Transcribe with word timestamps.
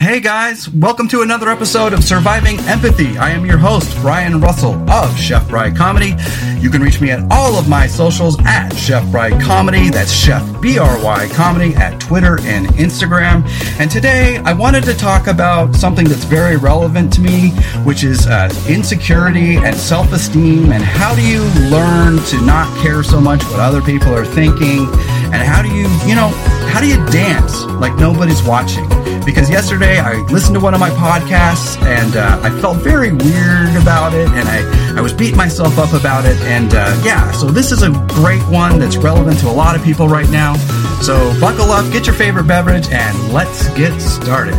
Hey 0.00 0.20
guys, 0.20 0.68
welcome 0.68 1.08
to 1.08 1.22
another 1.22 1.48
episode 1.48 1.92
of 1.92 2.04
Surviving 2.04 2.60
Empathy. 2.60 3.18
I 3.18 3.30
am 3.30 3.44
your 3.44 3.58
host, 3.58 3.92
Brian 3.96 4.40
Russell 4.40 4.74
of 4.88 5.18
Chef 5.18 5.48
Bry 5.48 5.72
Comedy. 5.72 6.14
You 6.60 6.70
can 6.70 6.82
reach 6.82 7.00
me 7.00 7.10
at 7.10 7.20
all 7.32 7.56
of 7.56 7.68
my 7.68 7.88
socials 7.88 8.38
at 8.46 8.72
Chef 8.74 9.04
Bry 9.10 9.30
Comedy. 9.42 9.90
That's 9.90 10.12
Chef 10.12 10.40
B 10.62 10.78
R 10.78 11.02
Y 11.02 11.28
Comedy 11.32 11.74
at 11.74 12.00
Twitter 12.00 12.40
and 12.42 12.68
Instagram. 12.68 13.44
And 13.80 13.90
today 13.90 14.36
I 14.44 14.52
wanted 14.52 14.84
to 14.84 14.94
talk 14.94 15.26
about 15.26 15.74
something 15.74 16.06
that's 16.06 16.24
very 16.24 16.56
relevant 16.56 17.12
to 17.14 17.20
me, 17.20 17.50
which 17.82 18.04
is 18.04 18.24
uh, 18.28 18.50
insecurity 18.68 19.56
and 19.56 19.74
self 19.74 20.12
esteem. 20.12 20.70
And 20.70 20.82
how 20.82 21.12
do 21.16 21.26
you 21.26 21.42
learn 21.70 22.22
to 22.26 22.46
not 22.46 22.68
care 22.78 23.02
so 23.02 23.20
much 23.20 23.42
what 23.46 23.58
other 23.58 23.82
people 23.82 24.14
are 24.14 24.24
thinking? 24.24 24.86
And 25.30 25.42
how 25.42 25.60
do 25.60 25.68
you, 25.68 25.86
you 26.08 26.14
know, 26.14 26.28
how 26.72 26.80
do 26.80 26.88
you 26.88 26.96
dance 27.06 27.64
like 27.64 27.94
nobody's 27.96 28.42
watching? 28.42 28.88
Because 29.26 29.50
yesterday 29.50 29.98
I 29.98 30.14
listened 30.32 30.54
to 30.54 30.60
one 30.60 30.72
of 30.72 30.80
my 30.80 30.88
podcasts 30.88 31.76
and 31.82 32.16
uh, 32.16 32.40
I 32.42 32.48
felt 32.60 32.78
very 32.78 33.12
weird 33.12 33.76
about 33.76 34.14
it 34.14 34.26
and 34.28 34.48
I, 34.48 34.96
I 34.96 35.02
was 35.02 35.12
beating 35.12 35.36
myself 35.36 35.78
up 35.78 35.92
about 35.92 36.24
it. 36.24 36.36
And 36.44 36.72
uh, 36.72 36.98
yeah, 37.04 37.30
so 37.32 37.50
this 37.50 37.72
is 37.72 37.82
a 37.82 37.90
great 38.08 38.42
one 38.44 38.78
that's 38.78 38.96
relevant 38.96 39.38
to 39.40 39.48
a 39.48 39.52
lot 39.52 39.76
of 39.76 39.84
people 39.84 40.08
right 40.08 40.28
now. 40.30 40.56
So 41.02 41.38
buckle 41.40 41.70
up, 41.72 41.92
get 41.92 42.06
your 42.06 42.14
favorite 42.14 42.46
beverage, 42.46 42.88
and 42.90 43.32
let's 43.32 43.68
get 43.74 44.00
started. 44.00 44.56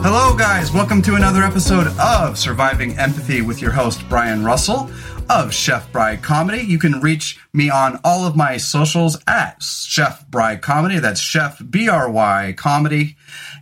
Hello, 0.00 0.36
guys. 0.36 0.72
Welcome 0.72 1.02
to 1.02 1.16
another 1.16 1.42
episode 1.42 1.88
of 1.98 2.38
Surviving 2.38 2.96
Empathy 2.96 3.42
with 3.42 3.60
your 3.60 3.72
host, 3.72 4.08
Brian 4.08 4.44
Russell 4.44 4.88
of 5.28 5.52
Chef 5.52 5.90
Bry 5.92 6.16
Comedy. 6.16 6.62
You 6.62 6.78
can 6.78 7.00
reach 7.00 7.38
me 7.52 7.70
on 7.70 8.00
all 8.02 8.26
of 8.26 8.36
my 8.36 8.56
socials 8.56 9.18
at 9.26 9.62
Chef 9.62 10.26
Bry 10.28 10.56
Comedy. 10.56 10.98
That's 10.98 11.20
Chef 11.20 11.60
B 11.68 11.88
R 11.88 12.10
Y 12.10 12.54
Comedy. 12.56 13.16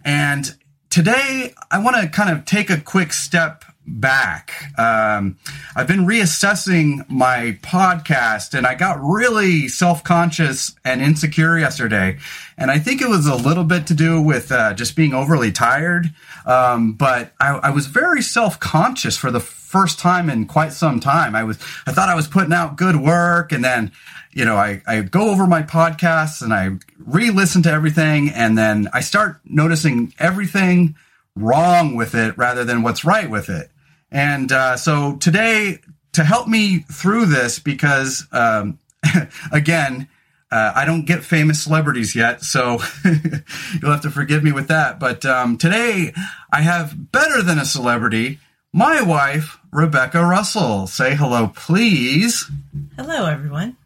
And 0.04 0.56
today 0.90 1.54
I 1.70 1.82
want 1.82 1.96
to 1.96 2.08
kind 2.08 2.30
of 2.30 2.44
take 2.44 2.70
a 2.70 2.80
quick 2.80 3.12
step 3.12 3.64
back. 3.86 4.72
Um, 4.78 5.38
I've 5.74 5.86
been 5.86 6.06
reassessing 6.06 7.08
my 7.08 7.58
podcast 7.62 8.54
and 8.54 8.66
I 8.66 8.74
got 8.74 9.00
really 9.00 9.68
self 9.68 10.02
conscious 10.04 10.74
and 10.84 11.00
insecure 11.00 11.58
yesterday. 11.58 12.18
And 12.58 12.70
I 12.70 12.78
think 12.78 13.00
it 13.00 13.08
was 13.08 13.26
a 13.26 13.36
little 13.36 13.64
bit 13.64 13.86
to 13.88 13.94
do 13.94 14.20
with 14.20 14.50
uh, 14.50 14.74
just 14.74 14.96
being 14.96 15.14
overly 15.14 15.52
tired. 15.52 16.12
Um, 16.46 16.92
but 16.92 17.32
I, 17.40 17.54
I 17.56 17.70
was 17.70 17.86
very 17.86 18.22
self 18.22 18.58
conscious 18.60 19.16
for 19.16 19.30
the 19.30 19.40
first 19.76 19.98
time 19.98 20.30
in 20.30 20.46
quite 20.46 20.72
some 20.72 21.00
time. 21.00 21.36
I 21.36 21.44
was, 21.44 21.58
I 21.86 21.92
thought 21.92 22.08
I 22.08 22.14
was 22.14 22.26
putting 22.26 22.52
out 22.52 22.76
good 22.76 22.96
work 22.96 23.52
and 23.52 23.62
then, 23.62 23.92
you 24.32 24.46
know, 24.46 24.56
I, 24.56 24.80
I 24.86 25.02
go 25.02 25.30
over 25.30 25.46
my 25.46 25.62
podcasts 25.62 26.40
and 26.40 26.54
I 26.54 26.70
re-listen 26.98 27.62
to 27.64 27.70
everything 27.70 28.30
and 28.30 28.56
then 28.56 28.88
I 28.94 29.00
start 29.00 29.40
noticing 29.44 30.14
everything 30.18 30.96
wrong 31.34 31.94
with 31.94 32.14
it 32.14 32.38
rather 32.38 32.64
than 32.64 32.82
what's 32.82 33.04
right 33.04 33.28
with 33.28 33.50
it. 33.50 33.70
And 34.10 34.50
uh, 34.50 34.78
so 34.78 35.16
today, 35.16 35.80
to 36.12 36.24
help 36.24 36.48
me 36.48 36.78
through 36.78 37.26
this, 37.26 37.58
because 37.58 38.26
um, 38.32 38.78
again, 39.52 40.08
uh, 40.50 40.72
I 40.74 40.86
don't 40.86 41.04
get 41.04 41.22
famous 41.22 41.62
celebrities 41.62 42.14
yet, 42.14 42.42
so 42.42 42.78
you'll 43.04 43.90
have 43.90 44.02
to 44.02 44.10
forgive 44.10 44.42
me 44.42 44.52
with 44.52 44.68
that. 44.68 44.98
But 44.98 45.26
um, 45.26 45.58
today, 45.58 46.14
I 46.50 46.62
have 46.62 47.12
better 47.12 47.42
than 47.42 47.58
a 47.58 47.66
celebrity, 47.66 48.38
my 48.76 49.00
wife, 49.00 49.58
Rebecca 49.72 50.22
Russell. 50.22 50.86
Say 50.86 51.14
hello, 51.14 51.50
please. 51.56 52.50
Hello, 52.96 53.24
everyone. 53.24 53.76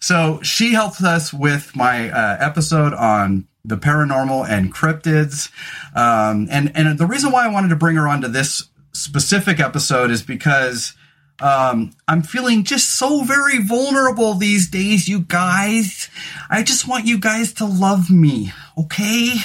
So 0.00 0.38
she 0.42 0.74
helped 0.74 1.00
us 1.00 1.32
with 1.32 1.74
my 1.74 2.10
uh, 2.10 2.36
episode 2.38 2.92
on 2.92 3.46
the 3.64 3.78
paranormal 3.78 4.46
and 4.46 4.72
cryptids, 4.72 5.50
um, 5.96 6.46
and 6.50 6.70
and 6.76 6.98
the 6.98 7.06
reason 7.06 7.32
why 7.32 7.46
I 7.46 7.48
wanted 7.48 7.68
to 7.68 7.76
bring 7.76 7.96
her 7.96 8.06
onto 8.06 8.28
this 8.28 8.68
specific 8.92 9.60
episode 9.60 10.10
is 10.10 10.22
because 10.22 10.94
um, 11.40 11.92
I'm 12.06 12.22
feeling 12.22 12.64
just 12.64 12.98
so 12.98 13.24
very 13.24 13.62
vulnerable 13.62 14.34
these 14.34 14.68
days, 14.68 15.08
you 15.08 15.20
guys. 15.20 16.10
I 16.50 16.62
just 16.62 16.86
want 16.86 17.06
you 17.06 17.18
guys 17.18 17.54
to 17.54 17.64
love 17.64 18.10
me, 18.10 18.52
okay? 18.76 19.36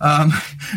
Um, 0.00 0.32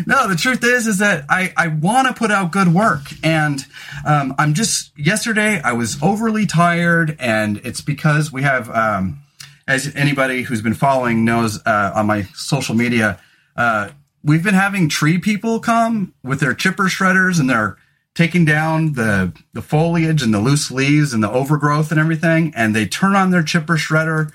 no, 0.06 0.28
the 0.28 0.36
truth 0.36 0.64
is, 0.64 0.86
is 0.86 0.98
that 0.98 1.24
I, 1.28 1.52
I 1.56 1.68
want 1.68 2.08
to 2.08 2.14
put 2.14 2.30
out 2.30 2.52
good 2.52 2.68
work. 2.68 3.02
And 3.22 3.64
um, 4.06 4.34
I'm 4.38 4.54
just, 4.54 4.96
yesterday 4.98 5.60
I 5.62 5.72
was 5.72 6.02
overly 6.02 6.46
tired, 6.46 7.16
and 7.18 7.60
it's 7.64 7.80
because 7.80 8.32
we 8.32 8.42
have, 8.42 8.70
um, 8.70 9.20
as 9.66 9.94
anybody 9.94 10.42
who's 10.42 10.62
been 10.62 10.74
following 10.74 11.24
knows 11.24 11.60
uh, 11.64 11.92
on 11.94 12.06
my 12.06 12.22
social 12.34 12.74
media, 12.74 13.20
uh, 13.56 13.90
we've 14.24 14.42
been 14.42 14.54
having 14.54 14.88
tree 14.88 15.18
people 15.18 15.60
come 15.60 16.14
with 16.22 16.40
their 16.40 16.54
chipper 16.54 16.84
shredders 16.84 17.38
and 17.38 17.48
they're 17.48 17.76
taking 18.14 18.44
down 18.44 18.92
the 18.92 19.32
the 19.54 19.62
foliage 19.62 20.22
and 20.22 20.34
the 20.34 20.40
loose 20.40 20.70
leaves 20.70 21.12
and 21.12 21.22
the 21.22 21.30
overgrowth 21.30 21.90
and 21.90 22.00
everything, 22.00 22.52
and 22.54 22.74
they 22.74 22.86
turn 22.86 23.16
on 23.16 23.30
their 23.30 23.42
chipper 23.42 23.76
shredder 23.76 24.30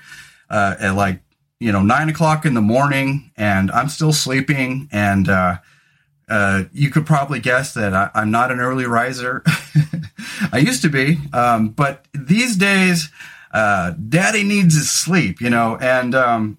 uh, 0.50 0.74
at 0.80 0.94
like 0.94 1.20
you 1.60 1.72
know 1.72 1.82
nine 1.82 2.08
o'clock 2.08 2.44
in 2.44 2.54
the 2.54 2.60
morning, 2.60 3.30
and 3.36 3.70
I'm 3.70 3.88
still 3.88 4.12
sleeping, 4.12 4.88
and 4.92 5.28
uh, 5.28 5.58
uh, 6.28 6.64
you 6.72 6.90
could 6.90 7.06
probably 7.06 7.40
guess 7.40 7.74
that 7.74 7.94
I, 7.94 8.10
am 8.14 8.30
not 8.30 8.50
an 8.50 8.60
early 8.60 8.86
riser. 8.86 9.42
I 10.52 10.58
used 10.58 10.82
to 10.82 10.88
be, 10.88 11.18
um, 11.32 11.70
but 11.70 12.06
these 12.12 12.56
days, 12.56 13.10
uh, 13.52 13.92
Daddy 13.92 14.44
needs 14.44 14.74
his 14.74 14.90
sleep, 14.90 15.40
you 15.40 15.50
know, 15.50 15.76
and 15.80 16.14
um, 16.14 16.58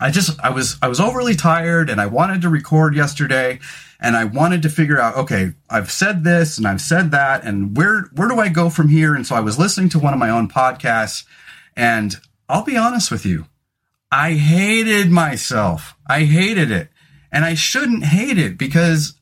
I 0.00 0.10
just 0.10 0.38
I 0.40 0.50
was 0.50 0.76
I 0.82 0.88
was 0.88 1.00
overly 1.00 1.34
tired, 1.34 1.90
and 1.90 2.00
I 2.00 2.06
wanted 2.06 2.42
to 2.42 2.48
record 2.48 2.94
yesterday 2.94 3.60
and 4.00 4.16
I 4.16 4.24
wanted 4.24 4.62
to 4.62 4.68
figure 4.68 5.00
out, 5.00 5.16
okay, 5.16 5.52
I've 5.68 5.90
said 5.90 6.22
this 6.22 6.56
and 6.56 6.66
I've 6.66 6.80
said 6.80 7.10
that, 7.10 7.44
and 7.44 7.76
where 7.76 8.02
where 8.14 8.28
do 8.28 8.38
I 8.38 8.48
go 8.48 8.70
from 8.70 8.88
here? 8.88 9.14
And 9.14 9.26
so 9.26 9.34
I 9.34 9.40
was 9.40 9.58
listening 9.58 9.88
to 9.90 9.98
one 9.98 10.12
of 10.12 10.20
my 10.20 10.30
own 10.30 10.48
podcasts, 10.48 11.24
and 11.76 12.16
I'll 12.48 12.64
be 12.64 12.76
honest 12.76 13.10
with 13.10 13.26
you, 13.26 13.46
I 14.10 14.32
hated 14.32 15.10
myself. 15.10 15.94
I 16.08 16.24
hated 16.24 16.70
it, 16.70 16.88
and 17.30 17.44
I 17.44 17.54
shouldn't 17.54 18.04
hate 18.04 18.38
it 18.38 18.56
because, 18.56 19.14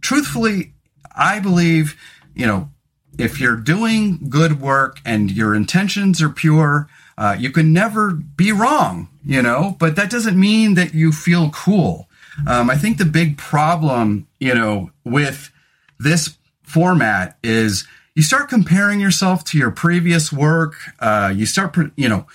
truthfully, 0.00 0.74
I 1.16 1.40
believe, 1.40 1.96
you 2.34 2.46
know, 2.46 2.70
if 3.18 3.40
you're 3.40 3.56
doing 3.56 4.28
good 4.28 4.60
work 4.60 5.00
and 5.04 5.30
your 5.30 5.54
intentions 5.54 6.20
are 6.20 6.28
pure. 6.28 6.88
Uh, 7.16 7.36
you 7.38 7.50
can 7.50 7.72
never 7.72 8.10
be 8.10 8.50
wrong, 8.50 9.08
you 9.24 9.40
know, 9.40 9.76
but 9.78 9.94
that 9.94 10.10
doesn't 10.10 10.38
mean 10.38 10.74
that 10.74 10.94
you 10.94 11.12
feel 11.12 11.48
cool. 11.50 12.08
Um, 12.48 12.68
I 12.68 12.76
think 12.76 12.98
the 12.98 13.04
big 13.04 13.38
problem, 13.38 14.26
you 14.40 14.52
know, 14.52 14.90
with 15.04 15.52
this 15.96 16.36
format 16.64 17.38
is 17.44 17.86
you 18.16 18.22
start 18.22 18.48
comparing 18.48 18.98
yourself 18.98 19.44
to 19.44 19.58
your 19.58 19.70
previous 19.70 20.32
work. 20.32 20.74
Uh, 20.98 21.32
you 21.34 21.46
start, 21.46 21.76
you 21.96 22.08
know, 22.08 22.26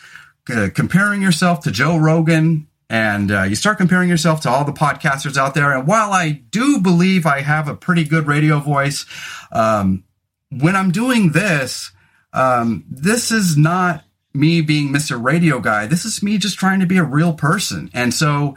uh, 0.49 0.69
comparing 0.73 1.21
yourself 1.21 1.61
to 1.61 1.71
Joe 1.71 1.97
Rogan 1.97 2.67
and 2.89 3.31
uh, 3.31 3.43
you 3.43 3.55
start 3.55 3.77
comparing 3.77 4.09
yourself 4.09 4.41
to 4.41 4.49
all 4.49 4.65
the 4.65 4.71
podcasters 4.71 5.37
out 5.37 5.53
there. 5.53 5.71
And 5.71 5.87
while 5.87 6.11
I 6.11 6.31
do 6.31 6.79
believe 6.79 7.25
I 7.25 7.41
have 7.41 7.67
a 7.67 7.75
pretty 7.75 8.03
good 8.03 8.25
radio 8.25 8.59
voice, 8.59 9.05
um, 9.51 10.03
when 10.49 10.75
I'm 10.75 10.91
doing 10.91 11.31
this, 11.31 11.91
um, 12.33 12.85
this 12.89 13.31
is 13.31 13.57
not 13.57 14.03
me 14.33 14.61
being 14.61 14.89
Mr. 14.89 15.23
Radio 15.23 15.59
Guy. 15.59 15.85
This 15.85 16.03
is 16.05 16.23
me 16.23 16.37
just 16.37 16.57
trying 16.57 16.79
to 16.79 16.87
be 16.87 16.97
a 16.97 17.03
real 17.03 17.33
person. 17.33 17.91
And 17.93 18.13
so 18.13 18.55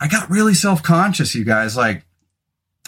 I 0.00 0.06
got 0.06 0.30
really 0.30 0.54
self 0.54 0.82
conscious, 0.82 1.34
you 1.34 1.44
guys. 1.44 1.76
Like, 1.76 2.04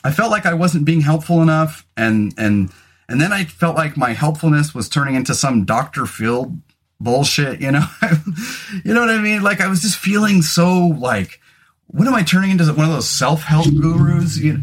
I 0.04 0.12
felt 0.12 0.30
like 0.30 0.46
I 0.46 0.54
wasn't 0.54 0.84
being 0.84 1.00
helpful 1.00 1.40
enough, 1.42 1.86
and 1.96 2.34
and 2.36 2.70
and 3.08 3.20
then 3.20 3.32
I 3.32 3.44
felt 3.44 3.76
like 3.76 3.96
my 3.96 4.12
helpfulness 4.12 4.74
was 4.74 4.88
turning 4.88 5.14
into 5.14 5.34
some 5.34 5.64
Doctor 5.64 6.06
Phil 6.06 6.56
bullshit. 7.00 7.60
You 7.60 7.72
know, 7.72 7.86
you 8.84 8.94
know 8.94 9.00
what 9.00 9.10
I 9.10 9.20
mean? 9.20 9.42
Like, 9.42 9.60
I 9.60 9.68
was 9.68 9.82
just 9.82 9.98
feeling 9.98 10.42
so 10.42 10.86
like, 10.86 11.40
what 11.86 12.08
am 12.08 12.14
I 12.14 12.22
turning 12.22 12.50
into? 12.50 12.64
One 12.72 12.86
of 12.86 12.92
those 12.92 13.08
self 13.08 13.42
help 13.42 13.66
gurus? 13.66 14.38
You, 14.38 14.60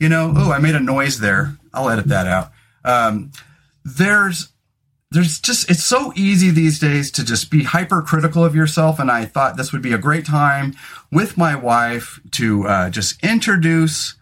you 0.00 0.08
know? 0.08 0.32
Oh, 0.36 0.52
I 0.52 0.58
made 0.58 0.74
a 0.74 0.80
noise 0.80 1.20
there. 1.20 1.56
I'll 1.72 1.90
edit 1.90 2.06
that 2.08 2.26
out. 2.26 2.50
Um, 2.84 3.32
there's 3.84 4.52
there's 5.10 5.40
just 5.40 5.70
it's 5.70 5.82
so 5.82 6.12
easy 6.16 6.50
these 6.50 6.78
days 6.78 7.10
to 7.12 7.24
just 7.24 7.50
be 7.50 7.64
hypercritical 7.64 8.44
of 8.44 8.54
yourself 8.54 8.98
and 8.98 9.10
i 9.10 9.24
thought 9.24 9.56
this 9.56 9.72
would 9.72 9.82
be 9.82 9.92
a 9.92 9.98
great 9.98 10.26
time 10.26 10.74
with 11.10 11.38
my 11.38 11.56
wife 11.56 12.20
to 12.30 12.66
uh, 12.66 12.90
just 12.90 13.22
introduce 13.24 14.14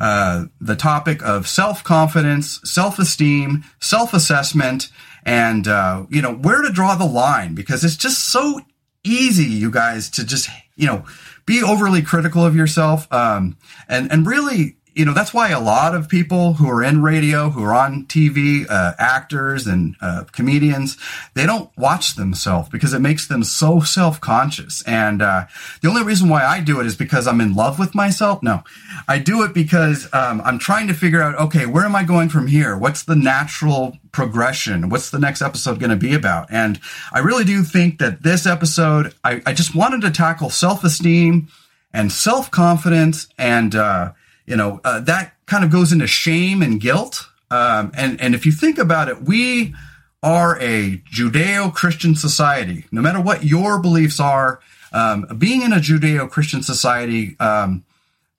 uh, 0.00 0.46
the 0.60 0.74
topic 0.74 1.22
of 1.22 1.46
self-confidence 1.46 2.60
self-esteem 2.64 3.62
self-assessment 3.80 4.88
and 5.24 5.68
uh, 5.68 6.06
you 6.10 6.22
know 6.22 6.32
where 6.34 6.62
to 6.62 6.70
draw 6.70 6.94
the 6.94 7.06
line? 7.06 7.54
Because 7.54 7.84
it's 7.84 7.96
just 7.96 8.30
so 8.30 8.60
easy 9.04 9.44
you 9.44 9.70
guys 9.70 10.10
to 10.10 10.24
just 10.24 10.48
you 10.76 10.86
know 10.86 11.04
be 11.44 11.62
overly 11.62 12.02
critical 12.02 12.44
of 12.44 12.54
yourself 12.54 13.12
um, 13.12 13.56
and 13.88 14.10
and 14.12 14.26
really 14.26 14.76
you 14.94 15.04
know 15.04 15.14
that's 15.14 15.32
why 15.32 15.50
a 15.50 15.60
lot 15.60 15.94
of 15.94 16.08
people 16.08 16.54
who 16.54 16.68
are 16.68 16.82
in 16.82 17.02
radio 17.02 17.50
who 17.50 17.62
are 17.62 17.74
on 17.74 18.04
tv 18.06 18.66
uh, 18.68 18.92
actors 18.98 19.66
and 19.66 19.96
uh, 20.00 20.24
comedians 20.32 20.96
they 21.34 21.46
don't 21.46 21.70
watch 21.76 22.16
themselves 22.16 22.68
because 22.68 22.92
it 22.92 22.98
makes 23.00 23.26
them 23.26 23.42
so 23.42 23.80
self-conscious. 23.80 24.82
And 24.82 25.22
uh, 25.22 25.46
the 25.80 25.88
only 25.88 26.02
reason 26.02 26.28
why 26.28 26.44
i 26.44 26.60
do 26.60 26.80
it 26.80 26.86
is 26.86 26.96
because 26.96 27.26
i'm 27.26 27.40
in 27.40 27.54
love 27.54 27.78
with 27.78 27.94
myself? 27.94 28.42
No. 28.42 28.62
I 29.08 29.18
do 29.18 29.42
it 29.42 29.54
because 29.54 30.08
um, 30.12 30.40
i'm 30.44 30.58
trying 30.58 30.88
to 30.88 30.94
figure 30.94 31.22
out 31.22 31.34
okay 31.36 31.66
where 31.66 31.84
am 31.84 31.96
i 31.96 32.04
going 32.04 32.28
from 32.28 32.46
here? 32.46 32.76
What's 32.76 33.04
the 33.04 33.16
natural 33.16 33.98
progression? 34.12 34.88
What's 34.88 35.10
the 35.10 35.18
next 35.18 35.42
episode 35.42 35.78
going 35.78 35.90
to 35.90 35.96
be 35.96 36.14
about? 36.14 36.48
And 36.50 36.80
i 37.12 37.20
really 37.20 37.44
do 37.44 37.62
think 37.62 37.98
that 37.98 38.22
this 38.22 38.46
episode 38.46 39.14
i, 39.24 39.42
I 39.46 39.52
just 39.52 39.74
wanted 39.74 40.02
to 40.02 40.10
tackle 40.10 40.50
self-esteem 40.50 41.48
and 41.92 42.10
self-confidence 42.10 43.28
and 43.38 43.74
uh, 43.74 44.12
you 44.46 44.56
know, 44.56 44.80
uh, 44.84 45.00
that 45.00 45.34
kind 45.46 45.64
of 45.64 45.70
goes 45.70 45.92
into 45.92 46.06
shame 46.06 46.62
and 46.62 46.80
guilt. 46.80 47.28
Um, 47.50 47.92
and, 47.94 48.20
and 48.20 48.34
if 48.34 48.46
you 48.46 48.52
think 48.52 48.78
about 48.78 49.08
it, 49.08 49.22
we 49.22 49.74
are 50.22 50.58
a 50.60 50.98
Judeo 51.12 51.74
Christian 51.74 52.14
society. 52.14 52.86
No 52.90 53.02
matter 53.02 53.20
what 53.20 53.44
your 53.44 53.80
beliefs 53.80 54.20
are, 54.20 54.60
um, 54.92 55.26
being 55.38 55.62
in 55.62 55.72
a 55.72 55.76
Judeo 55.76 56.30
Christian 56.30 56.62
society, 56.62 57.36
um, 57.40 57.84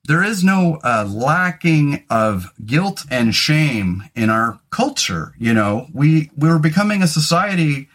there 0.06 0.24
is 0.24 0.44
no 0.44 0.80
uh, 0.84 1.08
lacking 1.10 2.04
of 2.10 2.52
guilt 2.66 3.06
and 3.10 3.34
shame 3.34 4.04
in 4.16 4.30
our 4.30 4.60
culture. 4.70 5.34
You 5.38 5.54
know, 5.54 5.88
we 5.94 6.30
we're 6.38 6.60
becoming 6.60 7.02
a 7.02 7.08
society 7.08 7.90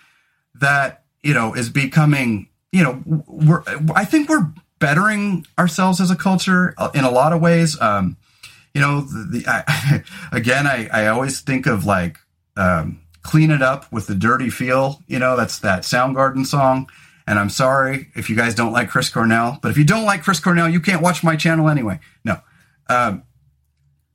that 0.54 1.04
you 1.22 1.34
know 1.34 1.54
is 1.54 1.68
becoming. 1.70 2.48
You 2.72 2.82
know, 2.82 3.24
we're 3.26 3.62
I 3.94 4.04
think 4.04 4.28
we're 4.28 4.52
bettering 4.78 5.46
ourselves 5.58 6.00
as 6.00 6.10
a 6.10 6.16
culture 6.16 6.74
uh, 6.78 6.90
in 6.94 7.04
a 7.04 7.10
lot 7.10 7.32
of 7.32 7.40
ways. 7.40 7.80
Um, 7.80 8.16
you 8.74 8.80
know, 8.80 9.00
the, 9.02 9.38
the 9.38 9.44
I, 9.48 10.04
again, 10.32 10.66
I, 10.66 10.88
I 10.92 11.06
always 11.08 11.40
think 11.40 11.66
of 11.66 11.84
like 11.84 12.18
um, 12.56 13.00
"Clean 13.22 13.50
It 13.50 13.62
Up" 13.62 13.90
with 13.92 14.06
the 14.06 14.14
dirty 14.14 14.50
feel. 14.50 15.02
You 15.06 15.18
know, 15.18 15.36
that's 15.36 15.60
that 15.60 15.82
Soundgarden 15.82 16.46
song. 16.46 16.88
And 17.26 17.38
I'm 17.38 17.50
sorry 17.50 18.08
if 18.14 18.30
you 18.30 18.36
guys 18.36 18.54
don't 18.54 18.72
like 18.72 18.88
Chris 18.88 19.10
Cornell, 19.10 19.58
but 19.60 19.70
if 19.70 19.76
you 19.76 19.84
don't 19.84 20.04
like 20.04 20.22
Chris 20.22 20.40
Cornell, 20.40 20.68
you 20.68 20.80
can't 20.80 21.02
watch 21.02 21.22
my 21.22 21.36
channel 21.36 21.68
anyway. 21.68 22.00
No, 22.24 22.40
um, 22.88 23.24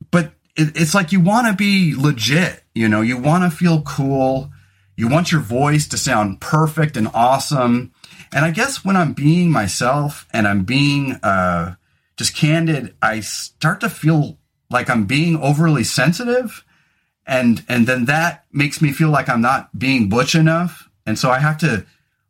but 0.10 0.34
it, 0.56 0.76
it's 0.76 0.96
like 0.96 1.12
you 1.12 1.20
want 1.20 1.48
to 1.48 1.54
be 1.54 1.96
legit. 1.96 2.64
You 2.74 2.88
know, 2.88 3.02
you 3.02 3.18
want 3.18 3.44
to 3.44 3.56
feel 3.56 3.84
cool. 3.84 4.52
You 4.96 5.10
want 5.10 5.32
your 5.32 5.42
voice 5.42 5.88
to 5.90 5.98
sound 5.98 6.42
perfect 6.42 6.98
and 6.98 7.08
awesome. 7.14 7.93
And 8.34 8.44
I 8.44 8.52
guess 8.52 8.84
when 8.84 8.98
I'm 8.98 9.14
being 9.14 9.52
myself 9.52 10.28
and 10.34 10.48
I'm 10.48 10.64
being 10.64 11.14
uh, 11.24 11.76
just 12.18 12.36
candid, 12.36 12.96
I 13.02 13.20
start 13.20 13.80
to 13.82 13.90
feel 13.90 14.38
like 14.70 14.90
I'm 14.90 15.06
being 15.06 15.38
overly 15.38 15.84
sensitive, 15.84 16.66
and 17.28 17.64
and 17.70 17.86
then 17.88 18.06
that 18.06 18.46
makes 18.52 18.82
me 18.82 18.92
feel 18.92 19.10
like 19.10 19.30
I'm 19.30 19.42
not 19.42 19.78
being 19.78 20.10
butch 20.10 20.34
enough, 20.34 20.90
and 21.06 21.18
so 21.18 21.30
I 21.30 21.40
have 21.40 21.60
to 21.60 21.86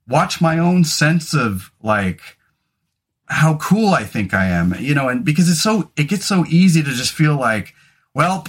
watch 0.07 0.41
my 0.41 0.59
own 0.59 0.83
sense 0.83 1.33
of 1.33 1.71
like 1.81 2.21
how 3.27 3.55
cool 3.55 3.93
I 3.93 4.03
think 4.03 4.33
I 4.33 4.45
am, 4.45 4.75
you 4.79 4.93
know, 4.93 5.07
and 5.07 5.23
because 5.23 5.49
it's 5.49 5.61
so 5.61 5.91
it 5.95 6.09
gets 6.09 6.25
so 6.25 6.45
easy 6.47 6.83
to 6.83 6.91
just 6.91 7.13
feel 7.13 7.37
like, 7.37 7.73
well, 8.13 8.45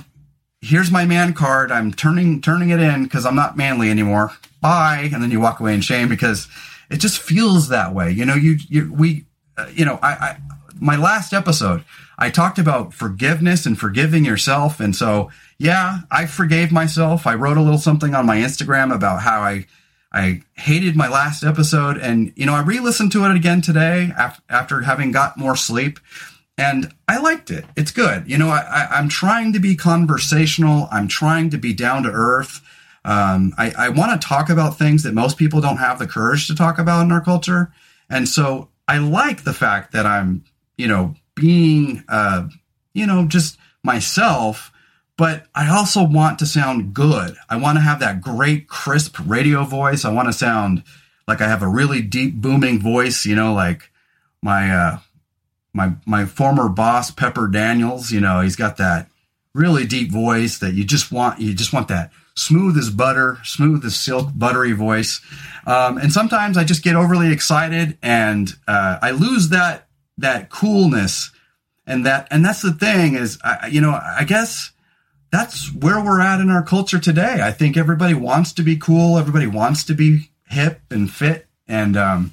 here's 0.60 0.90
my 0.90 1.04
man 1.04 1.32
card. 1.34 1.70
I'm 1.70 1.92
turning 1.92 2.40
turning 2.40 2.70
it 2.70 2.80
in 2.80 3.04
because 3.04 3.24
I'm 3.24 3.36
not 3.36 3.56
manly 3.56 3.90
anymore. 3.90 4.32
Bye, 4.60 5.08
and 5.12 5.22
then 5.22 5.30
you 5.30 5.40
walk 5.40 5.60
away 5.60 5.74
in 5.74 5.82
shame 5.82 6.08
because 6.08 6.48
it 6.90 6.98
just 6.98 7.18
feels 7.18 7.68
that 7.68 7.94
way. 7.94 8.10
You 8.10 8.24
know, 8.24 8.34
you, 8.34 8.56
you 8.68 8.92
we, 8.92 9.26
uh, 9.56 9.68
you 9.72 9.84
know, 9.84 9.98
I, 10.02 10.12
I, 10.12 10.36
my 10.80 10.96
last 10.96 11.32
episode, 11.32 11.84
I 12.18 12.30
talked 12.30 12.58
about 12.58 12.94
forgiveness 12.94 13.66
and 13.66 13.78
forgiving 13.78 14.24
yourself. 14.24 14.80
And 14.80 14.94
so, 14.94 15.30
yeah, 15.58 16.00
I 16.10 16.26
forgave 16.26 16.72
myself. 16.72 17.26
I 17.26 17.34
wrote 17.34 17.56
a 17.56 17.62
little 17.62 17.78
something 17.78 18.14
on 18.14 18.26
my 18.26 18.38
Instagram 18.38 18.94
about 18.94 19.22
how 19.22 19.40
I, 19.40 19.66
I 20.12 20.42
hated 20.54 20.96
my 20.96 21.08
last 21.08 21.42
episode. 21.42 21.96
And, 21.98 22.32
you 22.36 22.46
know, 22.46 22.54
I 22.54 22.62
re-listened 22.62 23.12
to 23.12 23.24
it 23.24 23.36
again 23.36 23.60
today 23.60 24.12
after, 24.16 24.42
after 24.48 24.80
having 24.82 25.10
got 25.12 25.36
more 25.36 25.56
sleep 25.56 25.98
and 26.56 26.92
I 27.08 27.18
liked 27.18 27.50
it. 27.50 27.64
It's 27.76 27.90
good. 27.90 28.30
You 28.30 28.38
know, 28.38 28.48
I, 28.48 28.60
I, 28.60 28.86
I'm 28.92 29.08
trying 29.08 29.52
to 29.54 29.58
be 29.58 29.74
conversational. 29.74 30.88
I'm 30.90 31.08
trying 31.08 31.50
to 31.50 31.58
be 31.58 31.72
down 31.72 32.04
to 32.04 32.10
earth. 32.10 32.60
Um, 33.04 33.52
I, 33.58 33.72
I 33.76 33.88
want 33.90 34.20
to 34.20 34.26
talk 34.26 34.48
about 34.48 34.78
things 34.78 35.02
that 35.02 35.12
most 35.12 35.36
people 35.36 35.60
don't 35.60 35.76
have 35.76 35.98
the 35.98 36.06
courage 36.06 36.46
to 36.46 36.54
talk 36.54 36.78
about 36.78 37.02
in 37.02 37.12
our 37.12 37.20
culture. 37.20 37.72
And 38.08 38.28
so 38.28 38.70
I 38.88 38.98
like 38.98 39.44
the 39.44 39.52
fact 39.52 39.92
that 39.92 40.06
I'm, 40.06 40.44
you 40.78 40.88
know, 40.88 41.14
being, 41.34 42.04
uh, 42.08 42.48
you 42.94 43.06
know, 43.06 43.26
just 43.26 43.58
myself, 43.82 44.72
but 45.16 45.46
I 45.54 45.68
also 45.68 46.02
want 46.04 46.38
to 46.38 46.46
sound 46.46 46.94
good. 46.94 47.36
I 47.48 47.56
want 47.56 47.76
to 47.76 47.82
have 47.82 48.00
that 48.00 48.22
great, 48.22 48.68
crisp 48.68 49.16
radio 49.24 49.64
voice. 49.64 50.04
I 50.04 50.12
want 50.12 50.28
to 50.28 50.32
sound 50.32 50.82
like 51.28 51.40
I 51.40 51.48
have 51.48 51.62
a 51.62 51.68
really 51.68 52.00
deep, 52.00 52.34
booming 52.36 52.80
voice, 52.80 53.26
you 53.26 53.36
know, 53.36 53.52
like 53.52 53.90
my, 54.42 54.70
uh, 54.70 54.98
my, 55.72 55.94
my 56.06 56.24
former 56.24 56.68
boss, 56.68 57.10
Pepper 57.10 57.48
Daniels, 57.48 58.10
you 58.10 58.20
know, 58.20 58.40
he's 58.40 58.56
got 58.56 58.78
that 58.78 59.08
really 59.54 59.86
deep 59.86 60.10
voice 60.10 60.58
that 60.58 60.74
you 60.74 60.84
just 60.84 61.12
want, 61.12 61.40
you 61.40 61.54
just 61.54 61.72
want 61.72 61.88
that 61.88 62.10
smooth 62.36 62.76
as 62.76 62.90
butter, 62.90 63.38
smooth 63.44 63.84
as 63.84 63.96
silk, 63.96 64.30
buttery 64.34 64.72
voice. 64.72 65.20
Um, 65.66 65.98
and 65.98 66.12
sometimes 66.12 66.56
I 66.56 66.64
just 66.64 66.82
get 66.82 66.96
overly 66.96 67.32
excited 67.32 67.96
and 68.02 68.50
uh, 68.66 68.98
I 69.00 69.12
lose 69.12 69.50
that 69.50 69.88
that 70.18 70.50
coolness. 70.50 71.30
And 71.86 72.06
that 72.06 72.28
and 72.30 72.44
that's 72.44 72.62
the 72.62 72.72
thing 72.72 73.14
is, 73.14 73.38
I, 73.44 73.68
you 73.68 73.80
know, 73.80 73.90
I 73.92 74.24
guess 74.24 74.72
that's 75.30 75.72
where 75.74 76.02
we're 76.02 76.20
at 76.20 76.40
in 76.40 76.50
our 76.50 76.62
culture 76.62 76.98
today. 76.98 77.40
I 77.42 77.50
think 77.50 77.76
everybody 77.76 78.14
wants 78.14 78.52
to 78.54 78.62
be 78.62 78.76
cool. 78.76 79.18
Everybody 79.18 79.46
wants 79.46 79.84
to 79.84 79.94
be 79.94 80.30
hip 80.48 80.80
and 80.90 81.10
fit. 81.10 81.46
And 81.68 81.96
um, 81.96 82.32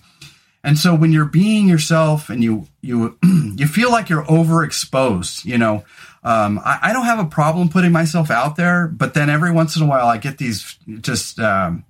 and 0.64 0.78
so 0.78 0.96
when 0.96 1.12
you're 1.12 1.26
being 1.26 1.68
yourself 1.68 2.30
and 2.30 2.44
you 2.44 2.68
you 2.82 3.18
you 3.24 3.68
feel 3.68 3.92
like 3.92 4.10
you're 4.10 4.24
overexposed, 4.24 5.46
you 5.46 5.58
know, 5.58 5.84
um, 6.24 6.60
I, 6.64 6.80
I, 6.84 6.94
don't 6.94 7.06
have 7.06 7.20
a 7.20 7.26
problem 7.26 7.70
putting 7.70 7.92
myself 7.92 8.30
out 8.30 8.56
there, 8.56 8.88
but 8.88 9.16
then 9.16 9.30
every 9.30 9.52
once 9.52 9.76
in 9.76 9.82
a 9.82 9.88
while 9.88 10.06
I 10.06 10.18
get 10.18 10.38
these 10.38 10.78
just 11.02 11.40
um, 11.40 11.84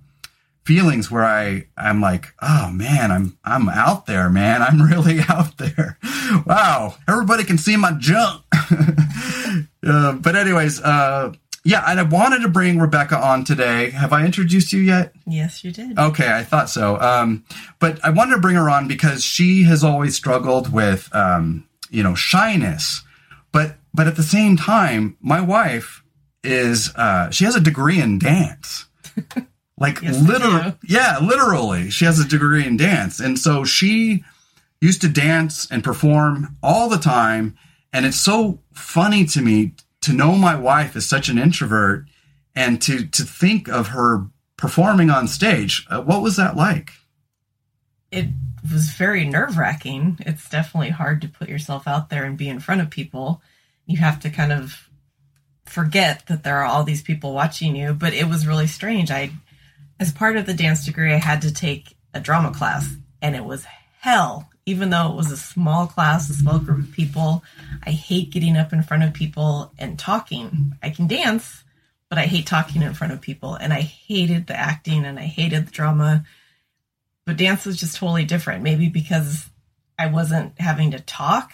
feelings 0.64 1.10
where 1.10 1.24
I 1.24 1.66
I'm 1.76 2.00
like, 2.00 2.32
oh 2.40 2.70
man, 2.70 3.12
I'm 3.12 3.38
I'm 3.44 3.68
out 3.68 4.06
there, 4.06 4.30
man. 4.30 4.62
I'm 4.62 4.80
really 4.90 5.20
out 5.28 5.58
there. 5.58 5.98
Wow, 6.46 6.94
everybody 7.08 7.44
can 7.44 7.58
see 7.58 7.76
my 7.76 7.92
junk. 7.98 8.42
uh, 9.86 10.14
but 10.14 10.34
anyways, 10.34 10.80
uh, 10.80 11.32
yeah, 11.64 11.84
and 11.86 12.00
I 12.00 12.02
wanted 12.02 12.42
to 12.42 12.48
bring 12.48 12.78
Rebecca 12.78 13.16
on 13.16 13.44
today. 13.44 13.90
Have 13.90 14.12
I 14.12 14.24
introduced 14.24 14.72
you 14.72 14.80
yet? 14.80 15.12
Yes, 15.26 15.62
you 15.62 15.70
did. 15.70 15.98
Okay, 15.98 16.30
I 16.30 16.42
thought 16.42 16.68
so. 16.68 16.98
Um, 16.98 17.44
but 17.78 18.04
I 18.04 18.10
wanted 18.10 18.34
to 18.34 18.40
bring 18.40 18.56
her 18.56 18.68
on 18.68 18.88
because 18.88 19.22
she 19.22 19.62
has 19.64 19.84
always 19.84 20.16
struggled 20.16 20.72
with, 20.72 21.08
um, 21.14 21.68
you 21.88 22.02
know, 22.02 22.16
shyness. 22.16 23.02
But 23.52 23.76
but 23.94 24.06
at 24.06 24.16
the 24.16 24.22
same 24.22 24.56
time, 24.56 25.16
my 25.20 25.40
wife 25.40 26.02
is 26.42 26.92
uh, 26.96 27.30
she 27.30 27.44
has 27.44 27.56
a 27.56 27.60
degree 27.60 28.00
in 28.00 28.18
dance. 28.18 28.86
Like 29.82 30.00
yes, 30.00 30.22
literally, 30.22 30.74
yeah, 30.84 31.18
literally, 31.20 31.90
she 31.90 32.04
has 32.04 32.20
a 32.20 32.28
degree 32.28 32.64
in 32.64 32.76
dance, 32.76 33.18
and 33.18 33.36
so 33.36 33.64
she 33.64 34.22
used 34.80 35.00
to 35.00 35.08
dance 35.08 35.68
and 35.72 35.82
perform 35.82 36.56
all 36.62 36.88
the 36.88 36.98
time. 36.98 37.56
And 37.92 38.06
it's 38.06 38.20
so 38.20 38.60
funny 38.72 39.24
to 39.26 39.42
me 39.42 39.72
to 40.02 40.12
know 40.12 40.36
my 40.36 40.54
wife 40.54 40.94
is 40.94 41.08
such 41.08 41.28
an 41.28 41.36
introvert, 41.36 42.06
and 42.54 42.80
to 42.82 43.06
to 43.06 43.24
think 43.24 43.68
of 43.68 43.88
her 43.88 44.26
performing 44.56 45.10
on 45.10 45.26
stage. 45.26 45.84
Uh, 45.90 46.00
what 46.00 46.22
was 46.22 46.36
that 46.36 46.54
like? 46.54 46.92
It 48.12 48.26
was 48.70 48.90
very 48.90 49.24
nerve 49.24 49.58
wracking. 49.58 50.18
It's 50.20 50.48
definitely 50.48 50.90
hard 50.90 51.22
to 51.22 51.28
put 51.28 51.48
yourself 51.48 51.88
out 51.88 52.08
there 52.08 52.22
and 52.22 52.38
be 52.38 52.48
in 52.48 52.60
front 52.60 52.82
of 52.82 52.90
people 52.90 53.42
you 53.92 53.98
have 53.98 54.20
to 54.20 54.30
kind 54.30 54.52
of 54.52 54.88
forget 55.66 56.26
that 56.26 56.42
there 56.42 56.56
are 56.58 56.64
all 56.64 56.84
these 56.84 57.02
people 57.02 57.34
watching 57.34 57.76
you. 57.76 57.92
But 57.92 58.14
it 58.14 58.28
was 58.28 58.46
really 58.46 58.66
strange. 58.66 59.10
I, 59.10 59.30
as 60.00 60.12
part 60.12 60.36
of 60.36 60.46
the 60.46 60.54
dance 60.54 60.84
degree, 60.84 61.12
I 61.12 61.18
had 61.18 61.42
to 61.42 61.52
take 61.52 61.96
a 62.14 62.20
drama 62.20 62.52
class, 62.52 62.94
and 63.20 63.36
it 63.36 63.44
was 63.44 63.66
hell. 64.00 64.48
Even 64.64 64.90
though 64.90 65.10
it 65.10 65.16
was 65.16 65.32
a 65.32 65.36
small 65.36 65.86
class, 65.86 66.30
a 66.30 66.34
small 66.34 66.58
group 66.58 66.78
of 66.78 66.92
people, 66.92 67.42
I 67.84 67.90
hate 67.90 68.30
getting 68.30 68.56
up 68.56 68.72
in 68.72 68.82
front 68.82 69.02
of 69.02 69.12
people 69.12 69.72
and 69.78 69.98
talking. 69.98 70.74
I 70.82 70.90
can 70.90 71.08
dance, 71.08 71.64
but 72.08 72.18
I 72.18 72.26
hate 72.26 72.46
talking 72.46 72.82
in 72.82 72.94
front 72.94 73.12
of 73.12 73.20
people. 73.20 73.54
And 73.54 73.72
I 73.72 73.80
hated 73.80 74.46
the 74.46 74.56
acting 74.56 75.04
and 75.04 75.18
I 75.18 75.24
hated 75.24 75.66
the 75.66 75.72
drama. 75.72 76.24
But 77.26 77.38
dance 77.38 77.66
was 77.66 77.76
just 77.76 77.96
totally 77.96 78.24
different. 78.24 78.62
Maybe 78.62 78.88
because 78.88 79.50
I 79.98 80.06
wasn't 80.06 80.60
having 80.60 80.92
to 80.92 81.00
talk 81.00 81.52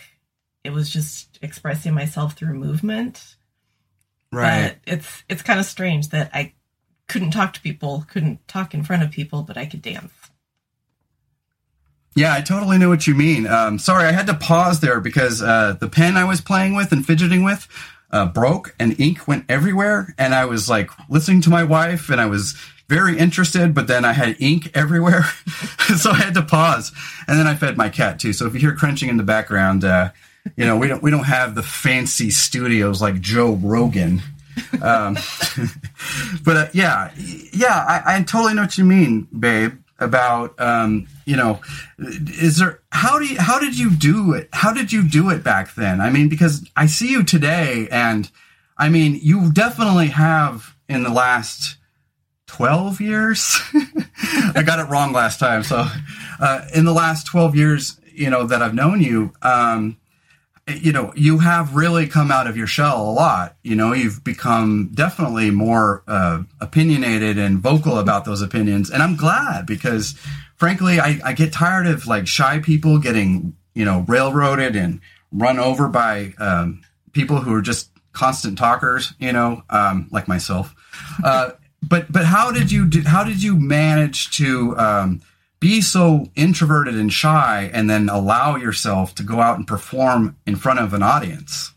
it 0.65 0.71
was 0.71 0.91
just 0.91 1.38
expressing 1.43 1.95
myself 1.95 2.35
through 2.35 2.55
movement. 2.55 3.37
Right. 4.33 4.77
But 4.85 4.93
it's 4.93 5.25
it's 5.29 5.43
kind 5.43 5.59
of 5.59 5.67
strange 5.67 6.11
that 6.11 6.31
I 6.35 6.55
couldn't 7.09 7.31
talk 7.31 7.55
to 7.55 7.61
people, 7.61 8.05
couldn't 8.11 8.47
talk 8.47 8.75
in 8.75 8.85
front 8.85 9.03
of 9.03 9.11
people, 9.11 9.43
but 9.43 9.57
I 9.57 9.67
could 9.67 9.83
dance. 9.83 10.12
Yeah, 12.15 12.35
I 12.35 12.41
totally 12.41 12.79
know 12.79 12.88
what 12.88 13.07
you 13.07 13.15
mean. 13.15 13.47
Um, 13.47 13.79
sorry, 13.79 14.05
I 14.05 14.12
had 14.12 14.27
to 14.27 14.35
pause 14.35 14.81
there 14.81 15.00
because 15.00 15.41
uh, 15.41 15.77
the 15.81 15.88
pen 15.88 16.17
I 16.17 16.25
was 16.25 16.41
playing 16.41 16.75
with 16.75 16.91
and 16.91 17.07
fidgeting 17.07 17.45
with 17.45 17.69
uh, 18.11 18.27
broke 18.27 18.75
and 18.79 18.99
ink 18.99 19.29
went 19.29 19.45
everywhere. 19.49 20.15
And 20.19 20.35
I 20.35 20.45
was 20.45 20.69
like 20.69 20.91
listening 21.09 21.41
to 21.43 21.50
my 21.50 21.65
wife 21.65 22.11
and 22.11 22.21
I 22.21 22.27
was 22.27 22.57
very 22.88 23.19
interested, 23.19 23.75
but 23.75 23.87
then 23.87 24.05
I 24.05 24.12
had 24.12 24.37
ink 24.41 24.71
everywhere. 24.75 25.23
so 25.97 26.11
I 26.11 26.17
had 26.17 26.35
to 26.35 26.43
pause. 26.43 26.93
And 27.27 27.38
then 27.38 27.47
I 27.47 27.55
fed 27.55 27.77
my 27.77 27.88
cat 27.88 28.19
too. 28.19 28.33
So 28.33 28.47
if 28.47 28.55
you 28.55 28.61
hear 28.61 28.75
crunching 28.75 29.09
in 29.09 29.17
the 29.17 29.23
background, 29.23 29.85
uh, 29.85 30.11
you 30.57 30.67
know, 30.67 30.76
we 30.76 30.88
don't, 30.88 31.02
we 31.02 31.11
don't 31.11 31.25
have 31.25 31.55
the 31.55 31.62
fancy 31.62 32.31
studios 32.31 33.00
like 33.00 33.21
Joe 33.21 33.55
Rogan. 33.55 34.23
Um, 34.83 35.17
but 36.45 36.57
uh, 36.57 36.67
yeah, 36.73 37.12
yeah, 37.52 37.85
I, 37.87 38.17
I 38.17 38.23
totally 38.23 38.55
know 38.55 38.62
what 38.62 38.78
you 38.78 38.85
mean, 38.85 39.28
babe 39.38 39.75
about 39.99 40.59
um, 40.61 41.07
you 41.25 41.37
know 41.37 41.61
is 41.99 42.59
there 42.59 42.81
how 42.93 43.19
do 43.19 43.26
you 43.26 43.38
how 43.38 43.59
did 43.59 43.78
you 43.78 43.90
do 43.90 44.33
it? 44.33 44.49
How 44.52 44.73
did 44.73 44.93
you 44.93 45.02
do 45.02 45.31
it 45.31 45.43
back 45.43 45.75
then? 45.75 46.00
I 46.00 46.11
mean 46.11 46.28
because 46.28 46.69
i 46.76 46.87
see 46.87 47.11
you 47.11 47.23
today 47.23 47.88
and 47.90 48.31
i 48.76 48.88
mean 48.88 49.19
you 49.21 49.52
definitely 49.52 50.09
have 50.09 50.76
in 50.88 51.02
the 51.02 51.11
last 51.11 51.76
12 52.47 53.00
years. 53.00 53.59
I 54.55 54.62
got 54.64 54.78
it 54.78 54.88
wrong 54.88 55.12
last 55.12 55.38
time 55.38 55.62
so 55.62 55.87
uh, 56.40 56.67
in 56.75 56.85
the 56.85 56.95
last 56.95 57.26
12 57.26 57.57
years 57.57 58.00
you 58.12 58.31
know 58.31 58.45
that 58.45 58.62
i've 58.62 58.75
known 58.75 59.00
you 59.00 59.33
um, 59.43 59.97
you 60.69 60.93
know, 60.93 61.13
you 61.17 61.39
have 61.39 61.75
really 61.75 62.07
come 62.07 62.31
out 62.31 62.47
of 62.47 62.57
your 62.57 62.67
shell 62.67 63.01
a 63.01 63.11
lot. 63.11 63.57
You 63.63 63.77
know, 63.77 63.93
you've 63.93 64.23
become 64.23 64.91
definitely 64.95 65.51
more 65.51 66.03
uh, 66.07 66.43
opinionated 66.61 67.39
and 67.39 67.59
vocal 67.59 67.99
about 67.99 68.25
those 68.25 68.43
opinions. 68.43 68.91
And 68.91 69.03
I'm 69.03 69.17
glad 69.17 69.67
because, 69.67 70.13
frankly, 70.57 71.01
I, 71.01 71.21
I, 71.25 71.33
get 71.33 71.53
tired 71.53 71.87
of 71.87 72.07
like 72.07 72.27
shy 72.27 72.59
people 72.59 72.99
getting, 72.99 73.57
you 73.75 73.85
know, 73.85 74.05
railroaded 74.09 74.77
and 74.77 75.01
run 75.33 75.59
over 75.59 75.89
by 75.89 76.35
um, 76.39 76.83
people 77.13 77.39
who 77.39 77.55
are 77.55 77.63
just 77.63 77.91
constant 78.13 78.59
talkers, 78.59 79.15
you 79.19 79.33
know, 79.33 79.63
um, 79.71 80.09
like 80.11 80.29
myself. 80.29 80.75
Uh, 81.23 81.51
but 81.83 82.11
but 82.11 82.25
how 82.25 82.51
did 82.51 82.73
you 82.73 82.87
do, 82.87 83.03
how 83.03 83.25
did 83.25 83.43
you 83.43 83.57
manage 83.57 84.37
to 84.37 84.77
um, 84.77 85.21
be 85.61 85.81
so 85.81 86.27
introverted 86.37 86.95
and 86.95 87.12
shy 87.12 87.71
and 87.73 87.91
then 87.91 88.09
allow 88.09 88.57
yourself 88.57 89.15
to 89.17 89.23
go 89.23 89.41
out 89.41 89.57
and 89.57 89.67
perform 89.67 90.37
in 90.47 90.57
front 90.57 90.79
of 90.79 90.95
an 90.95 91.03
audience? 91.03 91.73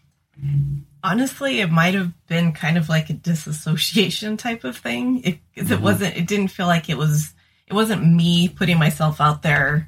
Honestly, 1.04 1.62
it 1.62 1.72
might 1.72 1.94
have 1.96 2.12
been 2.28 2.52
kind 2.52 2.78
of 2.78 2.90
like 2.90 3.10
a 3.10 3.14
disassociation 3.14 4.38
type 4.38 4.64
of 4.64 4.78
thing. 4.78 5.24
It, 5.24 5.40
mm-hmm. 5.56 5.74
it 5.74 5.82
wasn't, 5.82 6.16
it 6.16 6.28
didn't 6.28 6.50
feel 6.50 6.68
like 6.68 6.90
it 6.90 6.98
was, 6.98 7.34
it 7.68 7.74
wasn't 7.74 8.06
me 8.06 8.50
putting 8.50 8.78
myself 8.78 9.20
out 9.20 9.42
there 9.42 9.88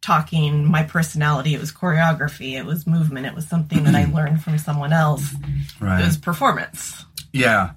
talking 0.00 0.64
my 0.64 0.82
personality. 0.82 1.54
It 1.54 1.60
was 1.60 1.70
choreography. 1.70 2.58
It 2.58 2.66
was 2.66 2.88
movement. 2.88 3.26
It 3.26 3.36
was 3.36 3.46
something 3.46 3.84
that 3.84 3.94
I 3.94 4.04
learned 4.06 4.42
from 4.42 4.58
someone 4.58 4.92
else. 4.92 5.32
Right. 5.78 6.00
It 6.00 6.04
was 6.04 6.16
performance. 6.16 7.04
Yeah. 7.32 7.74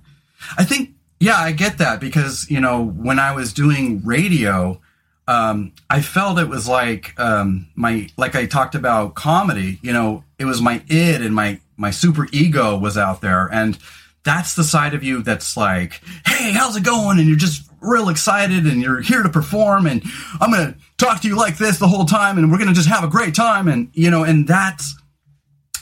I 0.58 0.64
think, 0.64 0.96
yeah, 1.20 1.38
I 1.38 1.52
get 1.52 1.78
that 1.78 2.00
because, 2.00 2.50
you 2.50 2.60
know, 2.60 2.84
when 2.84 3.20
I 3.20 3.34
was 3.34 3.54
doing 3.54 4.04
radio, 4.04 4.82
um, 5.28 5.74
I 5.90 6.02
felt 6.02 6.40
it 6.40 6.50
was 6.50 6.68
like 6.68 7.20
um, 7.20 7.68
my 7.76 8.10
like 8.18 8.36
I 8.36 8.46
talked 8.46 8.76
about 8.76 9.16
comedy. 9.16 9.80
You 9.82 9.94
know, 9.94 10.24
it 10.38 10.46
was 10.46 10.62
my 10.62 10.84
id 10.88 11.22
and 11.22 11.34
my 11.34 11.60
my 11.78 11.92
super 11.92 12.28
ego 12.32 12.78
was 12.78 12.98
out 12.98 13.22
there, 13.22 13.48
and 13.52 13.78
that's 14.24 14.56
the 14.56 14.64
side 14.64 14.94
of 14.94 15.04
you 15.04 15.24
that's 15.24 15.58
like, 15.58 16.02
hey, 16.26 16.52
how's 16.52 16.76
it 16.76 16.84
going? 16.84 17.20
And 17.20 17.28
you're 17.28 17.38
just 17.38 17.68
real 17.82 18.10
excited, 18.10 18.66
and 18.66 18.82
you're 18.82 19.02
here 19.02 19.24
to 19.24 19.30
perform, 19.30 19.88
and 19.88 20.04
I'm 20.40 20.52
gonna 20.52 20.76
talk 20.98 21.22
to 21.22 21.28
you 21.28 21.38
like 21.38 21.58
this 21.58 21.80
the 21.80 21.88
whole 21.88 22.06
time, 22.06 22.38
and 22.38 22.52
we're 22.52 22.60
gonna 22.60 22.74
just 22.74 22.90
have 22.90 23.04
a 23.04 23.10
great 23.10 23.34
time, 23.34 23.68
and 23.68 23.90
you 23.94 24.12
know, 24.12 24.24
and 24.24 24.48
that's 24.48 24.96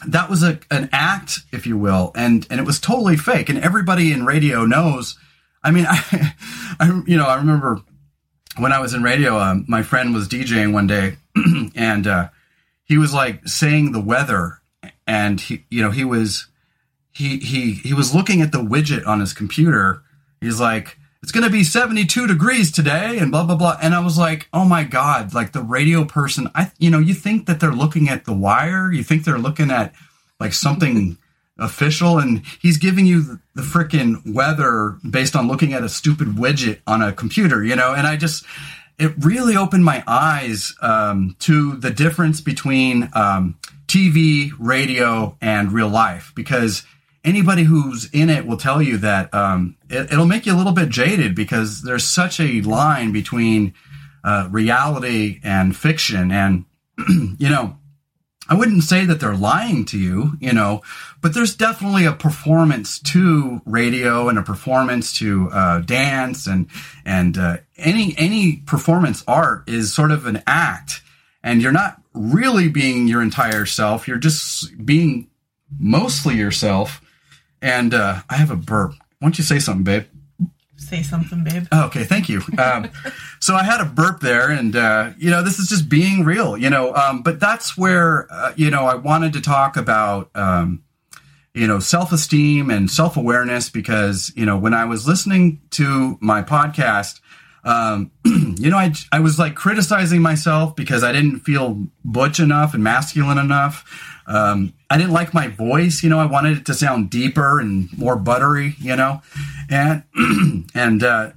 that 0.07 0.29
was 0.29 0.41
a 0.43 0.59
an 0.71 0.89
act, 0.93 1.39
if 1.51 1.67
you 1.67 1.77
will, 1.77 2.13
and 2.15 2.47
and 2.49 2.61
it 2.61 2.65
was 2.65 2.79
totally 2.79 3.17
fake, 3.17 3.49
and 3.49 3.59
everybody 3.59 4.13
in 4.13 4.25
radio 4.25 4.65
knows. 4.65 5.17
I 5.65 5.71
mean, 5.71 5.85
I, 5.89 6.33
I 6.79 7.01
you 7.05 7.17
know, 7.17 7.25
I 7.25 7.35
remember 7.35 7.81
when 8.57 8.71
I 8.71 8.79
was 8.79 8.93
in 8.93 9.03
radio, 9.03 9.39
um, 9.39 9.65
my 9.67 9.83
friend 9.83 10.13
was 10.13 10.27
DJing 10.27 10.73
one 10.73 10.87
day, 10.87 11.17
and 11.75 12.05
uh, 12.05 12.29
he 12.83 12.97
was 12.97 13.13
like 13.13 13.47
saying 13.47 13.91
the 13.91 14.01
weather, 14.01 14.61
and 15.07 15.39
he, 15.39 15.65
you 15.69 15.81
know, 15.81 15.91
he 15.91 16.03
was 16.03 16.47
he 17.11 17.37
he 17.39 17.71
he 17.73 17.93
was 17.93 18.13
looking 18.13 18.41
at 18.41 18.51
the 18.51 18.59
widget 18.59 19.07
on 19.07 19.19
his 19.19 19.33
computer. 19.33 20.03
He's 20.41 20.59
like, 20.59 20.97
"It's 21.21 21.31
going 21.31 21.45
to 21.45 21.49
be 21.49 21.63
72 21.63 22.27
degrees 22.27 22.71
today," 22.71 23.17
and 23.17 23.31
blah 23.31 23.43
blah 23.43 23.55
blah. 23.55 23.77
And 23.81 23.95
I 23.95 23.99
was 23.99 24.17
like, 24.17 24.47
"Oh 24.53 24.65
my 24.65 24.83
god!" 24.83 25.33
Like 25.33 25.51
the 25.51 25.63
radio 25.63 26.05
person, 26.05 26.49
I 26.53 26.71
you 26.77 26.89
know, 26.89 26.99
you 26.99 27.13
think 27.13 27.47
that 27.47 27.59
they're 27.59 27.71
looking 27.71 28.09
at 28.09 28.25
the 28.25 28.33
wire, 28.33 28.91
you 28.91 29.03
think 29.03 29.23
they're 29.23 29.39
looking 29.39 29.71
at 29.71 29.93
like 30.39 30.53
something 30.53 31.17
official 31.57 32.17
and 32.17 32.41
he's 32.61 32.77
giving 32.77 33.05
you 33.05 33.21
the, 33.21 33.39
the 33.55 33.61
freaking 33.61 34.33
weather 34.33 34.97
based 35.09 35.35
on 35.35 35.47
looking 35.47 35.73
at 35.73 35.83
a 35.83 35.89
stupid 35.89 36.29
widget 36.29 36.79
on 36.87 37.01
a 37.01 37.13
computer, 37.13 37.63
you 37.63 37.75
know? 37.75 37.93
And 37.93 38.07
I 38.07 38.17
just, 38.17 38.45
it 38.97 39.13
really 39.19 39.55
opened 39.55 39.85
my 39.85 40.03
eyes 40.07 40.73
um, 40.81 41.35
to 41.39 41.75
the 41.75 41.91
difference 41.91 42.41
between 42.41 43.09
um, 43.13 43.57
TV, 43.87 44.51
radio, 44.59 45.37
and 45.41 45.71
real 45.71 45.89
life 45.89 46.31
because 46.35 46.83
anybody 47.23 47.63
who's 47.63 48.09
in 48.11 48.29
it 48.29 48.45
will 48.45 48.57
tell 48.57 48.81
you 48.81 48.97
that 48.97 49.33
um, 49.33 49.75
it, 49.89 50.11
will 50.17 50.25
make 50.25 50.45
you 50.45 50.53
a 50.53 50.57
little 50.57 50.73
bit 50.73 50.89
jaded 50.89 51.35
because 51.35 51.83
there's 51.83 52.03
such 52.03 52.39
a 52.39 52.61
line 52.61 53.11
between 53.11 53.73
uh, 54.23 54.47
reality 54.51 55.39
and 55.43 55.75
fiction. 55.75 56.31
And, 56.31 56.65
you 57.07 57.49
know, 57.49 57.77
I 58.49 58.55
wouldn't 58.55 58.83
say 58.83 59.05
that 59.05 59.19
they're 59.21 59.35
lying 59.35 59.85
to 59.85 59.97
you, 59.97 60.33
you 60.39 60.51
know, 60.51 60.81
but 61.21 61.33
there's 61.33 61.55
definitely 61.55 62.05
a 62.05 62.11
performance 62.11 62.99
to 62.99 63.61
radio 63.65 64.27
and 64.27 64.37
a 64.37 64.43
performance 64.43 65.17
to 65.19 65.49
uh, 65.49 65.79
dance 65.79 66.45
and 66.45 66.67
and 67.05 67.37
uh, 67.37 67.57
any 67.77 68.13
any 68.17 68.57
performance 68.57 69.23
art 69.27 69.69
is 69.69 69.93
sort 69.93 70.11
of 70.11 70.25
an 70.25 70.43
act, 70.45 71.01
and 71.41 71.61
you're 71.61 71.71
not 71.71 72.01
really 72.13 72.67
being 72.67 73.07
your 73.07 73.21
entire 73.21 73.65
self. 73.65 74.07
You're 74.07 74.17
just 74.17 74.85
being 74.85 75.29
mostly 75.79 76.35
yourself. 76.35 77.01
And 77.61 77.93
uh, 77.93 78.21
I 78.29 78.35
have 78.35 78.51
a 78.51 78.57
burp. 78.57 78.91
Why 78.91 79.27
don't 79.27 79.37
you 79.37 79.43
say 79.43 79.59
something, 79.59 79.83
babe? 79.83 80.05
Say 80.93 81.01
something, 81.03 81.43
babe. 81.43 81.65
Oh, 81.71 81.85
okay, 81.85 82.03
thank 82.03 82.29
you. 82.29 82.41
Um, 82.57 82.89
so 83.39 83.55
I 83.55 83.63
had 83.63 83.81
a 83.81 83.85
burp 83.85 84.19
there, 84.19 84.49
and 84.49 84.75
uh, 84.75 85.11
you 85.17 85.31
know, 85.31 85.41
this 85.41 85.59
is 85.59 85.67
just 85.67 85.89
being 85.89 86.23
real, 86.23 86.55
you 86.55 86.69
know. 86.69 86.93
Um, 86.93 87.23
but 87.23 87.39
that's 87.39 87.77
where 87.77 88.27
uh, 88.31 88.53
you 88.55 88.69
know 88.69 88.85
I 88.85 88.95
wanted 88.95 89.33
to 89.33 89.41
talk 89.41 89.75
about 89.75 90.29
um, 90.35 90.83
you 91.53 91.67
know 91.67 91.79
self 91.79 92.11
esteem 92.11 92.69
and 92.69 92.89
self 92.89 93.17
awareness 93.17 93.69
because 93.69 94.31
you 94.35 94.45
know 94.45 94.57
when 94.57 94.73
I 94.73 94.85
was 94.85 95.07
listening 95.07 95.61
to 95.71 96.17
my 96.21 96.41
podcast. 96.41 97.19
Um, 97.65 98.11
you 98.25 98.69
know, 98.69 98.75
I, 98.75 98.91
I 99.13 99.21
was 99.21 99.39
like 99.39 99.55
criticizing 99.55 100.21
myself 100.21 100.75
because 100.75 101.01
I 101.01 101.13
didn't 101.13 101.39
feel 101.39 101.87
butch 102.03 102.41
enough 102.41 102.73
and 102.73 102.83
masculine 102.83 103.37
enough. 103.37 104.12
Um, 104.27 104.73
I 104.89 104.97
didn't 104.97 105.11
like 105.11 105.33
my 105.33 105.47
voice, 105.47 106.03
you 106.03 106.09
know, 106.09 106.19
I 106.19 106.25
wanted 106.25 106.59
it 106.59 106.65
to 106.67 106.73
sound 106.73 107.09
deeper 107.09 107.59
and 107.59 107.95
more 107.97 108.15
buttery, 108.15 108.75
you 108.79 108.95
know, 108.95 109.21
and, 109.69 110.03
and, 110.73 111.03
uh, 111.03 111.31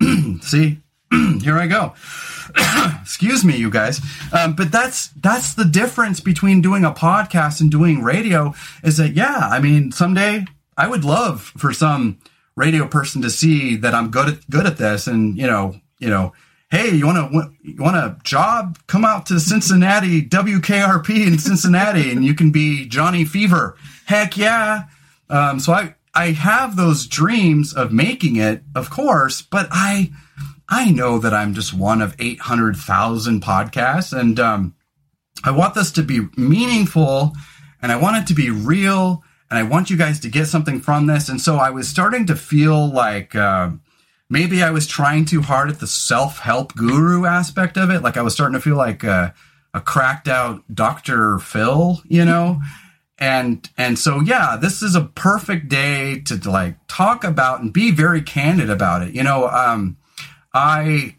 see, 0.40 0.78
here 1.42 1.58
I 1.58 1.66
go. 1.66 1.94
Excuse 3.00 3.44
me, 3.44 3.56
you 3.56 3.70
guys. 3.70 4.00
Um, 4.32 4.54
but 4.54 4.72
that's, 4.72 5.08
that's 5.08 5.54
the 5.54 5.64
difference 5.64 6.20
between 6.20 6.60
doing 6.60 6.84
a 6.84 6.92
podcast 6.92 7.60
and 7.60 7.70
doing 7.70 8.02
radio 8.02 8.54
is 8.82 8.96
that, 8.96 9.12
yeah, 9.12 9.48
I 9.50 9.60
mean, 9.60 9.92
someday 9.92 10.44
I 10.76 10.88
would 10.88 11.04
love 11.04 11.52
for 11.56 11.72
some 11.72 12.18
radio 12.56 12.86
person 12.86 13.22
to 13.22 13.30
see 13.30 13.76
that 13.76 13.94
I'm 13.94 14.10
good 14.10 14.28
at, 14.28 14.50
good 14.50 14.66
at 14.66 14.76
this 14.76 15.06
and, 15.06 15.36
you 15.36 15.46
know, 15.46 15.80
you 15.98 16.08
know, 16.08 16.32
hey, 16.72 16.88
you 16.88 17.04
want 17.04 17.32
to 17.32 17.52
you 17.62 17.76
want 17.76 17.96
a 17.96 18.16
job? 18.24 18.78
Come 18.86 19.04
out 19.04 19.26
to 19.26 19.38
Cincinnati, 19.38 20.22
WKRP 20.22 21.26
in 21.26 21.38
Cincinnati, 21.38 22.10
and 22.10 22.24
you 22.24 22.34
can 22.34 22.50
be 22.50 22.88
Johnny 22.88 23.26
Fever. 23.26 23.76
Heck 24.06 24.38
yeah! 24.38 24.84
Um, 25.28 25.60
so 25.60 25.74
I 25.74 25.94
I 26.14 26.30
have 26.30 26.76
those 26.76 27.06
dreams 27.06 27.74
of 27.74 27.92
making 27.92 28.36
it, 28.36 28.62
of 28.74 28.88
course, 28.88 29.42
but 29.42 29.68
I 29.70 30.12
I 30.66 30.90
know 30.90 31.18
that 31.18 31.34
I'm 31.34 31.52
just 31.52 31.74
one 31.74 32.00
of 32.00 32.16
eight 32.18 32.40
hundred 32.40 32.76
thousand 32.76 33.42
podcasts, 33.42 34.18
and 34.18 34.40
um, 34.40 34.74
I 35.44 35.50
want 35.50 35.74
this 35.74 35.92
to 35.92 36.02
be 36.02 36.26
meaningful, 36.38 37.32
and 37.82 37.92
I 37.92 37.96
want 37.96 38.16
it 38.16 38.26
to 38.28 38.34
be 38.34 38.48
real, 38.48 39.22
and 39.50 39.58
I 39.58 39.62
want 39.62 39.90
you 39.90 39.98
guys 39.98 40.20
to 40.20 40.30
get 40.30 40.46
something 40.46 40.80
from 40.80 41.06
this. 41.06 41.28
And 41.28 41.38
so 41.38 41.56
I 41.56 41.68
was 41.68 41.86
starting 41.86 42.26
to 42.26 42.34
feel 42.34 42.90
like. 42.90 43.34
Uh, 43.36 43.72
maybe 44.32 44.62
I 44.62 44.70
was 44.70 44.86
trying 44.86 45.26
too 45.26 45.42
hard 45.42 45.68
at 45.68 45.78
the 45.78 45.86
self 45.86 46.38
help 46.38 46.74
guru 46.74 47.26
aspect 47.26 47.76
of 47.76 47.90
it. 47.90 48.00
Like 48.02 48.16
I 48.16 48.22
was 48.22 48.32
starting 48.32 48.54
to 48.54 48.60
feel 48.60 48.76
like 48.76 49.04
a, 49.04 49.34
a 49.74 49.80
cracked 49.80 50.26
out 50.26 50.64
Dr. 50.74 51.38
Phil, 51.38 52.00
you 52.06 52.24
know? 52.24 52.60
And, 53.18 53.68
and 53.76 53.98
so, 53.98 54.20
yeah, 54.20 54.56
this 54.60 54.82
is 54.82 54.96
a 54.96 55.02
perfect 55.02 55.68
day 55.68 56.20
to 56.20 56.50
like 56.50 56.76
talk 56.88 57.24
about 57.24 57.60
and 57.60 57.72
be 57.72 57.90
very 57.90 58.22
candid 58.22 58.70
about 58.70 59.02
it. 59.02 59.14
You 59.14 59.22
know, 59.22 59.48
um, 59.48 59.98
I, 60.54 61.16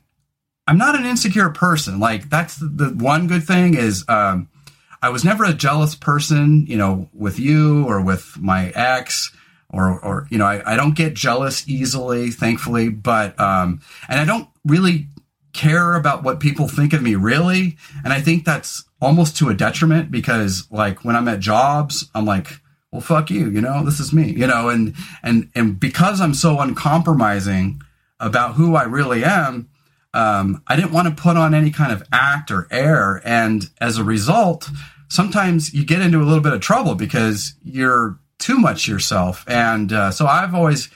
I'm 0.67 0.79
not 0.79 0.95
an 0.95 1.05
insecure 1.05 1.51
person. 1.51 1.99
Like 1.99 2.29
that's 2.29 2.55
the, 2.55 2.65
the 2.65 2.89
one 2.89 3.27
good 3.27 3.43
thing 3.43 3.75
is 3.75 4.03
um, 4.09 4.49
I 5.03 5.09
was 5.09 5.23
never 5.23 5.43
a 5.43 5.53
jealous 5.53 5.93
person, 5.93 6.65
you 6.65 6.77
know, 6.77 7.09
with 7.13 7.39
you 7.39 7.85
or 7.85 8.01
with 8.01 8.37
my 8.39 8.69
ex 8.69 9.31
or, 9.73 9.99
or 9.99 10.27
you 10.29 10.37
know, 10.37 10.45
I, 10.45 10.73
I 10.73 10.75
don't 10.77 10.95
get 10.95 11.15
jealous 11.15 11.67
easily, 11.67 12.29
thankfully, 12.29 12.89
but, 12.89 13.37
um, 13.39 13.81
and 14.07 14.19
I 14.19 14.25
don't 14.25 14.47
really 14.63 15.07
care 15.51 15.95
about 15.95 16.23
what 16.23 16.39
people 16.39 16.67
think 16.67 16.93
of 16.93 17.01
me 17.01 17.15
really. 17.15 17.77
And 18.03 18.13
I 18.13 18.21
think 18.21 18.45
that's 18.45 18.85
almost 19.01 19.35
to 19.37 19.49
a 19.49 19.53
detriment 19.53 20.11
because 20.11 20.67
like 20.71 21.03
when 21.03 21.15
I'm 21.15 21.27
at 21.27 21.39
jobs, 21.39 22.09
I'm 22.15 22.25
like, 22.25 22.47
well, 22.91 23.01
fuck 23.01 23.31
you, 23.31 23.49
you 23.49 23.61
know, 23.61 23.83
this 23.83 23.99
is 23.99 24.13
me, 24.13 24.31
you 24.31 24.45
know, 24.45 24.69
and, 24.69 24.93
and, 25.23 25.49
and 25.55 25.79
because 25.79 26.21
I'm 26.21 26.35
so 26.35 26.59
uncompromising 26.59 27.81
about 28.19 28.53
who 28.53 28.75
I 28.75 28.83
really 28.83 29.23
am, 29.23 29.69
um, 30.13 30.61
I 30.67 30.75
didn't 30.75 30.91
want 30.91 31.07
to 31.07 31.21
put 31.21 31.35
on 31.35 31.55
any 31.55 31.71
kind 31.71 31.91
of 31.91 32.03
act 32.13 32.51
or 32.51 32.67
air. 32.69 33.21
And 33.25 33.69
as 33.81 33.97
a 33.97 34.03
result, 34.03 34.69
sometimes 35.09 35.73
you 35.73 35.83
get 35.83 36.01
into 36.01 36.19
a 36.19 36.23
little 36.25 36.43
bit 36.43 36.53
of 36.53 36.61
trouble 36.61 36.93
because 36.93 37.55
you're 37.63 38.19
too 38.39 38.57
much 38.57 38.87
yourself. 38.87 39.43
And 39.47 39.91
uh, 39.91 40.11
so 40.11 40.25
I've 40.27 40.53
always 40.53 40.89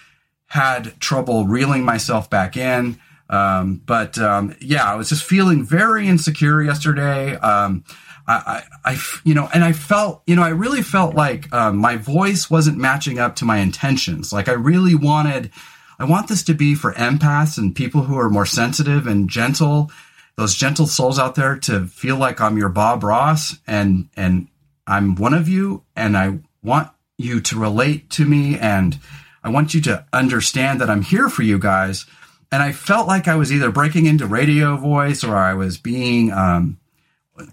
had 0.48 1.00
trouble 1.00 1.46
reeling 1.46 1.84
myself 1.84 2.30
back 2.30 2.58
in. 2.58 3.00
Um, 3.30 3.82
but 3.86 4.18
um, 4.18 4.56
yeah, 4.62 4.90
I 4.90 4.96
was 4.96 5.10
just 5.10 5.24
feeling 5.24 5.64
very 5.64 6.08
insecure 6.08 6.62
yesterday. 6.62 7.36
Um, 7.36 7.84
I, 8.28 8.64
I, 8.86 8.92
I, 8.92 8.98
you 9.24 9.34
know, 9.34 9.50
and 9.54 9.64
I 9.64 9.74
felt, 9.74 10.24
you 10.26 10.36
know, 10.36 10.44
I 10.44 10.50
really 10.50 10.82
felt 10.82 11.16
like 11.16 11.52
um, 11.54 11.78
my 11.78 11.98
voice 11.98 12.50
wasn't 12.50 12.78
matching 12.78 13.20
up 13.20 13.36
to 13.38 13.46
my 13.46 13.58
intentions. 13.58 14.32
Like 14.32 14.48
I 14.48 14.54
really 14.54 14.96
wanted 14.96 15.52
I 16.00 16.06
want 16.06 16.28
this 16.28 16.44
to 16.44 16.54
be 16.54 16.76
for 16.76 16.94
empaths 16.94 17.58
and 17.58 17.76
people 17.76 18.04
who 18.04 18.18
are 18.20 18.30
more 18.30 18.46
sensitive 18.46 19.08
and 19.08 19.30
gentle, 19.30 19.92
those 20.36 20.56
gentle 20.56 20.86
souls 20.86 21.18
out 21.18 21.36
there 21.36 21.58
to 21.58 21.88
feel 21.88 22.18
like 22.18 22.40
I'm 22.40 22.58
your 22.58 22.70
Bob 22.70 23.04
Ross 23.04 23.58
and 23.66 24.10
and 24.16 24.48
I'm 24.86 25.16
one 25.16 25.34
of 25.34 25.50
you 25.50 25.84
and 25.96 26.16
I 26.16 26.40
want 26.64 26.90
you 27.18 27.42
to 27.42 27.60
relate 27.60 28.10
to 28.12 28.26
me 28.26 28.58
and 28.58 29.00
I 29.44 29.50
want 29.50 29.74
you 29.74 29.82
to 29.82 30.06
understand 30.12 30.82
that 30.82 30.90
I'm 30.90 31.02
here 31.02 31.30
for 31.30 31.44
you 31.44 31.58
guys. 31.58 32.06
And 32.52 32.62
I 32.62 32.72
felt 32.72 33.08
like 33.08 33.28
I 33.28 33.36
was 33.36 33.52
either 33.52 33.72
breaking 33.72 34.06
into 34.06 34.28
radio 34.28 34.78
voice 34.78 35.24
or 35.24 35.36
I 35.36 35.54
was 35.54 35.78
being 35.78 36.32
um, 36.32 36.80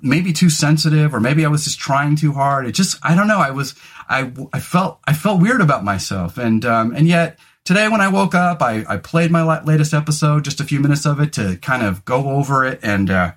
maybe 0.02 0.33
too 0.33 0.50
sensitive 0.50 1.14
or 1.14 1.21
maybe 1.21 1.44
I 1.44 1.49
was 1.49 1.64
just 1.64 1.78
trying 1.78 2.16
too 2.16 2.33
hard. 2.33 2.66
It 2.66 2.73
just 2.73 2.99
I 3.02 3.14
don't 3.14 3.28
know. 3.28 3.38
I 3.38 3.50
was 3.50 3.75
I 4.09 4.33
I 4.52 4.61
felt 4.61 5.00
I 5.06 5.12
felt 5.12 5.40
weird 5.40 5.61
about 5.61 5.85
myself 5.85 6.38
and 6.38 6.64
um, 6.64 6.94
and 6.94 7.09
yet 7.09 7.38
today 7.64 7.88
when 7.88 8.00
I 8.00 8.09
woke 8.09 8.35
up, 8.35 8.62
I, 8.62 8.85
I 8.88 8.99
played 8.99 9.30
my 9.30 9.42
latest 9.61 9.94
episode, 9.94 10.44
just 10.44 10.61
a 10.61 10.64
few 10.64 10.80
minutes 10.80 11.06
of 11.06 11.21
it 11.21 11.33
to 11.35 11.56
kind 11.56 11.83
of 11.83 12.04
go 12.04 12.30
over 12.30 12.64
it. 12.64 12.80
And, 12.83 13.11
uh, 13.11 13.33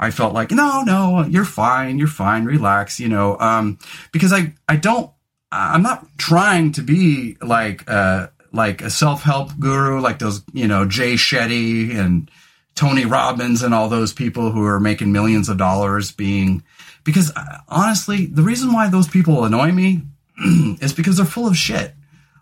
I 0.00 0.12
felt 0.12 0.32
like, 0.32 0.52
no, 0.52 0.82
no, 0.82 1.24
you're 1.24 1.44
fine. 1.44 1.98
You're 1.98 2.06
fine. 2.06 2.44
Relax, 2.44 3.00
you 3.00 3.08
know, 3.08 3.36
um, 3.40 3.78
because 4.12 4.32
I, 4.32 4.54
I 4.68 4.76
don't, 4.76 5.10
I'm 5.50 5.82
not 5.82 6.06
trying 6.18 6.72
to 6.72 6.82
be 6.82 7.36
like, 7.40 7.88
uh, 7.90 8.28
like 8.52 8.82
a 8.82 8.90
self-help 8.90 9.58
guru, 9.58 10.00
like 10.00 10.18
those, 10.18 10.42
you 10.52 10.66
know, 10.66 10.84
Jay 10.84 11.14
Shetty 11.14 11.94
and 11.94 12.30
Tony 12.74 13.04
Robbins 13.04 13.62
and 13.62 13.74
all 13.74 13.88
those 13.88 14.12
people 14.12 14.52
who 14.52 14.64
are 14.64 14.80
making 14.80 15.12
millions 15.12 15.48
of 15.48 15.56
dollars 15.56 16.12
being, 16.12 16.62
because 17.04 17.32
uh, 17.34 17.58
honestly, 17.68 18.26
the 18.26 18.42
reason 18.42 18.72
why 18.72 18.88
those 18.88 19.08
people 19.08 19.44
annoy 19.44 19.72
me 19.72 20.02
is 20.80 20.92
because 20.92 21.16
they're 21.16 21.26
full 21.26 21.46
of 21.46 21.56
shit. 21.56 21.94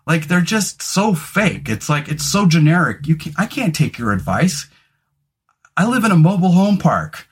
Like 0.05 0.27
they're 0.27 0.41
just 0.41 0.81
so 0.81 1.13
fake. 1.13 1.67
It's 1.67 1.89
like 1.89 2.07
it's 2.07 2.25
so 2.25 2.45
generic. 2.45 3.07
You 3.07 3.17
can 3.17 3.33
I 3.37 3.45
can't 3.45 3.75
take 3.75 3.97
your 3.97 4.13
advice. 4.13 4.67
I 5.75 5.85
live 5.85 6.05
in 6.05 6.11
a 6.11 6.15
mobile 6.15 6.53
home 6.53 6.77
park. 6.77 7.27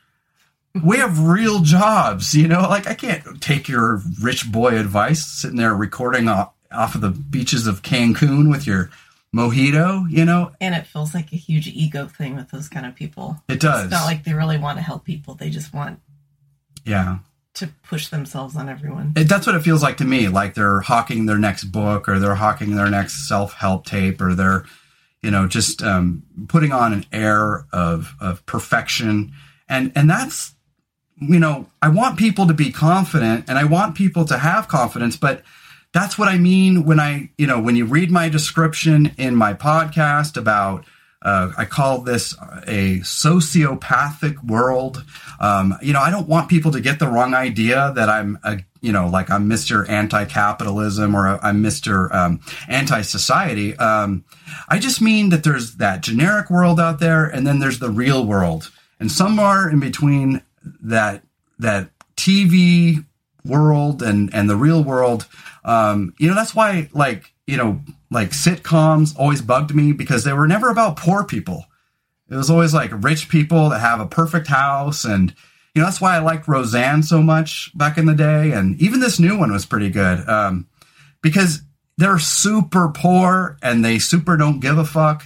We 0.83 0.97
have 0.97 1.19
real 1.19 1.61
jobs, 1.61 2.33
you 2.33 2.47
know. 2.47 2.61
Like 2.61 2.87
I 2.87 2.93
can't 2.93 3.41
take 3.41 3.67
your 3.67 4.01
rich 4.21 4.51
boy 4.51 4.77
advice 4.77 5.25
sitting 5.25 5.57
there 5.57 5.73
recording 5.73 6.27
off, 6.27 6.53
off 6.71 6.95
of 6.95 7.01
the 7.01 7.09
beaches 7.09 7.67
of 7.67 7.81
Cancun 7.81 8.49
with 8.51 8.67
your 8.67 8.89
mojito, 9.35 10.09
you 10.09 10.25
know. 10.25 10.51
And 10.59 10.75
it 10.75 10.87
feels 10.87 11.13
like 11.13 11.31
a 11.31 11.37
huge 11.37 11.67
ego 11.67 12.07
thing 12.07 12.35
with 12.35 12.49
those 12.51 12.67
kind 12.67 12.85
of 12.85 12.95
people. 12.95 13.41
It 13.47 13.59
does. 13.59 13.85
It's 13.85 13.91
not 13.91 14.05
like 14.05 14.23
they 14.23 14.33
really 14.33 14.57
want 14.57 14.77
to 14.77 14.83
help 14.83 15.05
people. 15.05 15.35
They 15.35 15.49
just 15.49 15.73
want 15.73 15.99
yeah 16.85 17.19
to 17.55 17.69
push 17.83 18.09
themselves 18.09 18.55
on 18.55 18.69
everyone. 18.69 19.13
It, 19.15 19.27
that's 19.27 19.47
what 19.47 19.55
it 19.55 19.61
feels 19.61 19.81
like 19.81 19.97
to 19.97 20.05
me. 20.05 20.27
Like 20.27 20.53
they're 20.53 20.81
hawking 20.81 21.25
their 21.25 21.37
next 21.37 21.65
book 21.65 22.07
or 22.07 22.19
they're 22.19 22.35
hawking 22.35 22.75
their 22.75 22.89
next 22.89 23.27
self 23.27 23.53
help 23.53 23.85
tape 23.85 24.21
or 24.21 24.35
they're, 24.35 24.65
you 25.21 25.31
know, 25.31 25.47
just 25.47 25.81
um, 25.81 26.23
putting 26.47 26.71
on 26.71 26.93
an 26.93 27.05
air 27.11 27.65
of 27.71 28.13
of 28.19 28.45
perfection. 28.45 29.33
And 29.67 29.91
and 29.95 30.09
that's, 30.09 30.53
you 31.17 31.39
know, 31.39 31.67
I 31.81 31.89
want 31.89 32.17
people 32.17 32.47
to 32.47 32.53
be 32.53 32.71
confident 32.71 33.45
and 33.47 33.57
I 33.57 33.63
want 33.65 33.95
people 33.95 34.25
to 34.25 34.37
have 34.37 34.67
confidence, 34.67 35.15
but 35.15 35.43
that's 35.93 36.17
what 36.17 36.27
I 36.27 36.37
mean 36.37 36.83
when 36.83 36.99
I, 36.99 37.29
you 37.37 37.47
know, 37.47 37.59
when 37.61 37.75
you 37.75 37.85
read 37.85 38.11
my 38.11 38.27
description 38.27 39.13
in 39.17 39.35
my 39.35 39.53
podcast 39.53 40.35
about 40.35 40.85
uh, 41.25 41.51
I 41.57 41.65
call 41.65 42.01
this 42.01 42.33
a 42.67 42.99
sociopathic 42.99 44.43
world. 44.43 45.03
Um, 45.39 45.75
you 45.81 45.91
know, 45.91 45.99
I 45.99 46.11
don't 46.11 46.27
want 46.27 46.49
people 46.49 46.71
to 46.73 46.79
get 46.79 46.99
the 46.99 47.07
wrong 47.07 47.33
idea 47.33 47.93
that 47.95 48.09
I'm, 48.09 48.37
a, 48.43 48.59
you 48.79 48.91
know, 48.91 49.07
like 49.07 49.31
I'm 49.31 49.49
Mr. 49.49 49.89
Anti-capitalism 49.89 51.15
or 51.15 51.43
I'm 51.43 51.63
Mr. 51.63 52.13
Um, 52.13 52.41
Anti-society. 52.67 53.75
Um, 53.77 54.23
I 54.69 54.77
just 54.77 55.01
mean 55.01 55.29
that 55.29 55.43
there's 55.43 55.77
that 55.77 56.01
generic 56.01 56.51
world 56.51 56.79
out 56.79 56.99
there, 56.99 57.25
and 57.25 57.47
then 57.47 57.57
there's 57.57 57.79
the 57.79 57.89
real 57.89 58.23
world, 58.23 58.69
and 58.99 59.11
somewhere 59.11 59.67
in 59.67 59.79
between 59.79 60.43
that 60.85 61.23
that 61.59 61.89
TV 62.15 63.05
world 63.43 64.01
and 64.01 64.33
and 64.33 64.49
the 64.49 64.55
real 64.55 64.83
world. 64.83 65.27
Um, 65.63 66.13
you 66.17 66.27
know, 66.27 66.35
that's 66.35 66.55
why 66.55 66.89
like 66.93 67.33
you 67.47 67.57
know 67.57 67.81
like 68.11 68.31
sitcoms 68.31 69.17
always 69.17 69.41
bugged 69.41 69.73
me 69.73 69.91
because 69.91 70.23
they 70.23 70.33
were 70.33 70.47
never 70.47 70.69
about 70.69 70.97
poor 70.97 71.23
people. 71.23 71.65
It 72.29 72.35
was 72.35 72.49
always 72.49 72.73
like 72.73 72.91
rich 73.03 73.29
people 73.29 73.69
that 73.69 73.79
have 73.79 73.99
a 73.99 74.07
perfect 74.07 74.47
house 74.47 75.05
and 75.05 75.33
you 75.73 75.81
know 75.81 75.85
that's 75.85 76.01
why 76.01 76.15
I 76.15 76.19
liked 76.19 76.47
Roseanne 76.47 77.03
so 77.03 77.21
much 77.21 77.71
back 77.77 77.97
in 77.97 78.05
the 78.05 78.15
day 78.15 78.51
and 78.51 78.81
even 78.81 78.99
this 78.99 79.19
new 79.19 79.37
one 79.37 79.51
was 79.51 79.65
pretty 79.65 79.89
good 79.89 80.27
um, 80.27 80.67
because 81.21 81.61
they're 81.97 82.17
super 82.17 82.89
poor 82.89 83.57
and 83.61 83.85
they 83.85 83.99
super 83.99 84.37
don't 84.37 84.59
give 84.59 84.77
a 84.77 84.85
fuck 84.85 85.23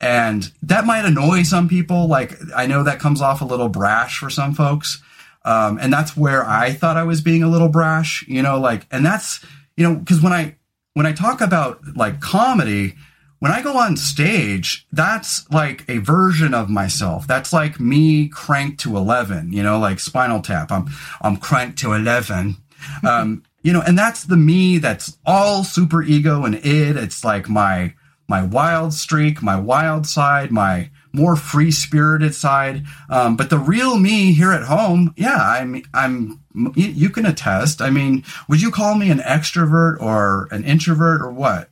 and 0.00 0.52
that 0.62 0.84
might 0.84 1.04
annoy 1.04 1.42
some 1.42 1.68
people 1.68 2.06
like 2.06 2.34
I 2.54 2.66
know 2.66 2.82
that 2.82 3.00
comes 3.00 3.20
off 3.20 3.40
a 3.40 3.44
little 3.44 3.68
brash 3.68 4.18
for 4.18 4.30
some 4.30 4.54
folks 4.54 5.02
um, 5.44 5.78
and 5.80 5.92
that's 5.92 6.16
where 6.16 6.46
I 6.46 6.72
thought 6.72 6.96
I 6.96 7.04
was 7.04 7.20
being 7.20 7.42
a 7.42 7.48
little 7.48 7.68
brash 7.68 8.24
you 8.28 8.42
know 8.42 8.58
like 8.58 8.86
and 8.90 9.04
that's 9.04 9.44
you 9.76 9.88
know 9.88 9.96
because 9.96 10.20
when 10.20 10.32
I 10.32 10.56
when 10.94 11.06
I 11.06 11.12
talk 11.12 11.40
about 11.40 11.80
like 11.96 12.20
comedy, 12.20 12.94
when 13.40 13.52
I 13.52 13.60
go 13.60 13.76
on 13.76 13.96
stage, 13.96 14.86
that's 14.92 15.48
like 15.50 15.84
a 15.88 15.98
version 15.98 16.54
of 16.54 16.70
myself. 16.70 17.26
That's 17.26 17.52
like 17.52 17.78
me 17.78 18.28
cranked 18.28 18.80
to 18.80 18.96
11, 18.96 19.52
you 19.52 19.62
know, 19.62 19.78
like 19.78 20.00
spinal 20.00 20.40
tap. 20.40 20.72
I'm, 20.72 20.86
I'm 21.20 21.36
cranked 21.36 21.78
to 21.80 21.92
11. 21.92 22.56
Um, 23.02 23.44
you 23.62 23.72
know, 23.72 23.80
and 23.80 23.96
that's 23.96 24.24
the 24.24 24.36
me 24.36 24.76
that's 24.76 25.16
all 25.24 25.64
super 25.64 26.02
ego 26.02 26.44
and 26.44 26.54
id. 26.54 26.98
It's 26.98 27.24
like 27.24 27.48
my, 27.48 27.94
my 28.28 28.42
wild 28.42 28.92
streak, 28.94 29.42
my 29.42 29.56
wild 29.56 30.06
side, 30.06 30.50
my 30.50 30.90
more 31.12 31.36
free 31.36 31.70
spirited 31.70 32.34
side. 32.34 32.84
Um, 33.08 33.36
but 33.36 33.50
the 33.50 33.58
real 33.58 33.98
me 33.98 34.32
here 34.32 34.52
at 34.52 34.64
home, 34.64 35.14
yeah, 35.16 35.40
I'm, 35.40 35.82
I'm, 35.92 36.40
you 36.74 37.10
can 37.10 37.26
attest. 37.26 37.80
I 37.80 37.90
mean, 37.90 38.24
would 38.48 38.60
you 38.60 38.70
call 38.70 38.94
me 38.94 39.10
an 39.10 39.18
extrovert 39.18 40.00
or 40.00 40.48
an 40.50 40.64
introvert 40.64 41.20
or 41.20 41.30
what? 41.30 41.70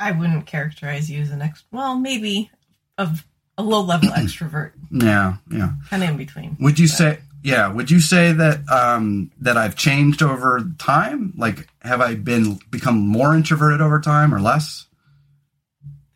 I 0.00 0.12
wouldn't 0.12 0.46
characterize 0.46 1.10
you 1.10 1.22
as 1.22 1.30
an 1.30 1.42
ex. 1.42 1.64
Well, 1.72 1.96
maybe 1.96 2.50
of 2.96 3.26
a 3.56 3.62
low 3.62 3.80
level 3.80 4.08
extrovert. 4.16 4.72
Yeah, 4.90 5.36
yeah, 5.50 5.72
kind 5.90 6.02
of 6.02 6.10
in 6.10 6.16
between. 6.16 6.56
Would 6.60 6.78
you 6.78 6.86
but. 6.86 6.96
say? 6.96 7.18
Yeah, 7.42 7.68
would 7.68 7.90
you 7.90 8.00
say 8.00 8.32
that 8.32 8.68
um, 8.68 9.30
that 9.40 9.56
I've 9.56 9.76
changed 9.76 10.22
over 10.22 10.60
time? 10.78 11.32
Like, 11.36 11.68
have 11.82 12.00
I 12.00 12.14
been 12.14 12.58
become 12.70 12.98
more 12.98 13.34
introverted 13.34 13.80
over 13.80 14.00
time 14.00 14.34
or 14.34 14.40
less? 14.40 14.87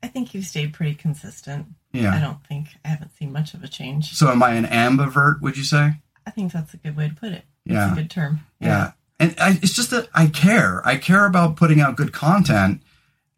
I 0.02 0.08
think 0.08 0.34
you've 0.34 0.46
stayed 0.46 0.72
pretty 0.72 0.94
consistent. 0.94 1.66
Yeah. 1.92 2.14
I 2.14 2.20
don't 2.20 2.44
think 2.46 2.68
I 2.84 2.88
haven't 2.88 3.14
seen 3.16 3.32
much 3.32 3.54
of 3.54 3.62
a 3.62 3.68
change. 3.68 4.14
So 4.14 4.30
am 4.30 4.42
I 4.42 4.54
an 4.54 4.64
ambivert, 4.64 5.40
would 5.40 5.56
you 5.56 5.64
say? 5.64 5.92
I 6.26 6.30
think 6.30 6.52
that's 6.52 6.74
a 6.74 6.76
good 6.76 6.96
way 6.96 7.08
to 7.08 7.14
put 7.14 7.32
it. 7.32 7.44
Yeah. 7.64 7.90
It's 7.90 7.98
a 7.98 8.02
good 8.02 8.10
term. 8.10 8.40
Yeah. 8.60 8.68
yeah. 8.68 8.92
And 9.20 9.34
I, 9.38 9.50
it's 9.62 9.74
just 9.74 9.90
that 9.90 10.08
I 10.14 10.26
care. 10.26 10.82
I 10.84 10.96
care 10.96 11.26
about 11.26 11.56
putting 11.56 11.80
out 11.80 11.96
good 11.96 12.12
content. 12.12 12.82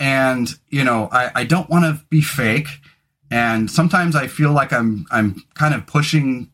And, 0.00 0.48
you 0.68 0.84
know, 0.84 1.08
I, 1.12 1.30
I 1.34 1.44
don't 1.44 1.68
want 1.68 1.84
to 1.84 2.04
be 2.08 2.20
fake. 2.20 2.68
And 3.30 3.70
sometimes 3.70 4.16
I 4.16 4.26
feel 4.26 4.52
like 4.52 4.72
I'm 4.72 5.06
I'm 5.10 5.42
kind 5.54 5.74
of 5.74 5.86
pushing 5.86 6.50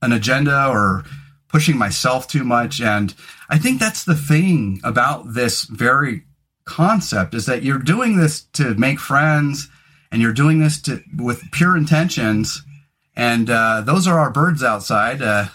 an 0.00 0.12
agenda 0.12 0.68
or 0.68 1.04
pushing 1.48 1.76
myself 1.76 2.28
too 2.28 2.44
much. 2.44 2.80
And 2.80 3.14
I 3.48 3.58
think 3.58 3.80
that's 3.80 4.04
the 4.04 4.14
thing 4.14 4.80
about 4.84 5.34
this 5.34 5.64
very 5.64 6.24
concept 6.64 7.34
is 7.34 7.46
that 7.46 7.62
you're 7.62 7.78
doing 7.78 8.16
this 8.16 8.42
to 8.54 8.74
make 8.74 8.98
friends 8.98 9.68
and 10.10 10.22
you're 10.22 10.32
doing 10.32 10.60
this 10.60 10.80
to 10.82 11.02
with 11.16 11.42
pure 11.52 11.76
intentions 11.76 12.62
and 13.16 13.48
uh, 13.50 13.80
those 13.82 14.06
are 14.06 14.18
our 14.18 14.30
birds 14.30 14.62
outside. 14.62 15.22
Uh, 15.22 15.46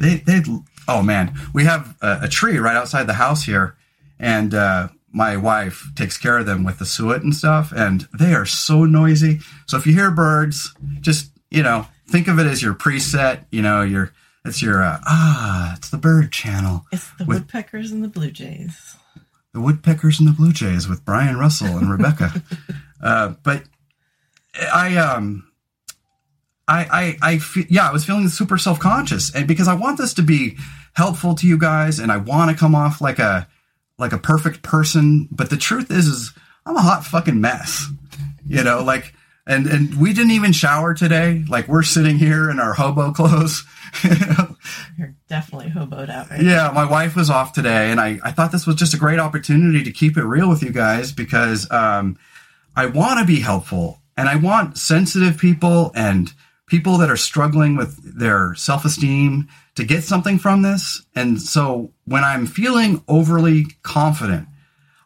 they 0.00 0.16
they 0.16 0.42
oh 0.88 1.02
man, 1.02 1.34
we 1.54 1.64
have 1.64 1.96
a, 2.02 2.20
a 2.22 2.28
tree 2.28 2.58
right 2.58 2.76
outside 2.76 3.06
the 3.06 3.14
house 3.14 3.44
here, 3.44 3.76
and 4.18 4.54
uh, 4.54 4.88
my 5.10 5.36
wife 5.36 5.88
takes 5.94 6.18
care 6.18 6.38
of 6.38 6.46
them 6.46 6.64
with 6.64 6.78
the 6.78 6.86
suet 6.86 7.22
and 7.22 7.34
stuff, 7.34 7.72
and 7.74 8.08
they 8.18 8.34
are 8.34 8.46
so 8.46 8.84
noisy. 8.84 9.40
So 9.66 9.76
if 9.76 9.86
you 9.86 9.94
hear 9.94 10.10
birds, 10.10 10.74
just 11.00 11.30
you 11.50 11.62
know 11.62 11.86
think 12.08 12.28
of 12.28 12.38
it 12.38 12.46
as 12.46 12.62
your 12.62 12.74
preset. 12.74 13.44
You 13.50 13.62
know 13.62 13.82
your 13.82 14.12
it's 14.44 14.60
your 14.60 14.82
uh, 14.82 14.98
ah, 15.06 15.74
it's 15.76 15.88
the 15.88 15.98
bird 15.98 16.32
channel. 16.32 16.84
It's 16.92 17.08
the 17.16 17.24
With- 17.24 17.38
woodpeckers 17.40 17.90
and 17.90 18.04
the 18.04 18.08
blue 18.08 18.30
jays. 18.30 18.96
The 19.52 19.60
Woodpeckers 19.60 20.18
and 20.18 20.28
the 20.28 20.32
Blue 20.32 20.52
Jays 20.52 20.88
with 20.88 21.04
Brian 21.04 21.36
Russell 21.36 21.76
and 21.76 21.90
Rebecca. 21.90 22.42
uh, 23.02 23.34
but 23.42 23.64
I 24.72 24.96
um 24.96 25.50
I 26.66 27.16
I 27.22 27.32
I 27.32 27.38
fe- 27.38 27.66
yeah, 27.68 27.88
I 27.88 27.92
was 27.92 28.04
feeling 28.04 28.28
super 28.28 28.56
self 28.58 28.80
conscious, 28.80 29.34
and 29.34 29.46
because 29.46 29.68
I 29.68 29.74
want 29.74 29.98
this 29.98 30.14
to 30.14 30.22
be 30.22 30.56
helpful 30.94 31.34
to 31.34 31.46
you 31.46 31.58
guys, 31.58 31.98
and 31.98 32.10
I 32.10 32.16
want 32.16 32.50
to 32.50 32.56
come 32.56 32.74
off 32.74 33.00
like 33.00 33.18
a 33.18 33.46
like 33.98 34.12
a 34.12 34.18
perfect 34.18 34.62
person. 34.62 35.28
But 35.30 35.50
the 35.50 35.56
truth 35.56 35.90
is, 35.90 36.06
is 36.06 36.32
I'm 36.64 36.76
a 36.76 36.82
hot 36.82 37.04
fucking 37.04 37.40
mess. 37.40 37.86
You 38.46 38.64
know, 38.64 38.82
like. 38.82 39.14
And 39.46 39.66
and 39.66 40.00
we 40.00 40.12
didn't 40.12 40.32
even 40.32 40.52
shower 40.52 40.94
today. 40.94 41.44
Like 41.48 41.68
we're 41.68 41.82
sitting 41.82 42.18
here 42.18 42.48
in 42.50 42.60
our 42.60 42.74
hobo 42.74 43.12
clothes. 43.12 43.64
You're 44.98 45.14
definitely 45.28 45.68
hoboed 45.70 46.08
out 46.08 46.30
right 46.30 46.40
Yeah, 46.40 46.70
my 46.74 46.88
wife 46.88 47.16
was 47.16 47.28
off 47.28 47.52
today, 47.52 47.90
and 47.90 48.00
I, 48.00 48.18
I 48.24 48.30
thought 48.30 48.52
this 48.52 48.66
was 48.66 48.76
just 48.76 48.94
a 48.94 48.98
great 48.98 49.18
opportunity 49.18 49.82
to 49.84 49.90
keep 49.90 50.16
it 50.16 50.24
real 50.24 50.48
with 50.48 50.62
you 50.62 50.70
guys 50.70 51.12
because 51.12 51.70
um, 51.70 52.16
I 52.76 52.86
want 52.86 53.18
to 53.20 53.26
be 53.26 53.40
helpful 53.40 54.00
and 54.16 54.28
I 54.28 54.36
want 54.36 54.78
sensitive 54.78 55.38
people 55.38 55.90
and 55.94 56.32
people 56.66 56.98
that 56.98 57.10
are 57.10 57.16
struggling 57.16 57.76
with 57.76 58.18
their 58.18 58.54
self 58.54 58.84
esteem 58.84 59.48
to 59.74 59.84
get 59.84 60.04
something 60.04 60.38
from 60.38 60.62
this. 60.62 61.02
And 61.14 61.40
so 61.40 61.92
when 62.04 62.24
I'm 62.24 62.46
feeling 62.46 63.02
overly 63.08 63.66
confident, 63.82 64.48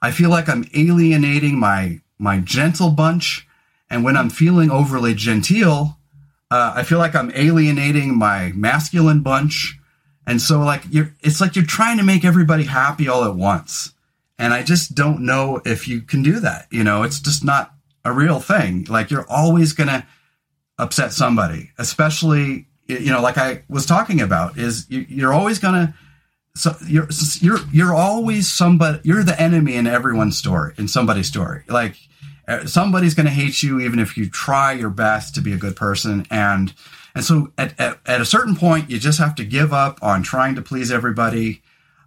I 0.03 0.11
feel 0.11 0.31
like 0.31 0.49
I'm 0.49 0.69
alienating 0.75 1.59
my 1.59 2.01
my 2.19 2.41
gentle 2.41 2.91
bunch, 2.91 3.46
and 3.91 4.05
when 4.05 4.17
I'm 4.17 4.31
feeling 4.31 4.71
overly 4.71 5.15
genteel, 5.15 5.99
uh, 6.51 6.73
I 6.77 6.83
feel 6.83 6.99
like 6.99 7.15
I'm 7.15 7.33
alienating 7.35 8.17
my 8.17 8.53
masculine 8.55 9.23
bunch. 9.23 9.79
And 10.27 10.41
so 10.41 10.61
like 10.61 10.83
you're 10.91 11.15
it's 11.21 11.41
like 11.41 11.57
you're 11.57 11.65
trying 11.65 11.99
to 11.99 12.03
make 12.03 12.25
everybody 12.25 12.65
happy 12.65 13.09
all 13.09 13.25
at 13.25 13.35
once. 13.35 13.93
And 14.39 14.53
I 14.53 14.63
just 14.63 14.95
don't 14.95 15.21
know 15.21 15.63
if 15.65 15.89
you 15.89 16.03
can 16.03 16.23
do 16.23 16.41
that. 16.41 16.67
You 16.71 16.85
know, 16.85 17.05
it's 17.05 17.21
just 17.21 17.45
not 17.45 17.73
a 18.05 18.13
real 18.13 18.41
thing. 18.41 18.85
Like 18.89 19.11
you're 19.11 19.27
always 19.29 19.73
going 19.73 19.89
to 19.89 20.07
upset 20.79 21.13
somebody, 21.13 21.71
especially 21.79 22.67
you 22.87 23.11
know 23.11 23.21
like 23.21 23.39
I 23.39 23.65
was 23.69 23.85
talking 23.85 24.21
about 24.21 24.59
is 24.59 24.87
you, 24.89 25.05
you're 25.09 25.33
always 25.33 25.59
going 25.59 25.75
to 25.75 25.95
so 26.55 26.75
you're 26.87 27.09
you're 27.41 27.59
you're 27.73 27.95
always 27.95 28.49
somebody 28.49 29.01
you're 29.03 29.25
the 29.25 29.41
enemy 29.41 29.75
in 29.75 29.87
everyone's 29.87 30.37
story 30.39 30.75
in 30.77 30.89
somebody's 30.89 31.27
story. 31.27 31.63
Like 31.69 31.97
somebody's 32.67 33.15
going 33.15 33.27
to 33.27 33.33
hate 33.33 33.63
you 33.63 33.81
even 33.81 33.99
if 33.99 34.17
you 34.17 34.29
try 34.29 34.73
your 34.73 34.91
best 34.91 35.35
to 35.35 35.41
be 35.41 35.53
a 35.53 35.57
good 35.57 35.77
person 35.77 36.27
and 36.31 36.73
and 37.15 37.25
so 37.25 37.53
at, 37.57 37.79
at, 37.81 37.99
at 38.07 38.21
a 38.21 38.27
certain 38.27 38.57
point 38.57 38.91
you 38.91 38.99
just 38.99 39.19
have 39.19 39.35
to 39.37 39.45
give 39.45 39.73
up 39.73 39.99
on 40.03 40.23
trying 40.23 40.55
to 40.57 40.63
please 40.63 40.93
everybody. 40.93 41.63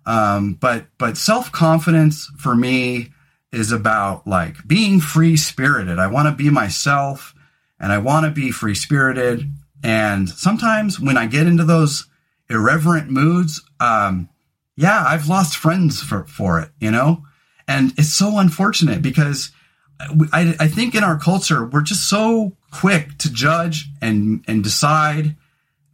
Um, 0.06 0.54
but 0.54 0.86
but 0.98 1.18
self-confidence 1.18 2.32
for 2.38 2.56
me 2.56 3.12
is 3.52 3.72
about 3.72 4.28
like 4.28 4.56
being 4.68 5.00
free 5.00 5.36
spirited 5.36 5.98
i 5.98 6.06
want 6.06 6.28
to 6.28 6.44
be 6.44 6.52
myself 6.52 7.34
and 7.80 7.92
i 7.92 7.98
want 7.98 8.24
to 8.26 8.32
be 8.32 8.52
free 8.52 8.76
spirited 8.76 9.52
and 9.84 10.30
sometimes 10.30 11.00
when 11.00 11.18
i 11.18 11.26
get 11.26 11.48
into 11.48 11.64
those 11.64 12.08
irreverent 12.48 13.10
moods 13.10 13.62
um, 13.80 14.30
yeah 14.76 15.04
i've 15.08 15.28
lost 15.28 15.58
friends 15.58 16.02
for, 16.02 16.26
for 16.26 16.60
it 16.60 16.70
you 16.80 16.92
know? 16.92 17.24
And 17.68 17.94
it's 18.00 18.10
so 18.10 18.40
unfortunate 18.40 19.02
because 19.04 19.52
I, 20.00 20.56
I 20.60 20.68
think 20.68 20.96
in 20.96 21.04
our 21.04 21.18
culture 21.18 21.66
we're 21.66 21.82
just 21.82 22.10
so 22.10 22.54
quick 22.72 23.18
to 23.20 23.32
judge 23.32 23.90
and 24.02 24.44
and 24.48 24.64
decide. 24.64 25.36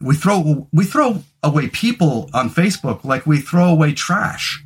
We 0.01 0.15
throw 0.15 0.67
we 0.71 0.85
throw 0.85 1.23
away 1.41 1.69
people 1.69 2.29
on 2.33 2.49
Facebook 2.49 3.03
like 3.03 3.25
we 3.25 3.39
throw 3.39 3.69
away 3.69 3.93
trash. 3.93 4.63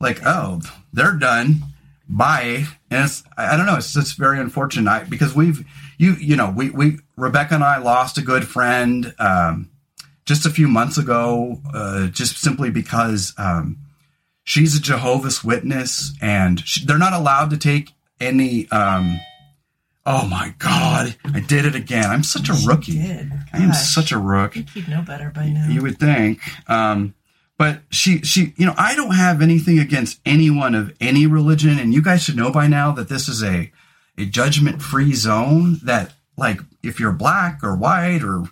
Like 0.00 0.20
oh 0.24 0.60
they're 0.92 1.12
done, 1.12 1.62
bye. 2.08 2.66
And 2.90 3.04
it's 3.04 3.22
I 3.36 3.56
don't 3.56 3.66
know. 3.66 3.76
It's 3.76 3.92
just 3.92 4.16
very 4.16 4.40
unfortunate 4.40 5.08
because 5.08 5.34
we've 5.34 5.64
you 5.98 6.14
you 6.14 6.34
know 6.34 6.52
we 6.54 6.70
we 6.70 6.98
Rebecca 7.16 7.54
and 7.54 7.64
I 7.64 7.78
lost 7.78 8.18
a 8.18 8.22
good 8.22 8.46
friend 8.46 9.14
um, 9.18 9.70
just 10.24 10.46
a 10.46 10.50
few 10.50 10.66
months 10.66 10.98
ago, 10.98 11.60
uh, 11.72 12.08
just 12.08 12.38
simply 12.38 12.70
because. 12.70 13.34
Um, 13.38 13.78
she's 14.44 14.76
a 14.76 14.80
Jehovah's 14.80 15.42
Witness, 15.42 16.12
and 16.20 16.60
she, 16.60 16.84
they're 16.84 16.98
not 16.98 17.14
allowed 17.14 17.48
to 17.50 17.56
take 17.56 17.94
any. 18.20 18.68
Um, 18.70 19.20
oh 20.06 20.26
my 20.28 20.54
God, 20.58 21.16
I 21.32 21.40
did 21.40 21.64
it 21.64 21.74
again. 21.74 22.04
I'm 22.04 22.22
such 22.22 22.48
a 22.48 22.54
rookie. 22.66 23.00
I 23.00 23.58
am 23.58 23.72
such 23.72 24.12
a 24.12 24.18
rook. 24.18 24.52
I 24.52 24.60
think 24.60 24.76
you'd 24.76 24.88
know 24.88 25.02
better 25.02 25.30
by 25.30 25.48
now. 25.48 25.68
You 25.68 25.82
would 25.82 25.98
think. 25.98 26.40
Um, 26.68 27.14
but 27.56 27.82
she, 27.90 28.18
she, 28.22 28.52
you 28.56 28.66
know, 28.66 28.74
I 28.76 28.96
don't 28.96 29.14
have 29.14 29.40
anything 29.40 29.78
against 29.78 30.20
anyone 30.26 30.74
of 30.74 30.92
any 31.00 31.26
religion, 31.26 31.78
and 31.78 31.94
you 31.94 32.02
guys 32.02 32.22
should 32.24 32.36
know 32.36 32.50
by 32.50 32.66
now 32.66 32.92
that 32.92 33.08
this 33.08 33.28
is 33.28 33.42
a 33.42 33.70
a 34.18 34.24
judgment 34.24 34.82
free 34.82 35.14
zone. 35.14 35.78
That 35.82 36.14
like 36.36 36.60
if 36.82 36.98
you're 36.98 37.12
black 37.12 37.60
or 37.62 37.76
white 37.76 38.22
or 38.22 38.44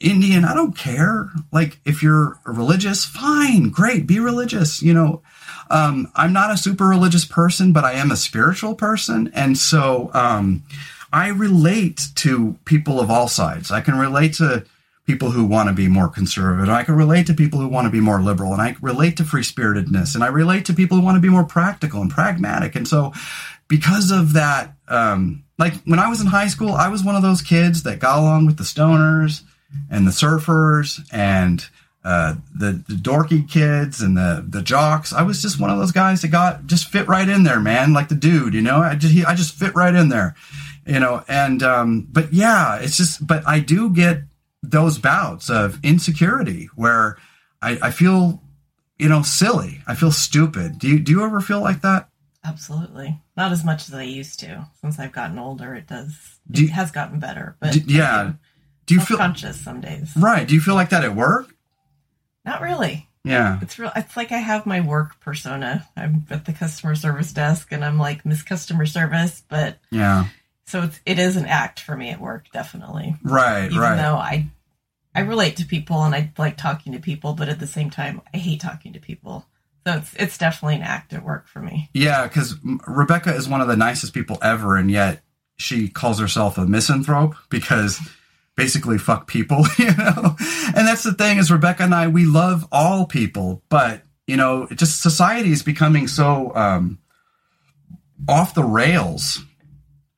Indian, 0.00 0.44
I 0.44 0.54
don't 0.54 0.76
care. 0.76 1.30
Like 1.52 1.78
if 1.84 2.02
you're 2.02 2.38
religious, 2.44 3.04
fine, 3.04 3.70
great, 3.70 4.06
be 4.06 4.18
religious. 4.18 4.82
You 4.82 4.94
know, 4.94 5.22
um, 5.70 6.10
I'm 6.14 6.32
not 6.32 6.50
a 6.50 6.56
super 6.56 6.84
religious 6.86 7.24
person, 7.24 7.72
but 7.72 7.84
I 7.84 7.92
am 7.92 8.10
a 8.10 8.16
spiritual 8.16 8.74
person, 8.74 9.30
and 9.34 9.56
so 9.56 10.10
um, 10.12 10.64
I 11.12 11.28
relate 11.28 12.02
to 12.16 12.58
people 12.64 13.00
of 13.00 13.10
all 13.10 13.28
sides. 13.28 13.70
I 13.70 13.80
can 13.80 13.96
relate 13.96 14.34
to 14.34 14.64
people 15.06 15.30
who 15.30 15.44
want 15.44 15.68
to 15.68 15.72
be 15.72 15.88
more 15.88 16.08
conservative. 16.08 16.68
I 16.68 16.84
can 16.84 16.94
relate 16.94 17.26
to 17.26 17.34
people 17.34 17.58
who 17.58 17.68
want 17.68 17.86
to 17.86 17.90
be 17.90 18.00
more 18.00 18.20
liberal, 18.20 18.52
and 18.52 18.62
I 18.62 18.76
relate 18.80 19.16
to 19.16 19.24
free 19.24 19.42
spiritedness, 19.42 20.14
and 20.14 20.22
I 20.22 20.28
relate 20.28 20.64
to 20.66 20.74
people 20.74 20.98
who 20.98 21.04
want 21.04 21.16
to 21.16 21.20
be 21.20 21.28
more 21.28 21.44
practical 21.44 22.00
and 22.02 22.10
pragmatic. 22.10 22.76
And 22.76 22.86
so, 22.86 23.12
because 23.68 24.10
of 24.10 24.32
that, 24.34 24.74
um, 24.88 25.44
like 25.58 25.74
when 25.84 25.98
I 25.98 26.08
was 26.08 26.20
in 26.20 26.26
high 26.26 26.48
school, 26.48 26.72
I 26.72 26.88
was 26.88 27.04
one 27.04 27.16
of 27.16 27.22
those 27.22 27.42
kids 27.42 27.84
that 27.84 28.00
got 28.00 28.18
along 28.18 28.46
with 28.46 28.56
the 28.56 28.64
stoners 28.64 29.42
and 29.90 30.06
the 30.06 30.10
surfers 30.10 31.00
and 31.12 31.64
uh, 32.04 32.34
the 32.54 32.82
the 32.88 32.94
dorky 32.94 33.48
kids 33.48 34.00
and 34.00 34.16
the 34.16 34.44
the 34.48 34.62
jocks. 34.62 35.12
I 35.12 35.22
was 35.22 35.42
just 35.42 35.60
one 35.60 35.70
of 35.70 35.78
those 35.78 35.92
guys 35.92 36.22
that 36.22 36.28
got 36.28 36.66
just 36.66 36.88
fit 36.88 37.06
right 37.08 37.28
in 37.28 37.42
there, 37.42 37.60
man, 37.60 37.92
like 37.92 38.08
the 38.08 38.14
dude. 38.14 38.54
You 38.54 38.62
know, 38.62 38.78
I 38.78 38.94
just 38.94 39.12
he, 39.12 39.24
I 39.24 39.34
just 39.34 39.54
fit 39.54 39.74
right 39.74 39.94
in 39.94 40.08
there, 40.08 40.34
you 40.86 40.98
know. 41.00 41.22
And 41.28 41.62
um, 41.62 42.06
but 42.10 42.32
yeah, 42.32 42.76
it's 42.78 42.96
just 42.96 43.26
but 43.26 43.46
I 43.46 43.60
do 43.60 43.90
get 43.90 44.22
those 44.62 44.98
bouts 44.98 45.50
of 45.50 45.78
insecurity 45.82 46.68
where 46.74 47.16
I, 47.62 47.78
I 47.82 47.90
feel 47.90 48.42
you 48.98 49.08
know 49.08 49.22
silly. 49.22 49.82
I 49.86 49.94
feel 49.94 50.12
stupid. 50.12 50.78
Do 50.78 50.88
you 50.88 50.98
do 50.98 51.12
you 51.12 51.22
ever 51.24 51.40
feel 51.40 51.60
like 51.60 51.82
that? 51.82 52.08
Absolutely. 52.42 53.20
Not 53.36 53.52
as 53.52 53.62
much 53.64 53.86
as 53.88 53.94
I 53.94 54.04
used 54.04 54.40
to. 54.40 54.66
Since 54.80 54.98
I've 54.98 55.12
gotten 55.12 55.38
older, 55.38 55.74
it 55.74 55.86
does. 55.86 56.38
Do 56.50 56.62
you- 56.62 56.68
has 56.68 56.90
gotten 56.90 57.18
better, 57.20 57.56
but 57.60 57.72
D- 57.74 57.84
yeah. 57.86 58.32
Do 58.86 58.94
you 58.94 59.00
feel 59.00 59.18
conscious 59.18 59.60
some 59.60 59.80
days? 59.82 60.10
right? 60.16 60.48
Do 60.48 60.54
you 60.54 60.60
feel 60.62 60.74
like 60.74 60.88
that 60.90 61.04
at 61.04 61.14
work? 61.14 61.54
Not 62.50 62.62
really. 62.62 63.08
Yeah. 63.24 63.58
It's 63.62 63.78
real. 63.78 63.92
It's 63.94 64.16
like 64.16 64.32
I 64.32 64.38
have 64.38 64.66
my 64.66 64.80
work 64.80 65.20
persona. 65.20 65.86
I'm 65.96 66.26
at 66.30 66.46
the 66.46 66.52
customer 66.52 66.94
service 66.94 67.32
desk, 67.32 67.68
and 67.70 67.84
I'm 67.84 67.98
like 67.98 68.26
Miss 68.26 68.42
Customer 68.42 68.86
Service, 68.86 69.42
but 69.48 69.78
Yeah. 69.90 70.24
so 70.66 70.82
it's 70.82 71.00
it 71.06 71.18
is 71.18 71.36
an 71.36 71.46
act 71.46 71.80
for 71.80 71.96
me 71.96 72.10
at 72.10 72.20
work, 72.20 72.46
definitely. 72.52 73.16
Right. 73.22 73.42
Right. 73.42 73.64
Even 73.66 73.78
right. 73.78 73.96
though 73.96 74.16
I 74.16 74.48
I 75.14 75.20
relate 75.20 75.56
to 75.56 75.64
people 75.64 76.02
and 76.02 76.14
I 76.14 76.32
like 76.38 76.56
talking 76.56 76.92
to 76.92 76.98
people, 76.98 77.34
but 77.34 77.48
at 77.48 77.60
the 77.60 77.66
same 77.66 77.90
time, 77.90 78.20
I 78.32 78.38
hate 78.38 78.60
talking 78.60 78.92
to 78.94 79.00
people. 79.00 79.46
So 79.86 79.98
it's 79.98 80.14
it's 80.14 80.38
definitely 80.38 80.76
an 80.76 80.82
act 80.82 81.12
at 81.12 81.24
work 81.24 81.46
for 81.46 81.60
me. 81.60 81.88
Yeah, 81.94 82.26
because 82.26 82.56
Rebecca 82.86 83.34
is 83.34 83.48
one 83.48 83.60
of 83.60 83.68
the 83.68 83.76
nicest 83.76 84.12
people 84.12 84.38
ever, 84.42 84.76
and 84.76 84.90
yet 84.90 85.22
she 85.56 85.88
calls 85.88 86.18
herself 86.18 86.58
a 86.58 86.66
misanthrope 86.66 87.36
because 87.48 88.00
basically 88.60 88.98
fuck 88.98 89.26
people, 89.26 89.64
you 89.78 89.94
know. 89.96 90.36
And 90.76 90.86
that's 90.86 91.02
the 91.02 91.14
thing 91.14 91.38
is 91.38 91.50
Rebecca 91.50 91.82
and 91.82 91.94
I 91.94 92.08
we 92.08 92.24
love 92.26 92.66
all 92.70 93.06
people, 93.06 93.62
but 93.68 94.02
you 94.26 94.36
know, 94.36 94.66
just 94.74 95.00
society 95.02 95.50
is 95.50 95.62
becoming 95.62 96.06
so 96.06 96.54
um, 96.54 96.98
off 98.28 98.54
the 98.54 98.62
rails. 98.62 99.42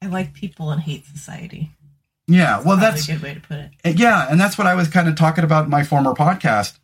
I 0.02 0.06
like 0.06 0.34
people 0.34 0.70
and 0.70 0.80
hate 0.80 1.06
society. 1.06 1.70
Yeah, 2.26 2.56
well, 2.56 2.76
Probably 2.76 2.80
that's 2.82 3.08
a 3.08 3.12
good 3.12 3.22
way 3.22 3.34
to 3.34 3.40
put 3.40 3.58
it. 3.58 3.98
yeah, 3.98 4.26
and 4.30 4.40
that's 4.40 4.58
what 4.58 4.66
I 4.66 4.74
was 4.74 4.88
kind 4.88 5.08
of 5.08 5.16
talking 5.16 5.44
about 5.44 5.64
in 5.64 5.70
my 5.70 5.84
former 5.84 6.12
podcast, 6.12 6.78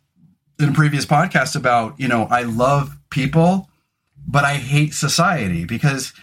in 0.59 0.69
a 0.69 0.73
previous 0.73 1.05
podcast 1.05 1.55
about, 1.55 1.99
you 1.99 2.07
know, 2.07 2.27
I 2.29 2.43
love 2.43 2.97
people, 3.09 3.69
but 4.27 4.43
I 4.43 4.55
hate 4.55 4.93
society 4.93 5.65
because 5.65 6.13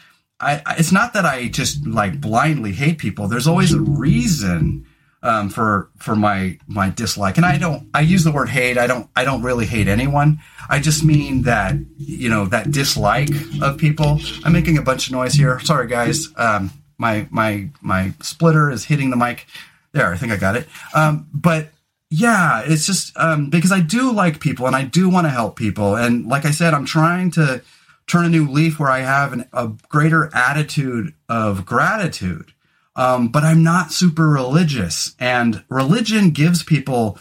I 0.40 0.62
it's 0.78 0.92
not 0.92 1.12
that 1.14 1.24
I 1.24 1.48
just 1.48 1.86
like 1.86 2.20
blindly 2.20 2.72
hate 2.72 2.98
people. 2.98 3.28
There's 3.28 3.46
always 3.46 3.72
a 3.72 3.80
reason 3.80 4.85
um, 5.26 5.48
for 5.48 5.90
for 5.98 6.14
my 6.14 6.58
my 6.68 6.88
dislike. 6.88 7.36
And 7.36 7.44
I 7.44 7.58
don't 7.58 7.88
I 7.92 8.00
use 8.00 8.24
the 8.24 8.32
word 8.32 8.48
hate. 8.48 8.78
I 8.78 8.86
don't 8.86 9.10
I 9.16 9.24
don't 9.24 9.42
really 9.42 9.66
hate 9.66 9.88
anyone. 9.88 10.38
I 10.70 10.78
just 10.78 11.04
mean 11.04 11.42
that 11.42 11.74
you 11.98 12.28
know 12.28 12.46
that 12.46 12.70
dislike 12.70 13.30
of 13.60 13.76
people. 13.76 14.20
I'm 14.44 14.52
making 14.52 14.78
a 14.78 14.82
bunch 14.82 15.08
of 15.08 15.12
noise 15.12 15.34
here. 15.34 15.58
Sorry 15.60 15.88
guys. 15.88 16.28
Um, 16.36 16.70
my 16.96 17.26
my 17.30 17.68
my 17.80 18.14
splitter 18.20 18.70
is 18.70 18.84
hitting 18.84 19.10
the 19.10 19.16
mic. 19.16 19.46
There, 19.92 20.12
I 20.12 20.16
think 20.16 20.32
I 20.32 20.36
got 20.36 20.56
it. 20.56 20.68
Um, 20.94 21.28
but 21.32 21.70
yeah, 22.08 22.62
it's 22.64 22.86
just 22.86 23.16
um, 23.16 23.50
because 23.50 23.72
I 23.72 23.80
do 23.80 24.12
like 24.12 24.40
people 24.40 24.66
and 24.66 24.76
I 24.76 24.84
do 24.84 25.08
want 25.08 25.26
to 25.26 25.30
help 25.30 25.56
people. 25.56 25.96
And 25.96 26.26
like 26.26 26.44
I 26.44 26.52
said, 26.52 26.72
I'm 26.72 26.86
trying 26.86 27.32
to 27.32 27.62
turn 28.06 28.26
a 28.26 28.28
new 28.28 28.48
leaf 28.48 28.78
where 28.78 28.90
I 28.90 29.00
have 29.00 29.32
an, 29.32 29.48
a 29.52 29.72
greater 29.88 30.30
attitude 30.32 31.14
of 31.28 31.66
gratitude. 31.66 32.52
Um, 32.96 33.28
but 33.28 33.44
I'm 33.44 33.62
not 33.62 33.92
super 33.92 34.28
religious. 34.28 35.14
And 35.20 35.62
religion 35.68 36.30
gives 36.30 36.62
people 36.62 37.18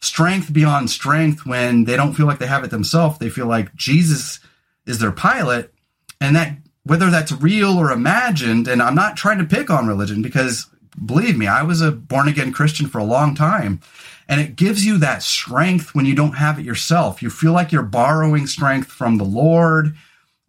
strength 0.00 0.52
beyond 0.52 0.88
strength 0.88 1.44
when 1.44 1.84
they 1.84 1.96
don't 1.96 2.14
feel 2.14 2.26
like 2.26 2.38
they 2.38 2.46
have 2.46 2.64
it 2.64 2.70
themselves. 2.70 3.18
They 3.18 3.28
feel 3.28 3.46
like 3.46 3.74
Jesus 3.74 4.38
is 4.86 5.00
their 5.00 5.12
pilot. 5.12 5.74
And 6.20 6.36
that, 6.36 6.56
whether 6.84 7.10
that's 7.10 7.32
real 7.32 7.76
or 7.76 7.90
imagined, 7.90 8.68
and 8.68 8.80
I'm 8.80 8.94
not 8.94 9.16
trying 9.16 9.38
to 9.38 9.44
pick 9.44 9.68
on 9.68 9.88
religion 9.88 10.22
because 10.22 10.66
believe 11.04 11.36
me, 11.36 11.48
I 11.48 11.62
was 11.62 11.80
a 11.80 11.90
born 11.90 12.28
again 12.28 12.52
Christian 12.52 12.86
for 12.86 12.98
a 12.98 13.04
long 13.04 13.34
time. 13.34 13.80
And 14.28 14.40
it 14.40 14.56
gives 14.56 14.84
you 14.84 14.98
that 14.98 15.22
strength 15.22 15.94
when 15.94 16.06
you 16.06 16.14
don't 16.14 16.36
have 16.36 16.58
it 16.58 16.64
yourself. 16.64 17.22
You 17.22 17.30
feel 17.30 17.52
like 17.52 17.72
you're 17.72 17.82
borrowing 17.82 18.46
strength 18.46 18.88
from 18.88 19.18
the 19.18 19.24
Lord 19.24 19.96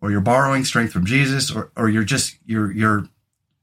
or 0.02 0.12
you're 0.12 0.22
borrowing 0.22 0.66
strength 0.66 0.94
from 0.94 1.06
Jesus 1.06 1.52
or, 1.52 1.72
or 1.76 1.90
you're 1.90 2.04
just, 2.04 2.38
you're, 2.46 2.72
you're, 2.72 3.08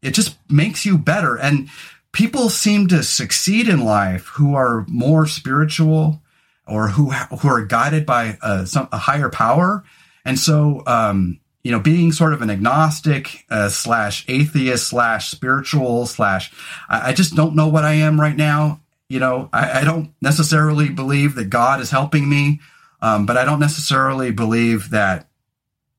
it 0.05 0.15
just 0.15 0.37
makes 0.49 0.85
you 0.85 0.99
better. 0.99 1.37
And 1.37 1.69
people 2.13 2.49
seem 2.49 2.87
to 2.89 3.03
succeed 3.03 3.69
in 3.69 3.85
life 3.85 4.27
who 4.35 4.55
are 4.55 4.85
more 4.89 5.27
spiritual 5.27 6.23
or 6.67 6.89
who, 6.89 7.11
who 7.11 7.49
are 7.49 7.65
guided 7.65 8.07
by 8.07 8.39
a, 8.43 8.67
some, 8.67 8.89
a 8.93 8.99
higher 8.99 9.29
power. 9.29 9.83
And 10.25 10.39
so, 10.39 10.83
um, 10.87 11.41
you 11.63 11.73
know, 11.73 11.81
being 11.81 12.13
sort 12.13 12.35
of 12.35 12.43
an 12.43 12.51
agnostic 12.51 13.45
uh, 13.51 13.69
slash 13.71 14.25
atheist 14.29 14.87
slash 14.87 15.31
spiritual 15.31 16.07
slash, 16.07 16.53
I, 16.89 17.11
I, 17.11 17.13
just 17.15 17.35
don't 17.35 17.57
know 17.57 17.69
what 17.69 17.85
I 17.85 17.95
am 17.95 18.21
right 18.21 18.37
now. 18.37 18.81
You 19.09 19.19
know, 19.19 19.49
I, 19.53 19.81
I 19.81 19.85
don't 19.85 20.15
necessarily 20.21 20.91
believe 20.91 21.35
that 21.35 21.51
God 21.51 21.81
is 21.81 21.91
helping 21.91 22.29
me, 22.29 22.61
um, 23.01 23.25
but 23.27 23.37
I 23.37 23.45
don't 23.45 23.61
necessarily 23.61 24.31
believe 24.31 24.91
that 24.91 25.29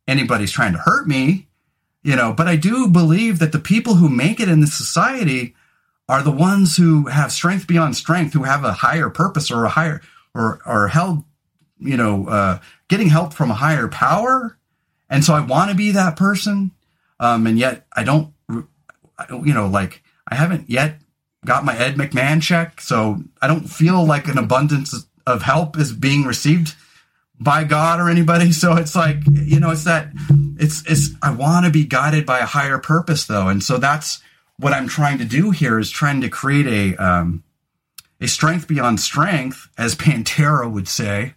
anybody's 0.08 0.52
trying 0.52 0.74
to 0.74 0.80
hurt 0.80 1.08
me. 1.08 1.48
You 2.06 2.16
know, 2.16 2.34
but 2.34 2.48
I 2.48 2.56
do 2.56 2.88
believe 2.88 3.40
that 3.40 3.52
the 3.52 3.60
people 3.60 3.96
who 3.96 4.10
make 4.10 4.40
it 4.40 4.48
in 4.48 4.62
this 4.62 4.76
society 4.76 5.56
are 6.08 6.22
the 6.22 6.32
ones 6.32 6.78
who 6.78 7.08
have 7.08 7.32
strength 7.32 7.66
beyond 7.66 7.96
strength, 7.96 8.34
who 8.34 8.44
have 8.44 8.64
a 8.64 8.74
higher 8.74 9.10
purpose 9.10 9.50
or 9.50 9.66
a 9.66 9.70
higher 9.70 10.02
or 10.34 10.60
or 10.66 10.88
held, 10.90 11.24
you 11.80 11.98
know, 11.98 12.28
uh, 12.28 12.60
getting 12.88 13.10
help 13.10 13.34
from 13.34 13.50
a 13.50 13.56
higher 13.56 13.88
power 13.88 14.58
and 15.10 15.24
so 15.24 15.34
I 15.34 15.40
want 15.42 15.70
to 15.70 15.76
be 15.76 15.92
that 15.92 16.16
person. 16.16 16.72
Um, 17.20 17.48
and 17.48 17.58
yet 17.58 17.86
I 17.94 18.04
don't, 18.04 18.34
you 19.30 19.54
know, 19.54 19.68
like 19.68 20.04
I 20.28 20.36
haven't 20.36 20.70
yet 20.70 21.00
got 21.46 21.64
my 21.66 21.78
Ed 21.78 21.96
McMahon 21.96 22.42
check. 22.42 22.82
So 22.82 23.22
I 23.42 23.48
don't 23.48 23.70
feel 23.70 24.06
like 24.06 24.28
an 24.28 24.38
abundance 24.38 25.06
of 25.26 25.42
help 25.42 25.78
is 25.78 25.94
being 25.94 26.24
received 26.24 26.76
by 27.40 27.64
God 27.64 28.00
or 28.00 28.10
anybody. 28.10 28.52
So 28.52 28.76
it's 28.76 28.96
like, 28.96 29.18
you 29.30 29.60
know, 29.60 29.72
it's 29.72 29.86
that 29.86 30.10
it's, 30.60 30.84
it's, 30.90 31.10
I 31.22 31.32
want 31.32 31.66
to 31.66 31.72
be 31.72 31.86
guided 31.86 32.26
by 32.26 32.40
a 32.40 32.46
higher 32.46 32.78
purpose 32.78 33.26
though. 33.26 33.48
And 33.48 33.64
so 33.64 33.78
that's 33.78 34.22
what 34.58 34.74
I'm 34.74 34.88
trying 34.88 35.18
to 35.20 35.26
do 35.26 35.52
here 35.52 35.80
is 35.80 35.90
trying 35.90 36.22
to 36.22 36.30
create 36.30 36.68
a, 36.68 37.04
um, 37.04 37.44
a 38.22 38.28
strength 38.28 38.68
beyond 38.68 39.00
strength, 39.00 39.70
as 39.78 39.96
Pantera 39.96 40.72
would 40.72 40.88
say, 40.88 41.36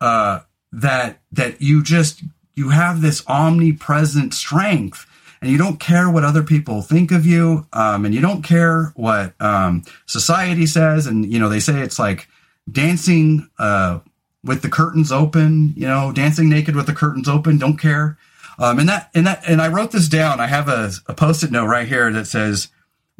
uh, 0.00 0.40
that, 0.72 1.20
that 1.32 1.62
you 1.62 1.82
just 1.82 2.22
you 2.58 2.70
have 2.70 3.00
this 3.00 3.22
omnipresent 3.28 4.34
strength 4.34 5.06
and 5.40 5.50
you 5.50 5.56
don't 5.56 5.78
care 5.78 6.10
what 6.10 6.24
other 6.24 6.42
people 6.42 6.82
think 6.82 7.12
of 7.12 7.24
you 7.24 7.66
um, 7.72 8.04
and 8.04 8.12
you 8.12 8.20
don't 8.20 8.42
care 8.42 8.92
what 8.96 9.32
um, 9.40 9.84
society 10.06 10.66
says 10.66 11.06
and 11.06 11.32
you 11.32 11.38
know 11.38 11.48
they 11.48 11.60
say 11.60 11.80
it's 11.80 12.00
like 12.00 12.28
dancing 12.70 13.48
uh, 13.60 14.00
with 14.42 14.62
the 14.62 14.68
curtains 14.68 15.12
open 15.12 15.72
you 15.76 15.86
know 15.86 16.12
dancing 16.12 16.48
naked 16.48 16.74
with 16.74 16.86
the 16.86 16.92
curtains 16.92 17.28
open 17.28 17.58
don't 17.58 17.78
care 17.78 18.18
um, 18.58 18.78
and 18.78 18.88
that 18.88 19.10
and 19.14 19.26
that 19.26 19.42
and 19.46 19.60
i 19.60 19.68
wrote 19.68 19.90
this 19.92 20.08
down 20.08 20.40
i 20.40 20.46
have 20.46 20.68
a, 20.68 20.90
a 21.06 21.14
post-it 21.14 21.50
note 21.50 21.66
right 21.66 21.88
here 21.88 22.12
that 22.12 22.26
says 22.26 22.68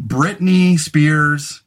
britney 0.01 0.79
spears 0.79 1.63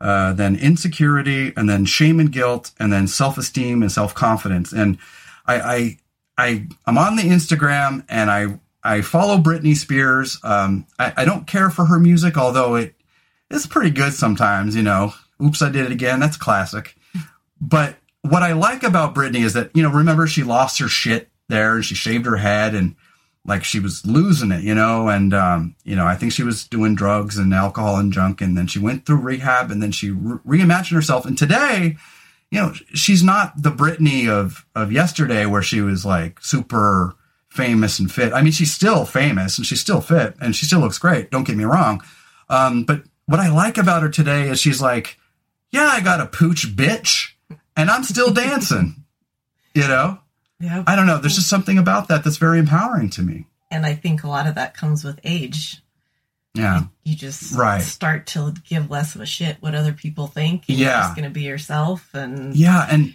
uh, 0.00 0.32
then 0.32 0.56
insecurity 0.56 1.52
and 1.56 1.68
then 1.68 1.84
shame 1.84 2.18
and 2.18 2.32
guilt 2.32 2.72
and 2.80 2.92
then 2.92 3.06
self-esteem 3.06 3.82
and 3.82 3.92
self-confidence 3.92 4.72
and 4.72 4.98
I, 5.46 5.60
I 5.60 5.98
I 6.38 6.66
I'm 6.86 6.98
on 6.98 7.16
the 7.16 7.22
Instagram 7.22 8.04
and 8.08 8.30
I 8.30 8.58
I 8.82 9.02
follow 9.02 9.38
Britney 9.38 9.76
Spears. 9.76 10.38
Um, 10.42 10.86
I, 10.98 11.12
I 11.18 11.24
don't 11.24 11.46
care 11.46 11.70
for 11.70 11.86
her 11.86 11.98
music, 11.98 12.36
although 12.36 12.74
it 12.74 12.94
is 13.50 13.66
pretty 13.66 13.90
good 13.90 14.12
sometimes. 14.12 14.74
You 14.74 14.82
know, 14.82 15.14
oops, 15.42 15.62
I 15.62 15.70
did 15.70 15.86
it 15.86 15.92
again. 15.92 16.20
That's 16.20 16.36
classic. 16.36 16.96
But 17.60 17.96
what 18.22 18.42
I 18.42 18.52
like 18.52 18.82
about 18.82 19.14
Britney 19.14 19.44
is 19.44 19.52
that 19.54 19.70
you 19.74 19.82
know, 19.82 19.90
remember 19.90 20.26
she 20.26 20.42
lost 20.42 20.78
her 20.80 20.88
shit 20.88 21.28
there 21.48 21.76
and 21.76 21.84
she 21.84 21.94
shaved 21.94 22.26
her 22.26 22.36
head 22.36 22.74
and 22.74 22.96
like 23.44 23.64
she 23.64 23.80
was 23.80 24.06
losing 24.06 24.52
it, 24.52 24.62
you 24.62 24.74
know, 24.74 25.08
and 25.08 25.34
um, 25.34 25.74
you 25.84 25.96
know, 25.96 26.06
I 26.06 26.14
think 26.14 26.32
she 26.32 26.44
was 26.44 26.64
doing 26.64 26.94
drugs 26.94 27.38
and 27.38 27.52
alcohol 27.52 27.96
and 27.96 28.12
junk, 28.12 28.40
and 28.40 28.56
then 28.56 28.66
she 28.66 28.78
went 28.78 29.04
through 29.04 29.16
rehab, 29.16 29.70
and 29.70 29.82
then 29.82 29.92
she 29.92 30.10
re- 30.10 30.38
reimagined 30.46 30.94
herself. 30.94 31.26
And 31.26 31.36
today, 31.36 31.96
you 32.50 32.60
know, 32.60 32.72
she's 32.94 33.24
not 33.24 33.60
the 33.60 33.70
Britney 33.70 34.28
of 34.28 34.64
of 34.74 34.92
yesterday 34.92 35.46
where 35.46 35.62
she 35.62 35.80
was 35.80 36.06
like 36.06 36.40
super 36.40 37.16
famous 37.52 37.98
and 37.98 38.10
fit. 38.10 38.32
I 38.32 38.42
mean, 38.42 38.52
she's 38.52 38.72
still 38.72 39.04
famous 39.04 39.58
and 39.58 39.66
she's 39.66 39.80
still 39.80 40.00
fit 40.00 40.34
and 40.40 40.56
she 40.56 40.64
still 40.64 40.80
looks 40.80 40.98
great. 40.98 41.30
Don't 41.30 41.46
get 41.46 41.56
me 41.56 41.64
wrong. 41.64 42.02
Um, 42.48 42.84
but 42.84 43.02
what 43.26 43.40
I 43.40 43.50
like 43.50 43.76
about 43.76 44.02
her 44.02 44.08
today 44.08 44.48
is 44.48 44.58
she's 44.58 44.80
like, 44.80 45.18
yeah, 45.70 45.88
I 45.92 46.00
got 46.00 46.20
a 46.20 46.26
pooch 46.26 46.74
bitch 46.74 47.32
and 47.76 47.90
I'm 47.90 48.04
still 48.04 48.32
dancing. 48.32 48.96
You 49.74 49.88
know? 49.88 50.18
Yeah. 50.62 50.84
I 50.86 50.94
don't 50.96 51.06
know. 51.06 51.18
There's 51.18 51.34
just 51.34 51.48
something 51.48 51.76
about 51.76 52.08
that 52.08 52.22
that's 52.24 52.36
very 52.36 52.58
empowering 52.58 53.10
to 53.10 53.22
me. 53.22 53.46
And 53.70 53.84
I 53.84 53.94
think 53.94 54.22
a 54.22 54.28
lot 54.28 54.46
of 54.46 54.54
that 54.54 54.74
comes 54.74 55.02
with 55.02 55.18
age. 55.24 55.82
Yeah. 56.54 56.82
You 57.04 57.16
just 57.16 57.52
Right. 57.52 57.82
start 57.82 58.26
to 58.28 58.54
give 58.68 58.90
less 58.90 59.14
of 59.14 59.22
a 59.22 59.26
shit 59.26 59.56
what 59.60 59.74
other 59.74 59.92
people 59.92 60.26
think. 60.28 60.64
and 60.68 60.78
You're 60.78 60.90
Yeah. 60.90 61.00
just 61.00 61.16
going 61.16 61.24
to 61.24 61.30
be 61.30 61.42
yourself. 61.42 62.14
And 62.14 62.54
Yeah. 62.54 62.86
And 62.88 63.14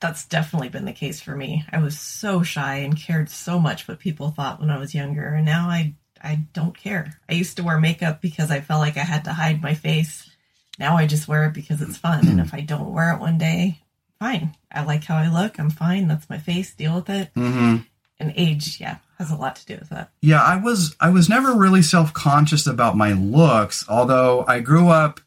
that's 0.00 0.24
definitely 0.26 0.68
been 0.68 0.84
the 0.84 0.92
case 0.92 1.20
for 1.20 1.34
me. 1.34 1.64
I 1.72 1.78
was 1.78 1.98
so 1.98 2.42
shy 2.42 2.76
and 2.76 2.96
cared 2.96 3.28
so 3.28 3.58
much 3.58 3.88
what 3.88 3.98
people 3.98 4.30
thought 4.30 4.60
when 4.60 4.70
I 4.70 4.78
was 4.78 4.94
younger. 4.94 5.34
And 5.34 5.44
now 5.44 5.68
I, 5.68 5.94
I 6.22 6.44
don't 6.52 6.76
care. 6.76 7.18
I 7.28 7.32
used 7.34 7.56
to 7.56 7.64
wear 7.64 7.80
makeup 7.80 8.20
because 8.20 8.50
I 8.50 8.60
felt 8.60 8.80
like 8.80 8.96
I 8.96 9.00
had 9.04 9.24
to 9.24 9.32
hide 9.32 9.62
my 9.62 9.74
face. 9.74 10.30
Now 10.78 10.96
I 10.96 11.06
just 11.06 11.26
wear 11.28 11.44
it 11.46 11.54
because 11.54 11.80
it's 11.82 11.96
fun. 11.96 12.20
and 12.20 12.34
hmm. 12.34 12.40
if 12.40 12.54
I 12.54 12.60
don't 12.60 12.92
wear 12.92 13.12
it 13.12 13.20
one 13.20 13.38
day, 13.38 13.80
fine. 14.24 14.56
I 14.72 14.84
like 14.84 15.04
how 15.04 15.16
I 15.16 15.28
look. 15.28 15.58
I'm 15.58 15.70
fine. 15.70 16.08
That's 16.08 16.28
my 16.30 16.38
face. 16.38 16.74
Deal 16.74 16.94
with 16.96 17.10
it. 17.10 17.32
mhm. 17.34 17.84
And 18.20 18.32
age, 18.36 18.78
yeah, 18.80 18.98
has 19.18 19.30
a 19.30 19.36
lot 19.36 19.56
to 19.56 19.66
do 19.66 19.74
with 19.74 19.90
that. 19.90 20.10
Yeah, 20.22 20.40
I 20.42 20.56
was 20.56 20.94
I 21.00 21.10
was 21.10 21.28
never 21.28 21.52
really 21.54 21.82
self 21.82 22.12
conscious 22.14 22.66
about 22.66 22.96
my 22.96 23.12
looks, 23.12 23.84
although 23.88 24.44
I 24.46 24.60
grew 24.60 24.88
up 24.88 25.20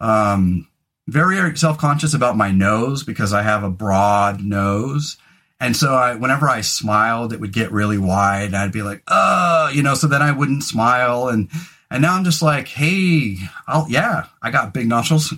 um, 0.00 0.66
very 1.06 1.56
self 1.56 1.78
conscious 1.78 2.12
about 2.12 2.36
my 2.36 2.50
nose 2.50 3.04
because 3.04 3.32
I 3.32 3.42
have 3.42 3.62
a 3.62 3.70
broad 3.70 4.42
nose, 4.42 5.16
and 5.60 5.76
so 5.76 5.94
I, 5.94 6.16
whenever 6.16 6.48
I 6.48 6.60
smiled, 6.60 7.32
it 7.32 7.40
would 7.40 7.52
get 7.52 7.70
really 7.72 7.98
wide. 7.98 8.46
And 8.46 8.56
I'd 8.56 8.72
be 8.72 8.82
like, 8.82 9.02
"Uh," 9.06 9.70
you 9.72 9.82
know. 9.82 9.94
So 9.94 10.06
then 10.08 10.20
I 10.20 10.32
wouldn't 10.32 10.64
smile, 10.64 11.28
and 11.28 11.48
and 11.90 12.02
now 12.02 12.14
I'm 12.14 12.24
just 12.24 12.42
like, 12.42 12.66
"Hey, 12.68 13.38
I'll 13.68 13.86
yeah, 13.88 14.26
I 14.42 14.50
got 14.50 14.74
big 14.74 14.88
nostrils." 14.88 15.32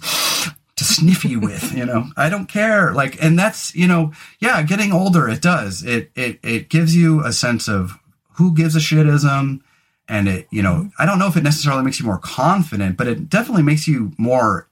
To 0.77 0.85
sniff 0.85 1.25
you 1.25 1.41
with, 1.41 1.73
you 1.75 1.85
know. 1.85 2.11
I 2.17 2.29
don't 2.29 2.47
care. 2.47 2.93
Like 2.93 3.23
and 3.23 3.39
that's, 3.39 3.75
you 3.75 3.87
know, 3.89 4.13
yeah, 4.39 4.63
getting 4.63 4.93
older 4.93 5.29
it 5.29 5.43
does. 5.43 5.83
It 5.83 6.11
it 6.15 6.39
it 6.43 6.69
gives 6.69 6.95
you 6.95 7.25
a 7.25 7.33
sense 7.33 7.69
of 7.69 7.99
who 8.35 8.55
gives 8.55 8.77
a 8.77 8.81
shitism 8.81 9.61
and 10.09 10.29
it, 10.29 10.47
you 10.51 10.63
know, 10.63 10.91
I 10.99 11.07
don't 11.07 11.19
know 11.19 11.27
if 11.27 11.37
it 11.37 11.43
necessarily 11.43 11.83
makes 11.83 11.99
you 11.99 12.07
more 12.07 12.19
confident, 12.19 12.97
but 12.97 13.09
it 13.09 13.29
definitely 13.29 13.63
makes 13.63 13.89
you 13.89 14.13
more 14.19 14.69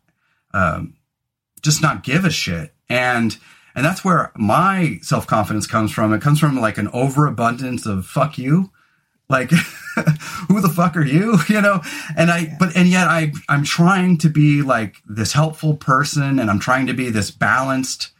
um 0.52 0.94
just 1.62 1.82
not 1.82 2.04
give 2.04 2.24
a 2.24 2.30
shit. 2.30 2.74
And 2.88 3.36
and 3.74 3.84
that's 3.84 4.04
where 4.04 4.30
my 4.36 4.98
self-confidence 5.02 5.66
comes 5.66 5.90
from. 5.90 6.12
It 6.12 6.22
comes 6.22 6.38
from 6.38 6.60
like 6.60 6.78
an 6.78 6.88
overabundance 6.92 7.86
of 7.86 8.06
fuck 8.06 8.38
you. 8.38 8.70
Like 9.28 9.50
who 10.48 10.60
the 10.60 10.72
fuck 10.74 10.96
are 10.96 11.04
you? 11.04 11.38
You 11.48 11.60
know? 11.60 11.82
And 12.16 12.30
I 12.30 12.56
but 12.58 12.76
and 12.76 12.88
yet 12.88 13.08
I 13.08 13.32
I'm 13.48 13.64
trying 13.64 14.18
to 14.18 14.28
be 14.28 14.62
like 14.62 14.96
this 15.06 15.32
helpful 15.32 15.76
person 15.76 16.38
and 16.38 16.50
I'm 16.50 16.60
trying 16.60 16.86
to 16.86 16.94
be 16.94 17.10
this 17.10 17.30
balanced 17.30 18.10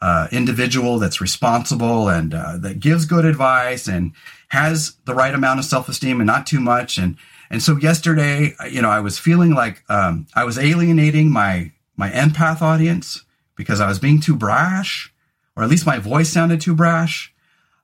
uh, 0.00 0.26
individual 0.32 0.98
that's 0.98 1.20
responsible 1.20 2.08
and 2.08 2.34
uh, 2.34 2.56
that 2.58 2.80
gives 2.80 3.04
good 3.04 3.24
advice 3.24 3.86
and 3.86 4.12
has 4.48 4.96
the 5.04 5.14
right 5.14 5.32
amount 5.32 5.60
of 5.60 5.64
self 5.64 5.88
esteem 5.88 6.20
and 6.20 6.26
not 6.26 6.46
too 6.46 6.60
much 6.60 6.98
and 6.98 7.16
and 7.52 7.62
so 7.62 7.76
yesterday, 7.76 8.54
you 8.70 8.80
know, 8.80 8.88
I 8.88 9.00
was 9.00 9.18
feeling 9.18 9.52
like 9.52 9.84
um, 9.90 10.26
I 10.34 10.44
was 10.44 10.58
alienating 10.58 11.30
my 11.30 11.70
my 11.98 12.10
empath 12.10 12.62
audience 12.62 13.26
because 13.56 13.78
I 13.78 13.86
was 13.88 13.98
being 13.98 14.22
too 14.22 14.34
brash, 14.34 15.12
or 15.54 15.62
at 15.62 15.68
least 15.68 15.84
my 15.84 15.98
voice 15.98 16.30
sounded 16.30 16.62
too 16.62 16.74
brash. 16.74 17.32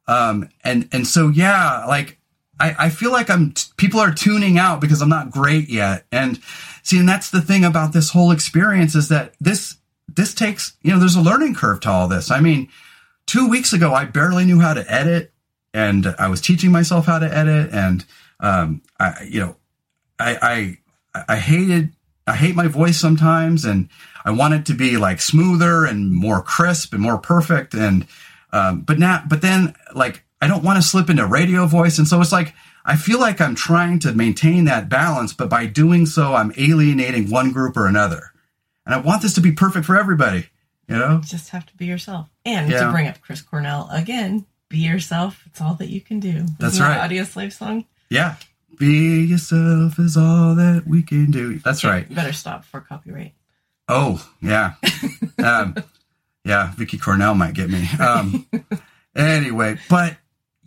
Um, 0.07 0.49
and 0.65 0.89
and 0.91 1.07
so 1.07 1.29
yeah, 1.29 1.85
like 1.87 2.18
I, 2.61 2.75
I 2.79 2.91
feel 2.91 3.13
like 3.13 3.31
I'm 3.31 3.55
people 3.77 4.01
are 4.01 4.13
tuning 4.13 4.59
out 4.59 4.81
because 4.81 5.01
I'm 5.01 5.09
not 5.09 5.31
great 5.31 5.69
yet. 5.69 6.05
And 6.11 6.41
see, 6.83 6.99
and 6.99 7.09
that's 7.09 7.31
the 7.31 7.41
thing 7.41 7.65
about 7.65 7.93
this 7.93 8.11
whole 8.11 8.31
experience 8.31 8.95
is 8.95 9.09
that 9.09 9.35
this 9.41 9.77
this 10.15 10.35
takes 10.35 10.77
you 10.83 10.93
know 10.93 10.99
there's 10.99 11.17
a 11.17 11.21
learning 11.21 11.55
curve 11.55 11.81
to 11.81 11.91
all 11.91 12.09
this. 12.09 12.31
I 12.31 12.41
mean, 12.41 12.69
two 13.27 13.49
weeks 13.49 13.73
ago 13.73 13.95
I 13.95 14.05
barely 14.05 14.45
knew 14.45 14.61
how 14.61 14.75
to 14.75 14.91
edit, 14.93 15.33
and 15.73 16.15
I 16.19 16.29
was 16.29 16.41
teaching 16.41 16.73
myself 16.73 17.07
how 17.07 17.19
to 17.19 17.33
edit, 17.37 17.71
and 17.73 18.05
um, 18.41 18.83
I 18.99 19.27
you 19.29 19.41
know 19.41 19.57
I 20.19 20.79
I 21.15 21.25
I 21.29 21.37
hated 21.37 21.93
I 22.27 22.37
hate 22.37 22.55
my 22.55 22.67
voice 22.67 22.99
sometimes, 22.99 23.65
and 23.65 23.89
I 24.25 24.31
want 24.33 24.55
it 24.55 24.67
to 24.67 24.75
be 24.75 24.97
like 24.97 25.21
smoother 25.21 25.85
and 25.85 26.13
more 26.13 26.43
crisp 26.43 26.93
and 26.93 27.03
more 27.03 27.19
perfect, 27.19 27.75
and 27.75 28.07
um, 28.53 28.81
but 28.81 28.99
now 28.99 29.23
but 29.29 29.43
then 29.43 29.75
like 29.95 30.25
I 30.41 30.47
don't 30.47 30.63
want 30.65 30.77
to 30.77 30.83
slip 30.89 31.11
into 31.11 31.27
radio 31.27 31.67
voice. 31.67 31.99
And 31.99 32.07
so 32.07 32.21
it's 32.21 32.33
like, 32.33 32.55
I 32.85 32.97
feel 32.97 33.19
like 33.21 33.41
I'm 33.41 33.55
trying 33.55 33.99
to 34.01 34.13
maintain 34.13 34.65
that 34.67 34.89
balance, 34.89 35.33
but 35.33 35.51
by 35.51 35.67
doing 35.67 36.07
so, 36.07 36.35
I'm 36.35 36.53
alienating 36.57 37.29
one 37.31 37.51
group 37.53 37.77
or 37.77 37.87
another. 37.87 38.31
And 38.87 38.95
I 38.95 38.99
want 38.99 39.21
this 39.23 39.35
to 39.35 39.41
be 39.41 39.53
perfect 39.53 39.85
for 39.85 39.99
everybody, 39.99 40.47
you 40.89 40.97
know? 40.97 41.17
You 41.17 41.23
just 41.29 41.51
have 41.51 41.67
to 41.67 41.77
be 41.77 41.87
yourself. 41.87 42.29
And 42.47 42.71
Yeah. 42.71 42.85
to 42.85 42.91
bring 42.93 43.07
up 43.09 43.21
Chris 43.21 43.43
Cornell 43.43 43.89
again, 43.93 44.47
be 44.69 44.79
yourself. 44.79 45.43
It's 45.47 45.61
all 45.61 45.75
that 45.75 45.89
you 45.89 46.01
can 46.01 46.21
do. 46.21 46.29
Isn't 46.29 46.59
That's 46.59 46.79
that 46.79 46.99
right. 46.99 47.11
Audioslave 47.11 47.53
song. 47.53 47.85
Yeah. 48.09 48.37
Be 48.79 49.25
yourself 49.25 49.99
is 49.99 50.17
all 50.17 50.55
that 50.55 50.85
we 50.87 51.03
can 51.03 51.31
do. 51.33 51.59
That's 51.59 51.85
Okay, 51.85 51.93
right. 51.93 52.15
Better 52.15 52.33
stop 52.33 52.65
for 52.65 52.81
copyright. 52.81 53.35
Oh, 53.89 54.25
yeah. 54.41 54.75
um, 55.45 55.75
yeah, 56.45 56.73
Vicky 56.77 56.97
Cornell 56.97 57.35
might 57.35 57.55
get 57.55 57.69
me. 57.69 57.89
Um, 57.99 58.47
anyway, 59.17 59.79
but 59.91 60.17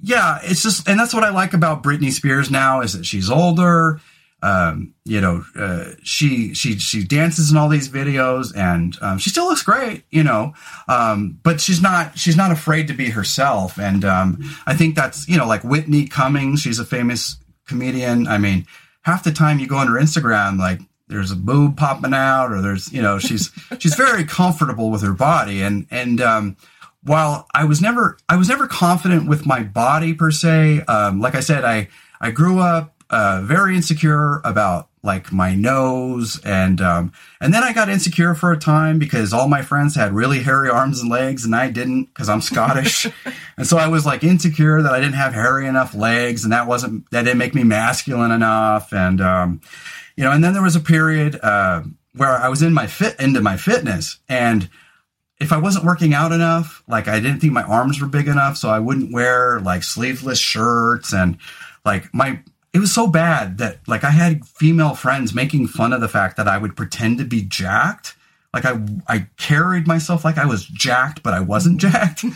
yeah, 0.01 0.39
it's 0.43 0.63
just, 0.63 0.87
and 0.87 0.99
that's 0.99 1.13
what 1.13 1.23
I 1.23 1.29
like 1.29 1.53
about 1.53 1.83
Britney 1.83 2.11
Spears 2.11 2.49
now 2.49 2.81
is 2.81 2.93
that 2.93 3.05
she's 3.05 3.29
older. 3.29 3.99
Um, 4.43 4.95
you 5.05 5.21
know, 5.21 5.45
uh, 5.55 5.91
she 6.01 6.55
she 6.55 6.79
she 6.79 7.03
dances 7.03 7.51
in 7.51 7.57
all 7.57 7.69
these 7.69 7.89
videos, 7.89 8.51
and 8.55 8.97
um, 8.99 9.19
she 9.19 9.29
still 9.29 9.45
looks 9.45 9.61
great. 9.61 10.03
You 10.09 10.23
know, 10.23 10.53
um, 10.87 11.37
but 11.43 11.61
she's 11.61 11.79
not 11.79 12.17
she's 12.17 12.35
not 12.35 12.51
afraid 12.51 12.87
to 12.87 12.93
be 12.95 13.11
herself, 13.11 13.77
and 13.77 14.03
um, 14.03 14.39
I 14.65 14.75
think 14.75 14.95
that's 14.95 15.27
you 15.29 15.37
know 15.37 15.45
like 15.45 15.63
Whitney 15.63 16.07
Cummings. 16.07 16.61
She's 16.61 16.79
a 16.79 16.85
famous 16.85 17.37
comedian. 17.67 18.27
I 18.27 18.39
mean, 18.39 18.65
half 19.03 19.23
the 19.23 19.31
time 19.31 19.59
you 19.59 19.67
go 19.67 19.77
on 19.77 19.87
her 19.87 19.99
Instagram, 19.99 20.57
like 20.57 20.79
there's 21.07 21.31
a 21.31 21.35
boob 21.35 21.77
popping 21.77 22.15
out, 22.15 22.51
or 22.51 22.61
there's 22.61 22.91
you 22.91 23.01
know 23.03 23.19
she's 23.19 23.51
she's 23.77 23.93
very 23.93 24.23
comfortable 24.23 24.89
with 24.89 25.03
her 25.03 25.13
body, 25.13 25.61
and 25.61 25.85
and 25.91 26.19
um, 26.19 26.57
while 27.03 27.47
I 27.53 27.65
was 27.65 27.81
never 27.81 28.17
I 28.29 28.35
was 28.35 28.49
never 28.49 28.67
confident 28.67 29.27
with 29.27 29.45
my 29.45 29.63
body 29.63 30.13
per 30.13 30.31
se. 30.31 30.81
Um, 30.81 31.19
like 31.19 31.35
I 31.35 31.39
said, 31.39 31.63
I 31.63 31.87
I 32.19 32.31
grew 32.31 32.59
up 32.59 32.95
uh, 33.09 33.41
very 33.43 33.75
insecure 33.75 34.41
about 34.43 34.87
like 35.03 35.31
my 35.31 35.55
nose 35.55 36.39
and 36.45 36.79
um, 36.79 37.11
and 37.39 37.53
then 37.53 37.63
I 37.63 37.73
got 37.73 37.89
insecure 37.89 38.35
for 38.35 38.51
a 38.51 38.57
time 38.57 38.99
because 38.99 39.33
all 39.33 39.47
my 39.47 39.63
friends 39.63 39.95
had 39.95 40.13
really 40.13 40.43
hairy 40.43 40.69
arms 40.69 41.01
and 41.01 41.09
legs 41.09 41.43
and 41.43 41.55
I 41.55 41.71
didn't 41.71 42.05
because 42.05 42.29
I'm 42.29 42.41
Scottish 42.41 43.07
and 43.57 43.65
so 43.65 43.77
I 43.77 43.87
was 43.87 44.05
like 44.05 44.23
insecure 44.23 44.81
that 44.81 44.93
I 44.93 44.99
didn't 44.99 45.15
have 45.15 45.33
hairy 45.33 45.65
enough 45.65 45.95
legs 45.95 46.43
and 46.43 46.53
that 46.53 46.67
wasn't 46.67 47.09
that 47.09 47.23
didn't 47.23 47.39
make 47.39 47.55
me 47.55 47.63
masculine 47.63 48.31
enough 48.31 48.93
and 48.93 49.19
um, 49.21 49.61
you 50.15 50.23
know 50.23 50.31
and 50.31 50.43
then 50.43 50.53
there 50.53 50.61
was 50.61 50.75
a 50.75 50.81
period 50.81 51.39
uh, 51.41 51.81
where 52.15 52.37
I 52.37 52.49
was 52.49 52.61
in 52.61 52.73
my 52.73 52.85
fit 52.85 53.19
into 53.19 53.41
my 53.41 53.57
fitness 53.57 54.19
and 54.29 54.69
if 55.41 55.51
I 55.51 55.57
wasn't 55.57 55.83
working 55.85 56.13
out 56.13 56.31
enough, 56.31 56.83
like 56.87 57.07
I 57.07 57.19
didn't 57.19 57.39
think 57.39 57.51
my 57.53 57.63
arms 57.63 57.99
were 57.99 58.07
big 58.07 58.27
enough, 58.27 58.55
so 58.57 58.69
I 58.69 58.79
wouldn't 58.79 59.11
wear 59.11 59.59
like 59.59 59.83
sleeveless 59.83 60.39
shirts 60.39 61.13
and 61.13 61.37
like 61.83 62.13
my 62.13 62.39
it 62.73 62.79
was 62.79 62.93
so 62.93 63.07
bad 63.07 63.57
that 63.57 63.79
like 63.87 64.03
I 64.05 64.11
had 64.11 64.45
female 64.45 64.95
friends 64.95 65.33
making 65.33 65.67
fun 65.67 65.91
of 65.93 65.99
the 65.99 66.07
fact 66.07 66.37
that 66.37 66.47
I 66.47 66.57
would 66.57 66.77
pretend 66.77 67.17
to 67.17 67.25
be 67.25 67.41
jacked. 67.41 68.15
Like 68.53 68.65
I 68.65 68.79
I 69.07 69.27
carried 69.37 69.87
myself 69.87 70.23
like 70.23 70.37
I 70.37 70.45
was 70.45 70.65
jacked, 70.65 71.23
but 71.23 71.33
I 71.33 71.39
wasn't 71.39 71.79
jacked. 71.87 72.23
and 72.23 72.33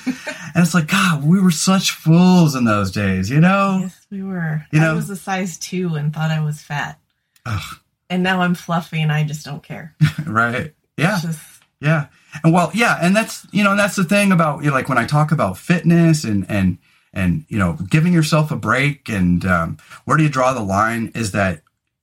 it's 0.55 0.73
like, 0.73 0.87
God, 0.87 1.23
we 1.23 1.39
were 1.39 1.51
such 1.51 1.91
fools 1.91 2.55
in 2.55 2.65
those 2.65 2.91
days, 2.91 3.29
you 3.29 3.39
know? 3.39 3.79
Yes, 3.81 4.07
we 4.11 4.23
were. 4.23 4.65
You 4.71 4.79
I 4.81 4.83
know- 4.85 4.95
was 4.95 5.09
a 5.09 5.15
size 5.15 5.57
two 5.57 5.95
and 5.95 6.13
thought 6.13 6.31
I 6.31 6.43
was 6.43 6.61
fat. 6.61 6.99
Ugh. 7.45 7.77
And 8.09 8.23
now 8.23 8.41
I'm 8.41 8.55
fluffy 8.55 9.01
and 9.01 9.11
I 9.11 9.23
just 9.23 9.45
don't 9.45 9.61
care. 9.63 9.93
right. 10.25 10.73
Yeah. 10.97 11.19
Just 11.21 11.39
Yeah. 11.79 12.07
And 12.43 12.53
well, 12.53 12.71
yeah, 12.73 12.97
and 13.01 13.15
that's 13.15 13.47
you 13.51 13.63
know, 13.63 13.71
and 13.71 13.79
that's 13.79 13.95
the 13.95 14.03
thing 14.03 14.31
about 14.31 14.63
you 14.63 14.69
know, 14.69 14.75
like 14.75 14.89
when 14.89 14.97
I 14.97 15.05
talk 15.05 15.31
about 15.31 15.57
fitness 15.57 16.23
and 16.23 16.45
and 16.49 16.77
and 17.13 17.45
you 17.47 17.57
know, 17.57 17.77
giving 17.89 18.13
yourself 18.13 18.51
a 18.51 18.55
break 18.55 19.09
and 19.09 19.45
um, 19.45 19.77
where 20.03 20.17
do 20.17 20.23
you 20.23 20.29
draw 20.29 20.53
the 20.53 20.63
line 20.63 21.11
is 21.15 21.31
that 21.31 21.61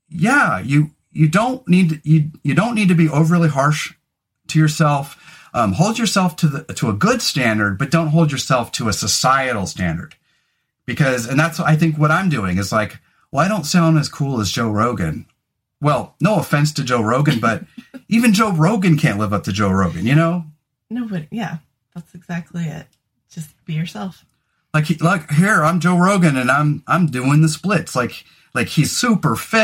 yeah, 0.09 0.61
you 0.61 0.91
you 1.13 1.29
don't 1.29 1.67
need 1.69 2.01
you 2.05 2.31
you 2.43 2.55
don't 2.55 2.75
need 2.75 2.89
to 2.89 2.95
be 2.95 3.09
overly 3.09 3.49
harsh 3.49 3.95
to 4.49 4.59
yourself. 4.59 5.19
Um, 5.55 5.73
hold 5.73 5.99
yourself 5.99 6.37
to 6.37 6.49
the 6.49 6.75
to 6.75 6.89
a 6.89 6.95
good 6.95 7.21
standard, 7.21 7.79
but 7.79 7.91
don't 7.91 8.09
hold 8.09 8.33
yourself 8.33 8.73
to 8.73 8.89
a 8.89 8.93
societal 8.93 9.67
standard. 9.67 10.15
Because 10.87 11.27
and 11.27 11.39
that's 11.39 11.61
I 11.61 11.77
think 11.77 11.99
what 11.99 12.11
I'm 12.11 12.29
doing 12.29 12.59
is 12.59 12.73
like, 12.73 12.99
well, 13.31 13.45
I 13.45 13.49
don't 13.49 13.67
sound 13.67 13.99
as 13.99 14.09
cool 14.09 14.41
as 14.41 14.51
Joe 14.51 14.71
Rogan. 14.71 15.27
Well, 15.83 16.15
no 16.21 16.37
offense 16.37 16.73
to 16.75 16.85
Joe 16.85 17.03
Rogan, 17.03 17.41
but 17.41 17.65
even 18.09 18.33
Joe 18.33 18.53
Rogan 18.53 18.97
can't 18.97 19.19
live 19.19 19.33
up 19.33 19.43
to 19.45 19.53
Joe 19.53 19.71
Rogan, 19.71 20.07
you 20.07 20.15
know? 20.15 20.45
no, 20.89 21.09
but 21.09 21.25
yeah, 21.31 21.59
that's 21.95 22.15
exactly 22.15 22.65
it. 22.65 22.87
Just 23.31 23.51
be 23.65 23.75
yourself. 23.75 24.25
Like 24.73 24.85
he, 24.85 24.95
like 24.97 25.31
here, 25.33 25.65
I'm 25.65 25.81
Joe 25.81 25.99
Rogan 25.99 26.37
and 26.37 26.51
I'm 26.51 26.83
I'm 26.87 27.07
doing 27.07 27.43
the 27.43 27.49
splits. 27.49 27.97
Like 27.97 28.25
like 28.55 28.69
he's 28.69 28.97
super 28.97 29.37
fit 29.37 29.59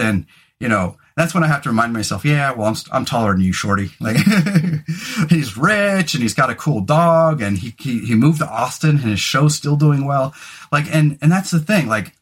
and 0.00 0.26
you 0.60 0.68
know, 0.68 0.96
that's 1.16 1.34
when 1.34 1.42
I 1.44 1.48
have 1.48 1.62
to 1.62 1.68
remind 1.68 1.92
myself, 1.92 2.24
yeah, 2.24 2.52
well, 2.52 2.68
I'm, 2.68 2.76
I'm 2.92 3.04
taller 3.04 3.32
than 3.32 3.40
you, 3.40 3.52
shorty. 3.52 3.90
Like 4.00 4.16
he's 5.28 5.56
rich 5.56 6.14
and 6.14 6.22
he's 6.22 6.34
got 6.34 6.50
a 6.50 6.54
cool 6.54 6.80
dog 6.80 7.42
and 7.42 7.58
he, 7.58 7.74
he, 7.78 7.98
he 8.00 8.14
moved 8.14 8.38
to 8.38 8.48
Austin 8.48 8.90
and 8.90 9.00
his 9.00 9.20
show's 9.20 9.56
still 9.56 9.76
doing 9.76 10.06
well. 10.06 10.34
Like, 10.70 10.86
and, 10.94 11.18
and 11.20 11.30
that's 11.30 11.50
the 11.50 11.58
thing. 11.58 11.88
Like, 11.88 12.12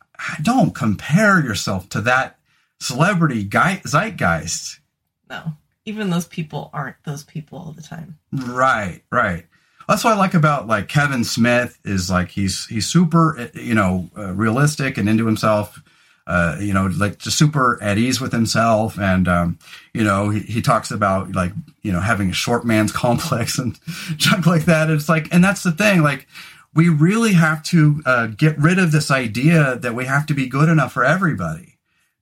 don't 0.42 0.74
compare 0.74 1.38
yourself 1.40 1.88
to 1.90 2.00
that 2.02 2.38
celebrity 2.80 3.44
guy, 3.44 3.80
zeitgeist. 3.84 4.80
No. 5.28 5.52
Even 5.84 6.10
those 6.10 6.26
people 6.26 6.70
aren't 6.72 6.96
those 7.04 7.24
people 7.24 7.58
all 7.58 7.72
the 7.72 7.82
time. 7.82 8.18
Right, 8.32 9.02
right. 9.10 9.46
That's 9.88 10.04
what 10.04 10.12
I 10.12 10.16
like 10.16 10.34
about 10.34 10.68
like 10.68 10.88
Kevin 10.88 11.24
Smith 11.24 11.78
is 11.84 12.08
like 12.08 12.28
he's 12.28 12.66
he's 12.66 12.86
super 12.86 13.36
uh, 13.36 13.48
you 13.54 13.74
know 13.74 14.08
uh, 14.16 14.32
realistic 14.34 14.98
and 14.98 15.08
into 15.08 15.26
himself. 15.26 15.82
Uh, 16.28 16.56
you 16.60 16.72
know, 16.72 16.86
like 16.96 17.18
just 17.18 17.36
super 17.36 17.82
at 17.82 17.98
ease 17.98 18.20
with 18.20 18.30
himself, 18.30 19.00
and 19.00 19.26
um, 19.26 19.58
you 19.92 20.04
know 20.04 20.30
he, 20.30 20.40
he 20.40 20.62
talks 20.62 20.92
about 20.92 21.32
like 21.32 21.50
you 21.82 21.90
know 21.90 21.98
having 21.98 22.30
a 22.30 22.32
short 22.34 22.64
man's 22.64 22.92
complex 23.04 23.58
and 23.58 23.80
junk 24.16 24.46
like 24.46 24.66
that. 24.66 24.90
It's 24.90 25.08
like, 25.08 25.26
and 25.32 25.42
that's 25.42 25.64
the 25.64 25.72
thing. 25.72 26.02
Like, 26.02 26.28
we 26.72 26.88
really 26.88 27.32
have 27.32 27.64
to 27.64 28.00
uh, 28.06 28.26
get 28.28 28.56
rid 28.58 28.78
of 28.78 28.92
this 28.92 29.10
idea 29.10 29.76
that 29.76 29.94
we 29.96 30.04
have 30.04 30.24
to 30.26 30.34
be 30.34 30.46
good 30.46 30.68
enough 30.68 30.92
for 30.92 31.04
everybody. 31.04 31.79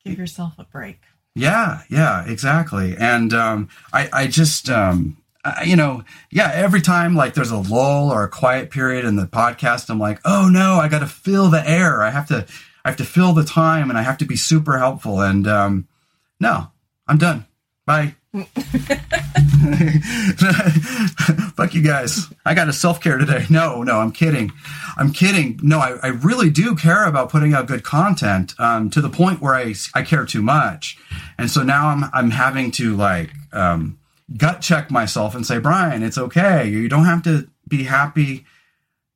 Give 0.09 0.19
yourself 0.19 0.55
a 0.59 0.65
break. 0.65 1.01
Yeah, 1.35 1.83
yeah, 1.89 2.25
exactly. 2.27 2.97
And 2.99 3.33
um, 3.33 3.69
I, 3.93 4.09
I 4.13 4.27
just, 4.27 4.69
um, 4.69 5.19
I, 5.45 5.65
you 5.65 5.77
know, 5.77 6.03
yeah, 6.31 6.51
every 6.53 6.81
time 6.81 7.15
like 7.15 7.35
there's 7.35 7.53
a 7.53 7.59
lull 7.59 8.11
or 8.11 8.25
a 8.25 8.29
quiet 8.29 8.71
period 8.71 9.05
in 9.05 9.17
the 9.17 9.27
podcast, 9.27 9.89
I'm 9.89 10.01
like, 10.01 10.21
oh 10.25 10.49
no, 10.49 10.75
I 10.75 10.89
got 10.89 10.99
to 11.01 11.07
fill 11.07 11.49
the 11.49 11.69
air. 11.69 12.03
I 12.03 12.11
have 12.11 12.27
to, 12.29 12.47
I 12.85 12.89
have 12.89 12.99
to 12.99 13.05
fill 13.05 13.35
the 13.35 13.45
time, 13.45 13.91
and 13.91 13.99
I 13.99 14.03
have 14.03 14.19
to 14.19 14.25
be 14.25 14.37
super 14.37 14.79
helpful. 14.79 15.21
And 15.21 15.47
um, 15.47 15.89
no, 16.41 16.69
I'm 17.07 17.19
done. 17.19 17.47
Bye. 17.87 18.17
Fuck 21.55 21.73
you 21.73 21.83
guys. 21.83 22.27
I 22.45 22.53
got 22.55 22.69
a 22.69 22.75
self 22.75 23.01
care 23.01 23.17
today. 23.17 23.47
No, 23.49 23.83
no, 23.83 24.01
I'm 24.01 24.13
kidding. 24.13 24.53
I'm 24.99 25.13
kidding. 25.13 25.59
No, 25.63 25.79
I, 25.79 25.99
I 26.03 26.09
really 26.09 26.51
do 26.51 26.77
care 26.77 27.07
about 27.07 27.31
putting 27.31 27.55
out 27.55 27.67
good 27.67 27.85
content 27.85 28.55
um, 28.59 28.91
to 28.91 29.01
the 29.01 29.09
point 29.09 29.41
where 29.41 29.55
I, 29.55 29.75
I 29.95 30.03
care 30.03 30.27
too 30.27 30.43
much. 30.43 30.99
And 31.39 31.51
so 31.51 31.63
now 31.63 31.89
I'm, 31.89 32.05
I'm 32.13 32.31
having 32.31 32.71
to 32.73 32.95
like 32.97 33.31
um, 33.53 33.99
gut 34.37 34.61
check 34.61 34.91
myself 34.91 35.35
and 35.35 35.47
say, 35.47 35.59
Brian, 35.59 36.03
it's 36.03 36.19
okay. 36.19 36.69
You 36.69 36.87
don't 36.89 37.07
have 37.07 37.23
to 37.23 37.49
be 37.67 37.85
happy. 37.85 38.45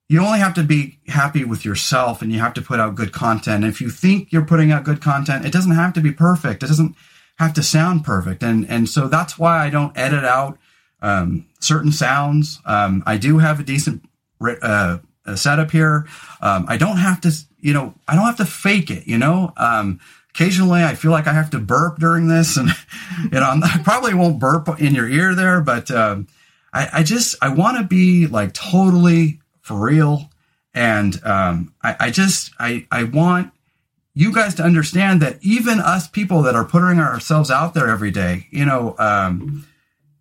You 0.08 0.24
only 0.24 0.38
have 0.38 0.54
to 0.54 0.62
be 0.62 1.00
happy 1.08 1.44
with 1.44 1.66
yourself 1.66 2.22
and 2.22 2.32
you 2.32 2.38
have 2.38 2.54
to 2.54 2.62
put 2.62 2.80
out 2.80 2.94
good 2.94 3.12
content. 3.12 3.64
If 3.64 3.82
you 3.82 3.90
think 3.90 4.32
you're 4.32 4.46
putting 4.46 4.72
out 4.72 4.84
good 4.84 5.02
content, 5.02 5.44
it 5.44 5.52
doesn't 5.52 5.72
have 5.72 5.92
to 5.94 6.00
be 6.00 6.12
perfect. 6.12 6.62
It 6.62 6.66
doesn't 6.66 6.96
have 7.42 7.54
to 7.54 7.62
sound 7.62 8.04
perfect. 8.04 8.42
And, 8.42 8.68
and 8.68 8.88
so 8.88 9.08
that's 9.08 9.38
why 9.38 9.58
I 9.64 9.70
don't 9.70 9.96
edit 9.96 10.24
out 10.24 10.58
um, 11.00 11.46
certain 11.60 11.92
sounds. 11.92 12.60
Um, 12.64 13.02
I 13.06 13.16
do 13.16 13.38
have 13.38 13.60
a 13.60 13.62
decent 13.62 14.04
uh, 14.40 14.98
setup 15.34 15.70
here. 15.70 16.06
Um, 16.40 16.66
I 16.68 16.76
don't 16.76 16.98
have 16.98 17.20
to, 17.22 17.32
you 17.60 17.72
know, 17.72 17.94
I 18.08 18.14
don't 18.14 18.24
have 18.24 18.38
to 18.38 18.44
fake 18.44 18.90
it, 18.90 19.06
you 19.06 19.18
know, 19.18 19.52
um, 19.56 20.00
occasionally 20.34 20.82
I 20.82 20.94
feel 20.94 21.10
like 21.10 21.26
I 21.26 21.32
have 21.32 21.50
to 21.50 21.58
burp 21.58 21.98
during 21.98 22.28
this, 22.28 22.56
and 22.56 22.68
you 23.24 23.40
know 23.40 23.60
i 23.62 23.80
probably 23.84 24.14
won't 24.14 24.38
burp 24.38 24.68
in 24.80 24.94
your 24.94 25.08
ear 25.08 25.34
there, 25.34 25.60
but 25.60 25.90
um, 25.90 26.26
I, 26.72 26.88
I, 26.92 27.02
just 27.02 27.36
I 27.42 27.50
want 27.50 27.78
to 27.78 27.84
be 27.84 28.26
like 28.26 28.52
totally 28.54 29.40
for 29.60 29.78
real, 29.78 30.30
and 30.74 31.18
um, 31.24 31.74
I, 31.82 31.96
I 32.00 32.10
just 32.10 32.52
I 32.58 32.86
I 32.90 33.04
want 33.04 33.52
you 34.14 34.32
guys 34.32 34.54
to 34.56 34.62
understand 34.62 35.22
that 35.22 35.38
even 35.42 35.78
us 35.80 36.08
people 36.08 36.42
that 36.42 36.54
are 36.54 36.64
putting 36.64 36.98
ourselves 36.98 37.50
out 37.50 37.74
there 37.74 37.88
every 37.88 38.10
day, 38.10 38.46
you 38.50 38.64
know. 38.64 38.94
Um, 38.98 39.66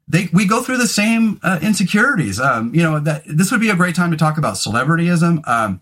they, 0.07 0.27
we 0.33 0.45
go 0.45 0.61
through 0.61 0.77
the 0.77 0.87
same 0.87 1.39
uh, 1.41 1.59
insecurities. 1.61 2.39
Um, 2.39 2.75
you 2.75 2.83
know 2.83 2.99
that 2.99 3.23
this 3.25 3.51
would 3.51 3.61
be 3.61 3.69
a 3.69 3.75
great 3.75 3.95
time 3.95 4.11
to 4.11 4.17
talk 4.17 4.37
about 4.37 4.55
celebrityism. 4.55 5.47
Um, 5.47 5.81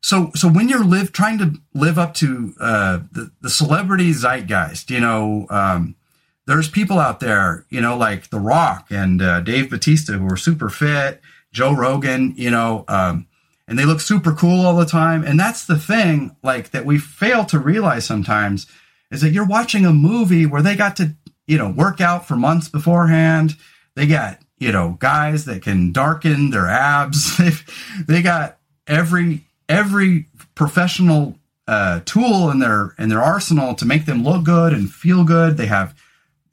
so 0.00 0.30
so 0.34 0.48
when 0.48 0.68
you're 0.68 0.84
live 0.84 1.12
trying 1.12 1.38
to 1.38 1.54
live 1.74 1.98
up 1.98 2.14
to 2.14 2.54
uh, 2.60 3.00
the 3.10 3.32
the 3.40 3.50
celebrity 3.50 4.12
zeitgeist, 4.12 4.90
you 4.90 5.00
know, 5.00 5.46
um, 5.50 5.96
there's 6.46 6.68
people 6.68 6.98
out 6.98 7.20
there, 7.20 7.66
you 7.68 7.80
know, 7.80 7.96
like 7.96 8.30
The 8.30 8.40
Rock 8.40 8.86
and 8.90 9.20
uh, 9.20 9.40
Dave 9.40 9.70
Batista 9.70 10.14
who 10.14 10.26
are 10.32 10.36
super 10.36 10.70
fit, 10.70 11.20
Joe 11.52 11.74
Rogan, 11.74 12.34
you 12.36 12.50
know, 12.50 12.84
um, 12.88 13.26
and 13.68 13.78
they 13.78 13.84
look 13.84 14.00
super 14.00 14.32
cool 14.32 14.64
all 14.66 14.76
the 14.76 14.86
time. 14.86 15.22
And 15.22 15.38
that's 15.38 15.66
the 15.66 15.78
thing, 15.78 16.34
like 16.42 16.70
that 16.70 16.86
we 16.86 16.98
fail 16.98 17.44
to 17.46 17.58
realize 17.58 18.06
sometimes 18.06 18.66
is 19.10 19.20
that 19.20 19.30
you're 19.30 19.46
watching 19.46 19.84
a 19.84 19.92
movie 19.92 20.46
where 20.46 20.62
they 20.62 20.74
got 20.74 20.96
to, 20.96 21.14
you 21.46 21.58
know, 21.58 21.68
work 21.68 22.00
out 22.00 22.26
for 22.26 22.34
months 22.34 22.68
beforehand. 22.68 23.56
They 23.94 24.06
got, 24.06 24.38
you 24.58 24.72
know, 24.72 24.96
guys 24.98 25.44
that 25.44 25.62
can 25.62 25.92
darken 25.92 26.50
their 26.50 26.66
abs. 26.66 27.38
They 28.06 28.22
got 28.22 28.58
every 28.86 29.44
every 29.68 30.26
professional 30.54 31.38
uh, 31.66 32.00
tool 32.06 32.50
in 32.50 32.60
their 32.60 32.94
in 32.98 33.10
their 33.10 33.22
arsenal 33.22 33.74
to 33.74 33.84
make 33.84 34.06
them 34.06 34.24
look 34.24 34.44
good 34.44 34.72
and 34.72 34.90
feel 34.90 35.24
good. 35.24 35.58
They 35.58 35.66
have 35.66 35.94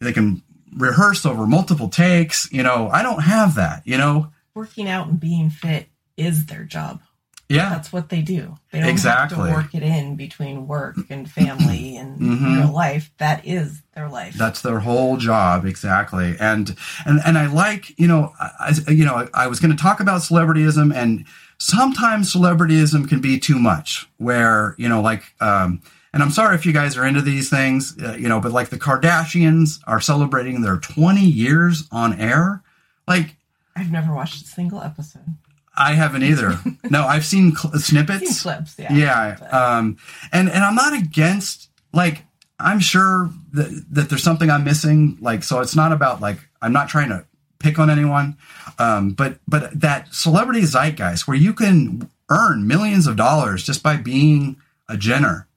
they 0.02 0.12
can 0.12 0.44
rehearse 0.76 1.26
over 1.26 1.48
multiple 1.48 1.88
takes. 1.88 2.52
You 2.52 2.64
know, 2.64 2.90
I 2.90 3.04
don't 3.04 3.24
have 3.24 3.56
that. 3.56 3.84
You 3.86 3.98
know, 3.98 4.32
working 4.54 4.90
out 4.90 5.08
and 5.08 5.20
being 5.20 5.50
fit 5.50 5.88
is 6.18 6.48
their 6.48 6.64
job. 6.64 7.02
Yeah, 7.48 7.70
that's 7.70 7.94
what 7.94 8.10
they 8.10 8.22
do. 8.22 8.56
They 8.72 8.80
don't 8.80 8.90
exactly. 8.90 9.38
have 9.38 9.48
to 9.48 9.54
work 9.54 9.76
it 9.76 9.84
in 9.84 10.16
between 10.16 10.68
work 10.68 10.98
and 11.10 11.30
family 11.30 11.96
and 11.96 12.20
mm-hmm. 12.20 12.56
real 12.56 12.74
life. 12.74 13.12
That 13.20 13.46
is 13.46 13.82
their 13.94 14.10
life. 14.10 14.34
That's 14.34 14.62
their 14.62 14.80
whole 14.80 15.18
job, 15.18 15.66
exactly. 15.66 16.36
And 16.40 16.76
and 17.06 17.22
and 17.26 17.38
I 17.38 17.46
like 17.46 17.98
you 18.00 18.08
know, 18.08 18.34
I, 18.40 18.74
you 18.88 19.06
know, 19.06 19.30
I 19.34 19.48
was 19.48 19.60
going 19.60 19.76
to 19.76 19.82
talk 19.82 20.00
about 20.00 20.22
celebrityism 20.22 20.94
and 20.96 21.26
sometimes 21.58 22.34
celebrityism 22.34 23.08
can 23.08 23.22
be 23.22 23.40
too 23.40 23.60
much 23.60 24.08
where 24.18 24.76
you 24.78 24.90
know 24.90 25.02
like 25.02 25.24
um, 25.40 25.82
and 26.14 26.22
i'm 26.22 26.32
sorry 26.32 26.56
if 26.56 26.66
you 26.66 26.74
guys 26.74 26.98
are 26.98 27.06
into 27.06 27.22
these 27.22 27.50
things 27.50 27.98
uh, 28.04 28.14
you 28.14 28.28
know 28.28 28.40
but 28.40 28.52
like 28.52 28.70
the 28.70 28.78
kardashians 28.78 29.80
are 29.88 30.02
celebrating 30.02 30.62
their 30.62 30.78
20 30.78 31.22
years 31.22 31.88
on 31.92 32.20
air 32.20 32.62
like 33.08 33.36
i've 33.76 33.92
never 33.92 34.14
watched 34.14 34.44
a 34.44 34.48
single 34.48 34.82
episode 34.82 35.36
I 35.78 35.94
haven't 35.94 36.24
either. 36.24 36.60
no, 36.90 37.06
I've 37.06 37.26
seen 37.26 37.56
cl- 37.56 37.76
uh, 37.76 37.80
snippets, 37.80 38.42
clips, 38.42 38.76
yeah, 38.78 38.94
yeah. 38.94 39.48
Um, 39.50 39.98
and 40.32 40.50
and 40.50 40.64
I'm 40.64 40.76
not 40.76 40.94
against 40.94 41.70
like 41.94 42.24
I'm 42.60 42.80
sure 42.80 43.30
that, 43.54 43.86
that 43.92 44.10
there's 44.10 44.24
something 44.24 44.50
I'm 44.50 44.64
missing. 44.64 45.18
Like, 45.20 45.44
so 45.44 45.60
it's 45.60 45.76
not 45.76 45.92
about 45.92 46.22
like 46.22 46.40
I'm 46.62 46.74
not 46.74 46.90
trying 46.90 47.10
to 47.10 47.26
pick 47.60 47.80
on 47.80 47.90
anyone, 47.90 48.38
um, 48.80 49.12
but 49.12 49.40
but 49.48 49.80
that 49.80 50.14
celebrity 50.14 50.62
zeitgeist 50.62 51.28
where 51.28 51.38
you 51.38 51.54
can 51.54 52.10
earn 52.30 52.68
millions 52.68 53.08
of 53.08 53.16
dollars 53.16 53.64
just 53.64 53.84
by 53.84 53.98
being 53.98 54.58
a 54.90 54.98
Jenner 54.98 55.48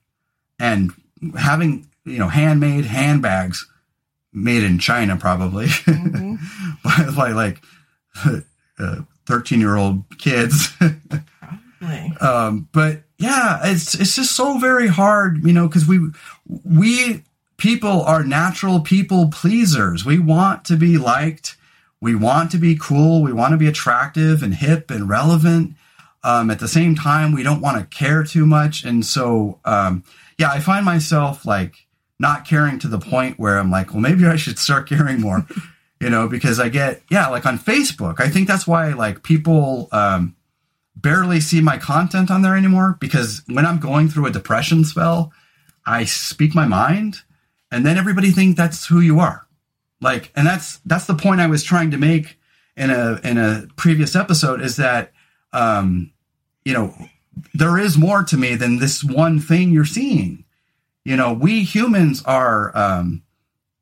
and 0.59 0.91
having 1.37 1.87
you 2.05 2.17
know 2.17 2.27
handmade 2.27 2.85
handbags 2.85 3.67
made 4.33 4.63
in 4.63 4.79
China, 4.79 5.17
probably 5.17 5.67
mm-hmm. 5.67 6.35
by, 6.83 7.15
by, 7.15 7.31
like 7.31 7.61
uh, 8.79 9.01
13 9.29 9.59
year 9.59 9.77
old 9.77 10.03
kids. 10.17 10.75
um, 12.19 12.67
but 12.73 13.03
yeah, 13.19 13.59
it's, 13.63 13.93
it's 13.93 14.15
just 14.15 14.35
so 14.35 14.57
very 14.57 14.87
hard, 14.87 15.45
you 15.45 15.53
know, 15.53 15.69
cause 15.69 15.85
we, 15.85 15.99
we 16.65 17.23
people 17.57 18.01
are 18.01 18.23
natural 18.23 18.79
people 18.79 19.29
pleasers. 19.29 20.03
We 20.03 20.17
want 20.17 20.65
to 20.65 20.75
be 20.75 20.97
liked. 20.97 21.57
We 22.01 22.15
want 22.15 22.49
to 22.51 22.57
be 22.57 22.75
cool. 22.75 23.21
We 23.21 23.31
want 23.31 23.51
to 23.51 23.57
be 23.57 23.67
attractive 23.67 24.41
and 24.41 24.55
hip 24.55 24.89
and 24.89 25.07
relevant. 25.07 25.75
Um, 26.23 26.49
at 26.49 26.59
the 26.59 26.67
same 26.67 26.95
time, 26.95 27.31
we 27.31 27.43
don't 27.43 27.61
want 27.61 27.77
to 27.77 27.95
care 27.95 28.23
too 28.23 28.45
much. 28.47 28.83
And 28.83 29.05
so, 29.05 29.59
um, 29.63 30.03
yeah, 30.37 30.49
I 30.49 30.59
find 30.59 30.83
myself 30.83 31.45
like 31.45 31.85
not 32.19 32.45
caring 32.45 32.79
to 32.79 32.87
the 32.87 32.99
point 32.99 33.37
where 33.37 33.59
I'm 33.59 33.69
like, 33.69 33.91
well, 33.91 34.01
maybe 34.01 34.25
I 34.25 34.37
should 34.37 34.57
start 34.57 34.89
caring 34.89 35.21
more 35.21 35.45
you 35.99 36.09
know, 36.09 36.27
because 36.27 36.59
I 36.59 36.69
get, 36.69 37.01
yeah, 37.09 37.27
like 37.27 37.45
on 37.45 37.59
Facebook, 37.59 38.19
I 38.19 38.29
think 38.29 38.47
that's 38.47 38.67
why 38.67 38.93
like 38.93 39.23
people, 39.23 39.89
um, 39.91 40.35
barely 40.95 41.39
see 41.39 41.61
my 41.61 41.77
content 41.77 42.29
on 42.29 42.41
there 42.41 42.57
anymore 42.57 42.97
because 42.99 43.41
when 43.47 43.65
I'm 43.65 43.79
going 43.79 44.09
through 44.09 44.25
a 44.25 44.31
depression 44.31 44.83
spell, 44.83 45.31
I 45.85 46.03
speak 46.05 46.53
my 46.53 46.67
mind 46.67 47.21
and 47.71 47.85
then 47.85 47.97
everybody 47.97 48.31
thinks 48.31 48.57
that's 48.57 48.85
who 48.87 48.99
you 48.99 49.19
are. 49.19 49.47
Like, 50.01 50.31
and 50.35 50.47
that's 50.47 50.77
that's 50.85 51.05
the 51.05 51.15
point 51.15 51.41
I 51.41 51.47
was 51.47 51.63
trying 51.63 51.91
to 51.91 51.97
make 51.97 52.37
in 52.77 52.89
a 52.89 53.19
in 53.23 53.37
a 53.37 53.67
previous 53.75 54.15
episode 54.15 54.61
is 54.61 54.77
that 54.77 55.11
um, 55.51 56.11
you 56.63 56.73
know 56.73 56.93
there 57.53 57.77
is 57.77 57.97
more 57.97 58.23
to 58.23 58.37
me 58.37 58.55
than 58.55 58.79
this 58.79 59.03
one 59.03 59.39
thing 59.39 59.71
you're 59.71 59.85
seeing. 59.85 60.45
You 61.03 61.17
know, 61.17 61.33
we 61.33 61.63
humans 61.63 62.23
are 62.23 62.75
um, 62.77 63.23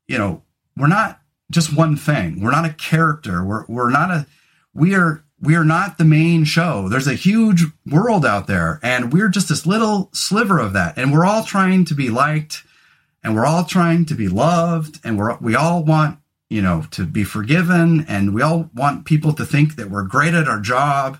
you 0.08 0.18
know 0.18 0.42
we're 0.76 0.88
not 0.88 1.17
just 1.50 1.74
one 1.74 1.96
thing. 1.96 2.40
We're 2.40 2.50
not 2.50 2.64
a 2.64 2.74
character. 2.74 3.44
We're 3.44 3.64
we're 3.66 3.90
not 3.90 4.10
a 4.10 4.26
we 4.74 4.94
are 4.94 5.24
we 5.40 5.54
are 5.54 5.64
not 5.64 5.98
the 5.98 6.04
main 6.04 6.44
show. 6.44 6.88
There's 6.88 7.06
a 7.06 7.14
huge 7.14 7.64
world 7.86 8.26
out 8.26 8.46
there, 8.46 8.80
and 8.82 9.12
we're 9.12 9.28
just 9.28 9.48
this 9.48 9.66
little 9.66 10.10
sliver 10.12 10.58
of 10.58 10.72
that. 10.72 10.98
And 10.98 11.12
we're 11.12 11.24
all 11.24 11.44
trying 11.44 11.84
to 11.86 11.94
be 11.94 12.10
liked 12.10 12.64
and 13.22 13.34
we're 13.34 13.46
all 13.46 13.64
trying 13.64 14.04
to 14.06 14.14
be 14.14 14.28
loved 14.28 15.00
and 15.04 15.18
we're 15.18 15.36
we 15.38 15.54
all 15.54 15.84
want 15.84 16.18
you 16.48 16.62
know 16.62 16.84
to 16.90 17.04
be 17.04 17.24
forgiven 17.24 18.04
and 18.08 18.34
we 18.34 18.42
all 18.42 18.70
want 18.74 19.04
people 19.04 19.32
to 19.32 19.44
think 19.44 19.76
that 19.76 19.90
we're 19.90 20.02
great 20.02 20.34
at 20.34 20.48
our 20.48 20.60
job 20.60 21.18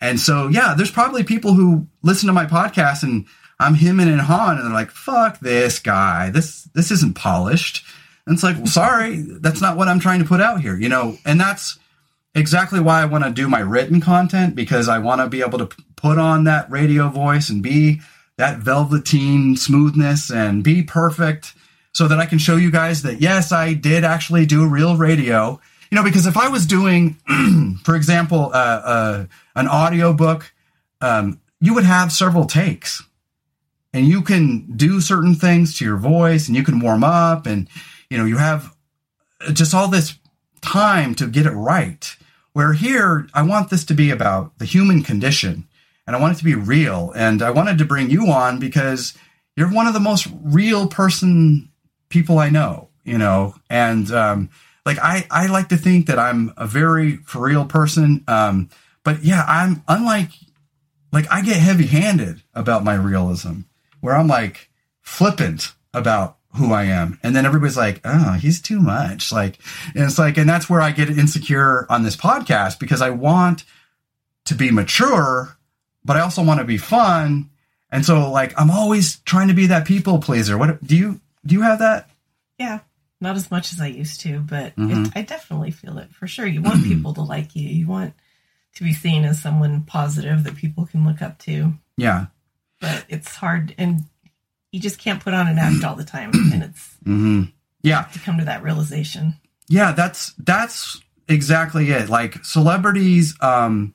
and 0.00 0.18
so 0.20 0.48
yeah 0.48 0.74
there's 0.76 0.90
probably 0.90 1.22
people 1.22 1.54
who 1.54 1.86
listen 2.02 2.26
to 2.26 2.32
my 2.32 2.46
podcast 2.46 3.02
and 3.02 3.26
i'm 3.58 3.74
him 3.74 4.00
and 4.00 4.20
han 4.20 4.56
and 4.56 4.66
they're 4.66 4.72
like 4.72 4.90
fuck 4.90 5.38
this 5.40 5.78
guy 5.78 6.30
this 6.30 6.64
this 6.74 6.90
isn't 6.90 7.14
polished 7.14 7.84
and 8.26 8.34
it's 8.34 8.42
like 8.42 8.56
well 8.56 8.66
sorry 8.66 9.16
that's 9.40 9.60
not 9.60 9.76
what 9.76 9.88
i'm 9.88 10.00
trying 10.00 10.20
to 10.20 10.24
put 10.24 10.40
out 10.40 10.60
here 10.60 10.76
you 10.76 10.88
know 10.88 11.16
and 11.24 11.40
that's 11.40 11.78
exactly 12.34 12.80
why 12.80 13.02
i 13.02 13.04
want 13.04 13.24
to 13.24 13.30
do 13.30 13.48
my 13.48 13.60
written 13.60 14.00
content 14.00 14.54
because 14.54 14.88
i 14.88 14.98
want 14.98 15.20
to 15.20 15.28
be 15.28 15.42
able 15.42 15.58
to 15.58 15.68
put 15.96 16.18
on 16.18 16.44
that 16.44 16.70
radio 16.70 17.08
voice 17.08 17.48
and 17.50 17.62
be 17.62 18.00
that 18.36 18.58
velveteen 18.58 19.56
smoothness 19.56 20.30
and 20.30 20.64
be 20.64 20.82
perfect 20.82 21.54
so 21.92 22.08
that 22.08 22.18
I 22.18 22.26
can 22.26 22.38
show 22.38 22.56
you 22.56 22.70
guys 22.70 23.02
that 23.02 23.20
yes, 23.20 23.52
I 23.52 23.74
did 23.74 24.04
actually 24.04 24.46
do 24.46 24.64
a 24.64 24.68
real 24.68 24.96
radio. 24.96 25.60
You 25.90 25.96
know, 25.96 26.04
because 26.04 26.26
if 26.26 26.36
I 26.36 26.48
was 26.48 26.66
doing, 26.66 27.18
for 27.84 27.96
example, 27.96 28.50
uh, 28.54 28.80
uh, 28.84 29.26
an 29.56 29.66
audio 29.66 30.12
book, 30.12 30.52
um, 31.00 31.40
you 31.60 31.74
would 31.74 31.84
have 31.84 32.12
several 32.12 32.46
takes 32.46 33.02
and 33.92 34.06
you 34.06 34.22
can 34.22 34.76
do 34.76 35.00
certain 35.00 35.34
things 35.34 35.76
to 35.78 35.84
your 35.84 35.96
voice 35.96 36.46
and 36.46 36.56
you 36.56 36.62
can 36.62 36.78
warm 36.78 37.02
up 37.02 37.46
and, 37.46 37.68
you 38.10 38.18
know, 38.18 38.26
you 38.26 38.36
have 38.36 38.74
just 39.52 39.72
all 39.72 39.88
this 39.88 40.18
time 40.60 41.14
to 41.14 41.26
get 41.26 41.46
it 41.46 41.52
right. 41.52 42.16
Where 42.52 42.72
here, 42.72 43.28
I 43.32 43.42
want 43.42 43.70
this 43.70 43.84
to 43.86 43.94
be 43.94 44.10
about 44.10 44.58
the 44.58 44.64
human 44.64 45.02
condition 45.02 45.68
and 46.06 46.16
I 46.16 46.20
want 46.20 46.34
it 46.34 46.38
to 46.38 46.44
be 46.44 46.56
real. 46.56 47.12
And 47.14 47.40
I 47.40 47.50
wanted 47.50 47.78
to 47.78 47.84
bring 47.84 48.10
you 48.10 48.26
on 48.26 48.58
because 48.58 49.14
you're 49.56 49.72
one 49.72 49.86
of 49.86 49.94
the 49.94 50.00
most 50.00 50.26
real 50.42 50.88
person 50.88 51.70
people 52.08 52.38
I 52.38 52.50
know, 52.50 52.88
you 53.04 53.16
know, 53.16 53.54
and 53.70 54.10
um, 54.10 54.50
like 54.84 54.98
I, 54.98 55.26
I 55.30 55.46
like 55.46 55.68
to 55.68 55.76
think 55.76 56.06
that 56.06 56.18
I'm 56.18 56.52
a 56.56 56.66
very 56.66 57.18
for 57.18 57.40
real 57.40 57.64
person. 57.64 58.24
Um, 58.26 58.70
but 59.04 59.22
yeah, 59.22 59.44
I'm 59.46 59.84
unlike, 59.86 60.30
like 61.12 61.30
I 61.30 61.42
get 61.42 61.56
heavy 61.56 61.86
handed 61.86 62.42
about 62.54 62.82
my 62.82 62.94
realism 62.94 63.60
where 64.00 64.16
I'm 64.16 64.26
like 64.26 64.68
flippant 65.02 65.72
about 65.94 66.38
who 66.56 66.72
I 66.72 66.84
am. 66.84 67.18
And 67.22 67.34
then 67.34 67.46
everybody's 67.46 67.76
like, 67.76 68.00
oh, 68.04 68.32
he's 68.32 68.60
too 68.60 68.80
much. 68.80 69.30
Like, 69.32 69.58
and 69.94 70.04
it's 70.04 70.18
like, 70.18 70.36
and 70.36 70.48
that's 70.48 70.68
where 70.68 70.80
I 70.80 70.90
get 70.90 71.08
insecure 71.08 71.86
on 71.88 72.02
this 72.02 72.16
podcast 72.16 72.78
because 72.78 73.00
I 73.00 73.10
want 73.10 73.64
to 74.46 74.54
be 74.54 74.70
mature 74.70 75.56
but 76.04 76.16
I 76.16 76.20
also 76.20 76.42
want 76.42 76.60
to 76.60 76.66
be 76.66 76.78
fun. 76.78 77.50
And 77.90 78.04
so 78.04 78.30
like 78.30 78.58
I'm 78.58 78.70
always 78.70 79.18
trying 79.20 79.48
to 79.48 79.54
be 79.54 79.66
that 79.68 79.86
people 79.86 80.18
pleaser. 80.18 80.56
What 80.56 80.82
do 80.84 80.96
you 80.96 81.20
do 81.44 81.54
you 81.54 81.62
have 81.62 81.80
that? 81.80 82.10
Yeah. 82.58 82.80
Not 83.20 83.36
as 83.36 83.50
much 83.50 83.72
as 83.72 83.80
I 83.80 83.88
used 83.88 84.20
to, 84.22 84.40
but 84.40 84.74
mm-hmm. 84.76 85.04
it, 85.04 85.12
I 85.14 85.22
definitely 85.22 85.72
feel 85.72 85.98
it 85.98 86.10
for 86.14 86.26
sure. 86.26 86.46
You 86.46 86.62
want 86.62 86.84
people 86.84 87.12
to 87.14 87.22
like 87.22 87.54
you. 87.54 87.68
You 87.68 87.86
want 87.86 88.14
to 88.76 88.84
be 88.84 88.94
seen 88.94 89.24
as 89.24 89.42
someone 89.42 89.82
positive 89.82 90.44
that 90.44 90.56
people 90.56 90.86
can 90.86 91.06
look 91.06 91.20
up 91.20 91.38
to. 91.40 91.74
Yeah. 91.96 92.26
But 92.80 93.04
it's 93.08 93.34
hard 93.34 93.74
and 93.76 94.04
you 94.72 94.80
just 94.80 94.98
can't 94.98 95.22
put 95.22 95.34
on 95.34 95.48
an 95.48 95.58
act 95.58 95.84
all 95.84 95.96
the 95.96 96.04
time, 96.04 96.30
and 96.52 96.62
it's 96.62 96.96
hmm 97.04 97.42
Yeah. 97.82 98.02
to 98.12 98.18
come 98.18 98.38
to 98.38 98.44
that 98.44 98.62
realization. 98.62 99.34
Yeah, 99.68 99.92
that's 99.92 100.32
that's 100.38 101.00
exactly 101.28 101.90
it. 101.90 102.08
Like 102.08 102.44
celebrities, 102.44 103.36
um, 103.40 103.94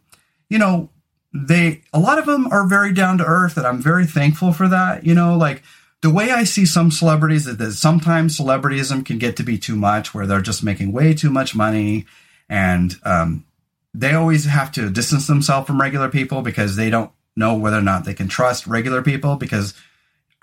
you 0.49 0.57
know, 0.57 0.89
they 1.34 1.82
a 1.93 1.99
lot 1.99 2.17
of 2.17 2.26
them 2.26 2.47
are 2.51 2.65
very 2.67 2.93
down 2.93 3.17
to 3.17 3.26
earth, 3.26 3.57
and 3.57 3.67
I'm 3.67 3.82
very 3.82 4.05
thankful 4.05 4.53
for 4.53 4.67
that. 4.69 5.05
You 5.05 5.13
know, 5.13 5.38
like 5.38 5.63
the 6.01 6.09
way 6.09 6.32
I 6.32 6.43
see 6.43 6.65
some 6.65 6.91
celebrities 6.91 7.47
is 7.47 7.57
that 7.57 7.71
sometimes 7.73 8.39
celebrityism 8.39 9.05
can 9.05 9.17
get 9.17 9.36
to 9.38 9.43
be 9.43 9.57
too 9.57 9.76
much, 9.76 10.13
where 10.13 10.26
they're 10.26 10.41
just 10.41 10.63
making 10.63 10.91
way 10.91 11.13
too 11.13 11.30
much 11.30 11.55
money, 11.55 12.05
and 12.47 12.95
um, 13.03 13.45
they 13.93 14.13
always 14.13 14.45
have 14.45 14.71
to 14.73 14.89
distance 14.89 15.28
themselves 15.28 15.67
from 15.67 15.82
regular 15.82 16.09
people 16.09 16.41
because 16.41 16.76
they 16.76 16.89
don't 16.89 17.11
know 17.36 17.55
whether 17.55 17.78
or 17.78 17.82
not 17.82 18.05
they 18.05 18.13
can 18.13 18.30
trust 18.30 18.65
regular 18.65 19.01
people 19.01 19.36
because 19.36 19.73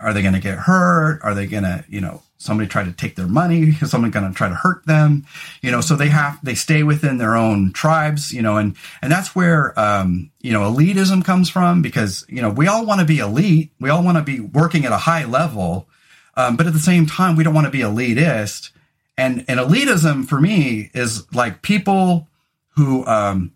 are 0.03 0.13
they 0.13 0.23
going 0.23 0.35
to 0.35 0.41
get 0.41 0.59
hurt? 0.59 1.21
Are 1.23 1.35
they 1.35 1.47
going 1.47 1.63
to, 1.63 1.85
you 1.89 2.01
know, 2.01 2.23
somebody 2.39 2.69
try 2.69 2.85
to 2.85 2.93
take 2.93 3.17
their 3.17 3.27
money? 3.27 3.63
Is 3.81 3.91
someone 3.91 4.11
going 4.11 4.29
to 4.29 4.35
try 4.35 4.49
to 4.49 4.55
hurt 4.55 4.85
them? 4.87 5.25
You 5.63 5.71
know, 5.71 5.81
so 5.81 5.97
they 5.97 6.09
have, 6.09 6.39
they 6.43 6.55
stay 6.55 6.83
within 6.83 7.19
their 7.19 7.37
own 7.37 7.73
tribes, 7.73 8.33
you 8.33 8.43
know, 8.43 8.57
and, 8.57 8.77
and 9.01 9.11
that's 9.11 9.35
where, 9.35 9.79
um, 9.79 10.31
you 10.41 10.53
know, 10.53 10.61
elitism 10.61 11.25
comes 11.25 11.49
from 11.49 11.83
because, 11.83 12.25
you 12.29 12.43
know, 12.43 12.51
we 12.51 12.67
all 12.67 12.85
want 12.85 13.01
to 13.01 13.07
be 13.07 13.19
elite. 13.19 13.71
We 13.81 13.91
all 13.91 14.03
want 14.03 14.19
to 14.19 14.25
be 14.25 14.41
working 14.41 14.85
at 14.85 14.93
a 14.93 14.99
high 14.99 15.25
level. 15.25 15.89
Um, 16.37 16.57
but 16.57 16.67
at 16.67 16.73
the 16.73 16.79
same 16.79 17.07
time, 17.07 17.37
we 17.37 17.45
don't 17.45 17.55
want 17.55 17.67
to 17.67 17.71
be 17.71 17.81
elitist. 17.81 18.71
And, 19.17 19.45
and 19.47 19.61
elitism 19.61 20.27
for 20.27 20.41
me 20.41 20.91
is 20.95 21.33
like 21.33 21.63
people 21.63 22.29
who, 22.77 23.07
um, 23.07 23.53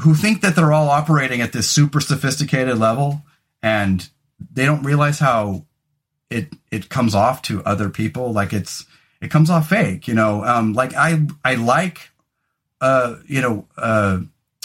who 0.00 0.14
think 0.14 0.42
that 0.42 0.54
they're 0.54 0.72
all 0.72 0.90
operating 0.90 1.40
at 1.40 1.52
this 1.52 1.68
super 1.70 2.00
sophisticated 2.00 2.78
level 2.78 3.22
and 3.62 4.08
they 4.38 4.64
don't 4.64 4.82
realize 4.82 5.18
how 5.18 5.66
it 6.30 6.52
it 6.70 6.88
comes 6.88 7.14
off 7.14 7.42
to 7.42 7.62
other 7.64 7.88
people. 7.88 8.32
Like 8.32 8.52
it's 8.52 8.84
it 9.20 9.30
comes 9.30 9.50
off 9.50 9.68
fake 9.68 10.08
you 10.08 10.14
know? 10.14 10.44
Um 10.44 10.72
like 10.72 10.94
i 10.94 11.26
i 11.44 11.54
like 11.54 12.10
uh 12.80 13.16
you 13.26 13.40
know 13.40 13.66
uh 13.76 14.20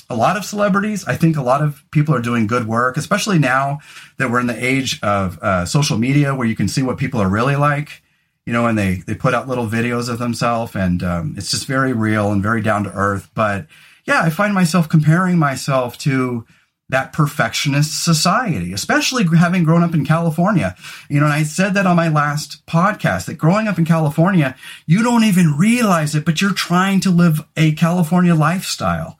a 0.09 0.15
lot 0.15 0.35
of 0.35 0.43
celebrities. 0.43 1.07
I 1.07 1.15
think 1.15 1.37
a 1.37 1.41
lot 1.41 1.61
of 1.61 1.85
people 1.91 2.13
are 2.13 2.21
doing 2.21 2.47
good 2.47 2.67
work 2.67 2.97
especially 2.97 3.39
now 3.39 3.79
that 4.17 4.29
we're 4.29 4.41
in 4.41 4.47
the 4.47 4.65
age 4.65 4.99
of 5.01 5.39
uh, 5.39 5.65
social 5.65 5.97
media 5.97 6.35
where 6.35 6.47
you 6.47 6.55
can 6.55 6.67
see 6.67 6.81
what 6.81 6.97
people 6.97 7.21
are 7.21 7.29
really 7.29 7.55
like 7.55 8.03
you 8.45 8.51
know 8.53 8.65
and 8.65 8.77
they 8.77 8.95
they 9.07 9.15
put 9.15 9.33
out 9.33 9.47
little 9.47 9.67
videos 9.67 10.09
of 10.09 10.19
themselves 10.19 10.75
and 10.75 11.03
um, 11.03 11.35
it's 11.37 11.51
just 11.51 11.65
very 11.65 11.93
real 11.93 12.31
and 12.31 12.43
very 12.43 12.61
down 12.61 12.83
to 12.83 12.91
earth. 12.93 13.29
But 13.33 13.67
yeah 14.05 14.21
i 14.23 14.29
find 14.29 14.53
myself 14.53 14.89
comparing 14.89 15.37
myself 15.37 15.97
to 15.99 16.45
that 16.91 17.13
perfectionist 17.13 18.03
society, 18.03 18.73
especially 18.73 19.25
having 19.35 19.63
grown 19.63 19.81
up 19.81 19.95
in 19.95 20.05
California. 20.05 20.75
You 21.09 21.19
know, 21.19 21.25
and 21.25 21.33
I 21.33 21.43
said 21.43 21.73
that 21.73 21.87
on 21.87 21.95
my 21.95 22.09
last 22.09 22.65
podcast 22.65 23.25
that 23.25 23.37
growing 23.37 23.67
up 23.67 23.79
in 23.79 23.85
California, 23.85 24.55
you 24.85 25.01
don't 25.01 25.23
even 25.23 25.57
realize 25.57 26.15
it, 26.15 26.25
but 26.25 26.41
you're 26.41 26.53
trying 26.53 26.99
to 27.01 27.09
live 27.09 27.39
a 27.55 27.71
California 27.71 28.35
lifestyle. 28.35 29.17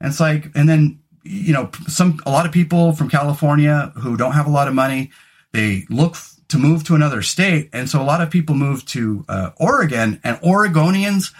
And 0.00 0.10
it's 0.10 0.20
like, 0.20 0.50
and 0.56 0.68
then, 0.68 0.98
you 1.22 1.52
know, 1.52 1.70
some, 1.86 2.20
a 2.26 2.30
lot 2.30 2.44
of 2.44 2.50
people 2.50 2.92
from 2.92 3.08
California 3.08 3.92
who 3.98 4.16
don't 4.16 4.32
have 4.32 4.48
a 4.48 4.50
lot 4.50 4.66
of 4.66 4.74
money, 4.74 5.12
they 5.52 5.84
look 5.88 6.16
to 6.48 6.58
move 6.58 6.82
to 6.84 6.96
another 6.96 7.22
state. 7.22 7.70
And 7.72 7.88
so 7.88 8.02
a 8.02 8.04
lot 8.04 8.20
of 8.20 8.30
people 8.30 8.56
move 8.56 8.84
to 8.86 9.24
uh, 9.28 9.50
Oregon 9.58 10.20
and 10.24 10.38
Oregonians 10.38 11.32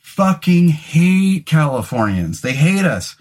fucking 0.00 0.68
hate 0.68 1.46
Californians. 1.46 2.42
They 2.42 2.52
hate 2.52 2.84
us. 2.84 3.16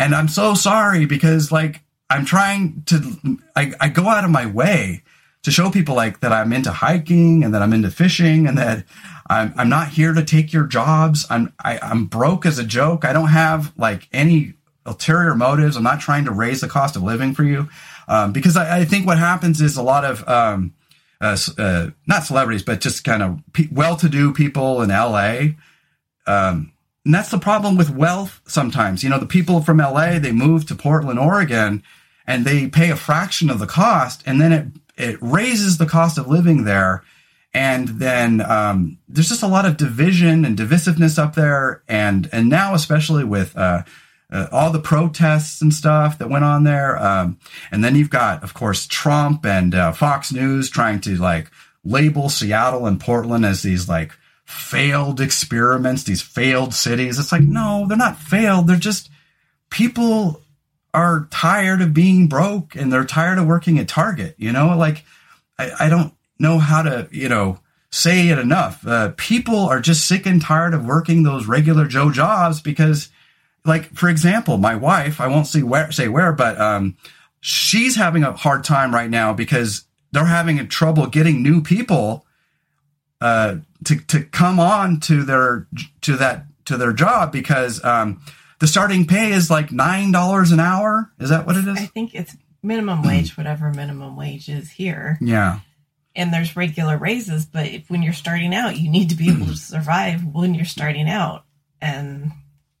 And 0.00 0.14
I'm 0.14 0.28
so 0.28 0.54
sorry 0.54 1.04
because 1.04 1.52
like 1.52 1.82
I'm 2.08 2.24
trying 2.24 2.82
to, 2.86 3.38
I, 3.54 3.74
I 3.80 3.88
go 3.90 4.08
out 4.08 4.24
of 4.24 4.30
my 4.30 4.46
way 4.46 5.02
to 5.42 5.50
show 5.50 5.70
people 5.70 5.94
like 5.94 6.20
that 6.20 6.32
I'm 6.32 6.54
into 6.54 6.72
hiking 6.72 7.44
and 7.44 7.54
that 7.54 7.60
I'm 7.60 7.74
into 7.74 7.90
fishing 7.90 8.46
and 8.46 8.56
that 8.56 8.86
I'm, 9.28 9.52
I'm 9.56 9.68
not 9.68 9.88
here 9.88 10.14
to 10.14 10.24
take 10.24 10.54
your 10.54 10.66
jobs. 10.66 11.26
I'm, 11.28 11.52
I, 11.62 11.78
I'm 11.82 12.06
broke 12.06 12.46
as 12.46 12.58
a 12.58 12.64
joke. 12.64 13.04
I 13.04 13.12
don't 13.12 13.28
have 13.28 13.72
like 13.76 14.08
any 14.10 14.54
ulterior 14.86 15.34
motives. 15.34 15.76
I'm 15.76 15.82
not 15.82 16.00
trying 16.00 16.24
to 16.24 16.32
raise 16.32 16.62
the 16.62 16.68
cost 16.68 16.96
of 16.96 17.02
living 17.02 17.34
for 17.34 17.44
you. 17.44 17.68
Um, 18.08 18.32
because 18.32 18.56
I, 18.56 18.80
I, 18.80 18.84
think 18.86 19.06
what 19.06 19.18
happens 19.18 19.60
is 19.60 19.76
a 19.76 19.82
lot 19.82 20.04
of, 20.04 20.26
um, 20.26 20.72
uh, 21.20 21.36
uh, 21.58 21.90
not 22.06 22.24
celebrities, 22.24 22.62
but 22.62 22.80
just 22.80 23.04
kind 23.04 23.22
of 23.22 23.40
pe- 23.52 23.68
well-to-do 23.70 24.32
people 24.32 24.80
in 24.80 24.88
LA, 24.88 25.50
um, 26.26 26.72
and 27.04 27.14
that's 27.14 27.30
the 27.30 27.38
problem 27.38 27.76
with 27.76 27.90
wealth 27.90 28.40
sometimes. 28.46 29.02
You 29.02 29.10
know, 29.10 29.18
the 29.18 29.26
people 29.26 29.62
from 29.62 29.78
LA, 29.78 30.18
they 30.18 30.32
move 30.32 30.66
to 30.66 30.74
Portland, 30.74 31.18
Oregon, 31.18 31.82
and 32.26 32.44
they 32.44 32.68
pay 32.68 32.90
a 32.90 32.96
fraction 32.96 33.48
of 33.48 33.58
the 33.58 33.66
cost, 33.66 34.22
and 34.26 34.40
then 34.40 34.52
it, 34.52 34.66
it 34.96 35.18
raises 35.20 35.78
the 35.78 35.86
cost 35.86 36.18
of 36.18 36.28
living 36.28 36.64
there. 36.64 37.02
And 37.52 37.88
then 37.88 38.40
um, 38.42 38.98
there's 39.08 39.28
just 39.28 39.42
a 39.42 39.48
lot 39.48 39.66
of 39.66 39.76
division 39.76 40.44
and 40.44 40.56
divisiveness 40.56 41.18
up 41.18 41.34
there. 41.34 41.82
And, 41.88 42.28
and 42.32 42.48
now, 42.48 42.74
especially 42.74 43.24
with 43.24 43.56
uh, 43.56 43.82
uh, 44.30 44.46
all 44.52 44.70
the 44.70 44.78
protests 44.78 45.60
and 45.60 45.74
stuff 45.74 46.18
that 46.18 46.30
went 46.30 46.44
on 46.44 46.64
there. 46.64 46.96
Um, 47.02 47.38
and 47.72 47.82
then 47.82 47.96
you've 47.96 48.10
got, 48.10 48.44
of 48.44 48.54
course, 48.54 48.86
Trump 48.86 49.44
and 49.44 49.74
uh, 49.74 49.92
Fox 49.92 50.32
News 50.32 50.70
trying 50.70 51.00
to 51.00 51.16
like 51.16 51.50
label 51.82 52.28
Seattle 52.28 52.86
and 52.86 53.00
Portland 53.00 53.44
as 53.44 53.62
these 53.62 53.88
like 53.88 54.12
failed 54.50 55.20
experiments, 55.20 56.02
these 56.02 56.22
failed 56.22 56.74
cities. 56.74 57.18
It's 57.18 57.32
like, 57.32 57.42
no, 57.42 57.86
they're 57.88 57.96
not 57.96 58.18
failed. 58.18 58.66
They're 58.66 58.76
just 58.76 59.08
people 59.70 60.42
are 60.92 61.28
tired 61.30 61.80
of 61.80 61.94
being 61.94 62.26
broke 62.26 62.74
and 62.74 62.92
they're 62.92 63.04
tired 63.04 63.38
of 63.38 63.46
working 63.46 63.78
at 63.78 63.88
Target. 63.88 64.34
You 64.38 64.52
know, 64.52 64.76
like 64.76 65.04
I, 65.58 65.86
I 65.86 65.88
don't 65.88 66.12
know 66.38 66.58
how 66.58 66.82
to, 66.82 67.08
you 67.12 67.28
know, 67.28 67.60
say 67.90 68.28
it 68.28 68.38
enough. 68.38 68.84
Uh, 68.86 69.12
people 69.16 69.60
are 69.60 69.80
just 69.80 70.06
sick 70.06 70.26
and 70.26 70.42
tired 70.42 70.74
of 70.74 70.84
working 70.84 71.22
those 71.22 71.46
regular 71.46 71.86
Joe 71.86 72.10
jobs 72.10 72.60
because, 72.60 73.08
like, 73.64 73.94
for 73.94 74.08
example, 74.08 74.58
my 74.58 74.74
wife, 74.74 75.20
I 75.20 75.28
won't 75.28 75.46
say 75.46 75.62
where, 75.62 75.92
say 75.92 76.08
where, 76.08 76.32
but 76.32 76.60
um, 76.60 76.96
she's 77.40 77.96
having 77.96 78.24
a 78.24 78.32
hard 78.32 78.64
time 78.64 78.92
right 78.94 79.10
now 79.10 79.32
because 79.32 79.84
they're 80.12 80.24
having 80.24 80.66
trouble 80.68 81.06
getting 81.06 81.42
new 81.42 81.62
people 81.62 82.26
uh, 83.20 83.56
to 83.84 83.96
to 83.96 84.24
come 84.24 84.60
on 84.60 85.00
to 85.00 85.22
their 85.22 85.66
to 86.02 86.16
that 86.16 86.44
to 86.66 86.76
their 86.76 86.92
job 86.92 87.32
because 87.32 87.82
um, 87.84 88.20
the 88.58 88.66
starting 88.66 89.06
pay 89.06 89.32
is 89.32 89.50
like 89.50 89.72
nine 89.72 90.12
dollars 90.12 90.52
an 90.52 90.60
hour. 90.60 91.10
Is 91.18 91.30
that 91.30 91.46
what 91.46 91.56
it 91.56 91.66
is? 91.66 91.78
I 91.78 91.86
think 91.86 92.14
it's 92.14 92.36
minimum 92.62 93.02
wage, 93.02 93.36
whatever 93.36 93.70
minimum 93.72 94.16
wage 94.16 94.48
is 94.48 94.70
here. 94.70 95.18
Yeah. 95.20 95.60
And 96.14 96.32
there's 96.32 96.56
regular 96.56 96.98
raises, 96.98 97.46
but 97.46 97.66
if, 97.66 97.88
when 97.88 98.02
you're 98.02 98.12
starting 98.12 98.52
out, 98.52 98.76
you 98.76 98.90
need 98.90 99.10
to 99.10 99.14
be 99.14 99.30
able 99.30 99.46
to 99.46 99.56
survive 99.56 100.24
when 100.24 100.54
you're 100.54 100.64
starting 100.64 101.08
out, 101.08 101.44
and 101.80 102.32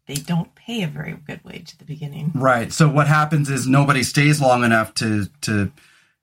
they 0.06 0.14
don't 0.14 0.54
pay 0.54 0.82
a 0.82 0.88
very 0.88 1.12
good 1.12 1.40
wage 1.44 1.72
at 1.72 1.78
the 1.78 1.84
beginning. 1.84 2.32
Right. 2.34 2.72
So 2.72 2.88
what 2.88 3.06
happens 3.06 3.48
is 3.48 3.66
nobody 3.66 4.02
stays 4.02 4.40
long 4.40 4.64
enough 4.64 4.94
to 4.94 5.26
to 5.42 5.72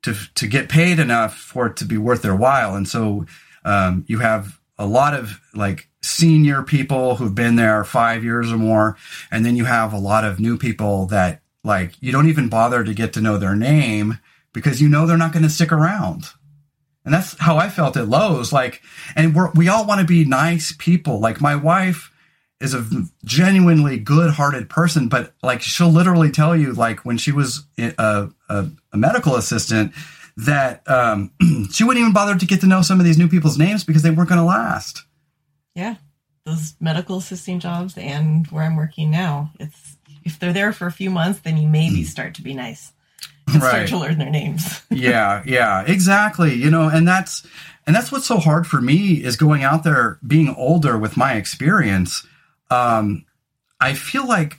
to 0.04 0.14
to 0.36 0.48
get 0.48 0.70
paid 0.70 1.00
enough 1.00 1.36
for 1.36 1.68
it 1.68 1.78
to 1.78 1.86
be 1.86 1.98
worth 1.98 2.22
their 2.22 2.36
while, 2.36 2.76
and 2.76 2.88
so 2.88 3.26
um, 3.64 4.06
you 4.08 4.20
have 4.20 4.60
a 4.78 4.86
lot 4.86 5.14
of 5.14 5.40
like 5.54 5.90
senior 6.02 6.64
people 6.64 7.16
who've 7.16 7.36
been 7.36 7.56
there 7.56 7.84
five 7.84 8.24
years 8.24 8.52
or 8.52 8.58
more, 8.58 8.98
and 9.32 9.46
then 9.46 9.56
you 9.56 9.66
have 9.66 9.94
a 9.94 9.98
lot 9.98 10.24
of 10.24 10.40
new 10.40 10.58
people 10.58 11.08
that 11.08 11.42
like 11.64 11.94
you 12.02 12.12
don't 12.12 12.30
even 12.30 12.50
bother 12.50 12.84
to 12.84 12.94
get 12.94 13.14
to 13.14 13.22
know 13.22 13.38
their 13.38 13.56
name 13.56 14.20
because 14.54 14.82
you 14.82 14.90
know 14.90 15.06
they're 15.06 15.18
not 15.18 15.34
going 15.34 15.44
to 15.44 15.50
stick 15.50 15.72
around. 15.72 16.26
And 17.06 17.14
that's 17.14 17.38
how 17.40 17.58
I 17.58 17.70
felt 17.70 17.96
at 17.96 18.10
Lowe's. 18.10 18.52
Like, 18.52 18.82
and 19.16 19.34
we're, 19.34 19.50
we 19.52 19.70
all 19.70 19.86
want 19.86 20.02
to 20.02 20.06
be 20.06 20.26
nice 20.26 20.74
people. 20.78 21.22
Like 21.22 21.40
my 21.40 21.56
wife 21.56 22.12
is 22.60 22.74
a 22.74 22.86
genuinely 23.24 23.98
good-hearted 23.98 24.70
person, 24.70 25.08
but 25.08 25.34
like 25.42 25.62
she'll 25.62 25.92
literally 25.92 26.32
tell 26.32 26.56
you, 26.56 26.74
like 26.74 27.06
when 27.06 27.18
she 27.18 27.32
was 27.32 27.66
a, 27.80 27.94
a, 28.50 28.68
a 28.92 28.98
medical 28.98 29.36
assistant, 29.36 29.94
that 30.38 30.88
um, 30.90 31.32
she 31.72 31.84
wouldn't 31.84 32.02
even 32.02 32.14
bother 32.14 32.38
to 32.38 32.46
get 32.46 32.62
to 32.62 32.68
know 32.68 32.82
some 32.82 33.00
of 33.00 33.06
these 33.06 33.18
new 33.18 33.28
people's 33.28 33.58
names 33.58 33.84
because 33.84 34.04
they 34.04 34.12
weren't 34.12 34.30
going 34.30 34.40
to 34.40 34.46
last. 34.46 35.04
Yeah, 35.76 35.96
those 36.46 36.76
medical 36.80 37.18
assisting 37.18 37.60
jobs 37.60 37.98
and 37.98 38.48
where 38.48 38.64
I'm 38.64 38.76
working 38.76 39.12
now, 39.12 39.52
it's 39.60 39.98
if 40.24 40.40
they're 40.40 40.54
there 40.54 40.74
for 40.74 40.88
a 40.88 40.92
few 40.92 41.10
months, 41.10 41.40
then 41.40 41.58
you 41.58 41.68
maybe 41.68 42.04
start 42.04 42.36
to 42.36 42.42
be 42.42 42.54
nice 42.54 42.92
and 43.48 43.62
Right. 43.62 43.70
start 43.70 43.88
to 43.90 43.98
learn 43.98 44.18
their 44.18 44.30
names. 44.30 44.82
yeah, 44.90 45.42
yeah, 45.46 45.84
exactly. 45.88 46.54
You 46.54 46.70
know, 46.70 46.90
and 46.90 47.08
that's 47.08 47.46
and 47.86 47.96
that's 47.96 48.12
what's 48.12 48.26
so 48.26 48.38
hard 48.38 48.68
for 48.68 48.82
me 48.82 49.24
is 49.24 49.38
going 49.38 49.64
out 49.64 49.84
there, 49.84 50.20
being 50.26 50.50
older 50.56 50.98
with 50.98 51.16
my 51.18 51.34
experience. 51.34 52.26
Um, 52.70 53.26
I 53.80 53.94
feel 53.94 54.28
like 54.28 54.58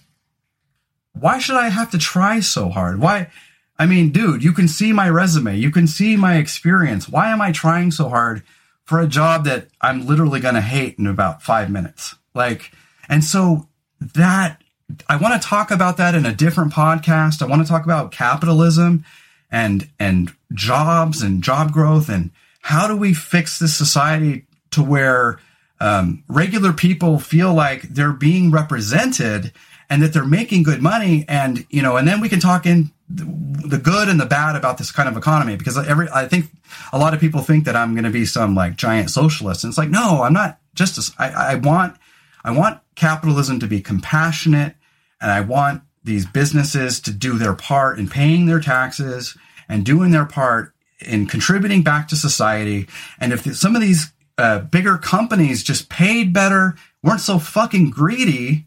why 1.12 1.38
should 1.38 1.56
I 1.56 1.68
have 1.68 1.90
to 1.90 1.98
try 1.98 2.40
so 2.40 2.68
hard? 2.68 3.00
Why? 3.00 3.30
I 3.78 3.86
mean, 3.86 4.10
dude, 4.10 4.42
you 4.42 4.52
can 4.52 4.66
see 4.66 4.92
my 4.92 5.08
resume, 5.08 5.56
you 5.56 5.70
can 5.70 5.86
see 5.86 6.16
my 6.16 6.36
experience. 6.36 7.08
Why 7.08 7.30
am 7.30 7.40
I 7.40 7.52
trying 7.52 7.90
so 7.90 8.08
hard 8.08 8.42
for 8.84 9.00
a 9.00 9.06
job 9.06 9.44
that 9.44 9.68
I'm 9.80 10.06
literally 10.06 10.40
going 10.40 10.56
to 10.56 10.60
hate 10.60 10.98
in 10.98 11.06
about 11.06 11.42
five 11.42 11.70
minutes? 11.70 12.16
Like, 12.34 12.72
and 13.08 13.22
so 13.22 13.68
that 14.00 14.62
I 15.08 15.16
want 15.16 15.40
to 15.40 15.46
talk 15.46 15.70
about 15.70 15.96
that 15.98 16.14
in 16.14 16.26
a 16.26 16.34
different 16.34 16.72
podcast. 16.72 17.42
I 17.42 17.46
want 17.46 17.62
to 17.62 17.68
talk 17.68 17.84
about 17.84 18.10
capitalism 18.10 19.04
and 19.50 19.88
and 19.98 20.32
jobs 20.52 21.22
and 21.22 21.42
job 21.42 21.72
growth 21.72 22.08
and 22.08 22.30
how 22.62 22.86
do 22.86 22.96
we 22.96 23.14
fix 23.14 23.58
this 23.58 23.74
society 23.74 24.44
to 24.70 24.82
where 24.82 25.40
um, 25.80 26.24
regular 26.28 26.72
people 26.72 27.18
feel 27.18 27.54
like 27.54 27.82
they're 27.82 28.12
being 28.12 28.50
represented 28.50 29.52
and 29.88 30.02
that 30.02 30.12
they're 30.12 30.24
making 30.24 30.64
good 30.64 30.82
money 30.82 31.24
and 31.28 31.66
you 31.70 31.80
know 31.80 31.96
and 31.96 32.06
then 32.06 32.20
we 32.20 32.28
can 32.28 32.40
talk 32.40 32.66
in 32.66 32.90
the 33.10 33.78
good 33.78 34.08
and 34.08 34.20
the 34.20 34.26
bad 34.26 34.56
about 34.56 34.78
this 34.78 34.92
kind 34.92 35.08
of 35.08 35.16
economy 35.16 35.56
because 35.56 35.78
every 35.78 36.08
I 36.12 36.28
think 36.28 36.46
a 36.92 36.98
lot 36.98 37.14
of 37.14 37.20
people 37.20 37.40
think 37.40 37.64
that 37.64 37.76
I'm 37.76 37.94
going 37.94 38.04
to 38.04 38.10
be 38.10 38.26
some 38.26 38.54
like 38.54 38.76
giant 38.76 39.10
socialist 39.10 39.64
and 39.64 39.70
it's 39.70 39.78
like 39.78 39.90
no 39.90 40.22
I'm 40.22 40.34
not 40.34 40.58
just 40.74 40.98
as 40.98 41.12
I, 41.18 41.30
I 41.30 41.54
want 41.54 41.96
I 42.44 42.50
want 42.50 42.80
capitalism 42.96 43.60
to 43.60 43.66
be 43.66 43.80
compassionate 43.80 44.74
and 45.20 45.30
I 45.30 45.40
want 45.40 45.82
these 46.04 46.26
businesses 46.26 47.00
to 47.00 47.12
do 47.12 47.38
their 47.38 47.54
part 47.54 47.98
in 47.98 48.08
paying 48.08 48.46
their 48.46 48.60
taxes 48.60 49.36
and 49.68 49.84
doing 49.84 50.10
their 50.10 50.26
part 50.26 50.74
in 51.00 51.26
contributing 51.26 51.82
back 51.82 52.08
to 52.08 52.16
society. 52.16 52.88
And 53.20 53.32
if 53.32 53.54
some 53.56 53.74
of 53.74 53.82
these 53.82 54.12
uh, 54.38 54.60
bigger 54.60 54.96
companies 54.98 55.62
just 55.62 55.88
paid 55.88 56.32
better 56.32 56.76
weren't 57.02 57.20
so 57.20 57.38
fucking 57.38 57.90
greedy 57.90 58.66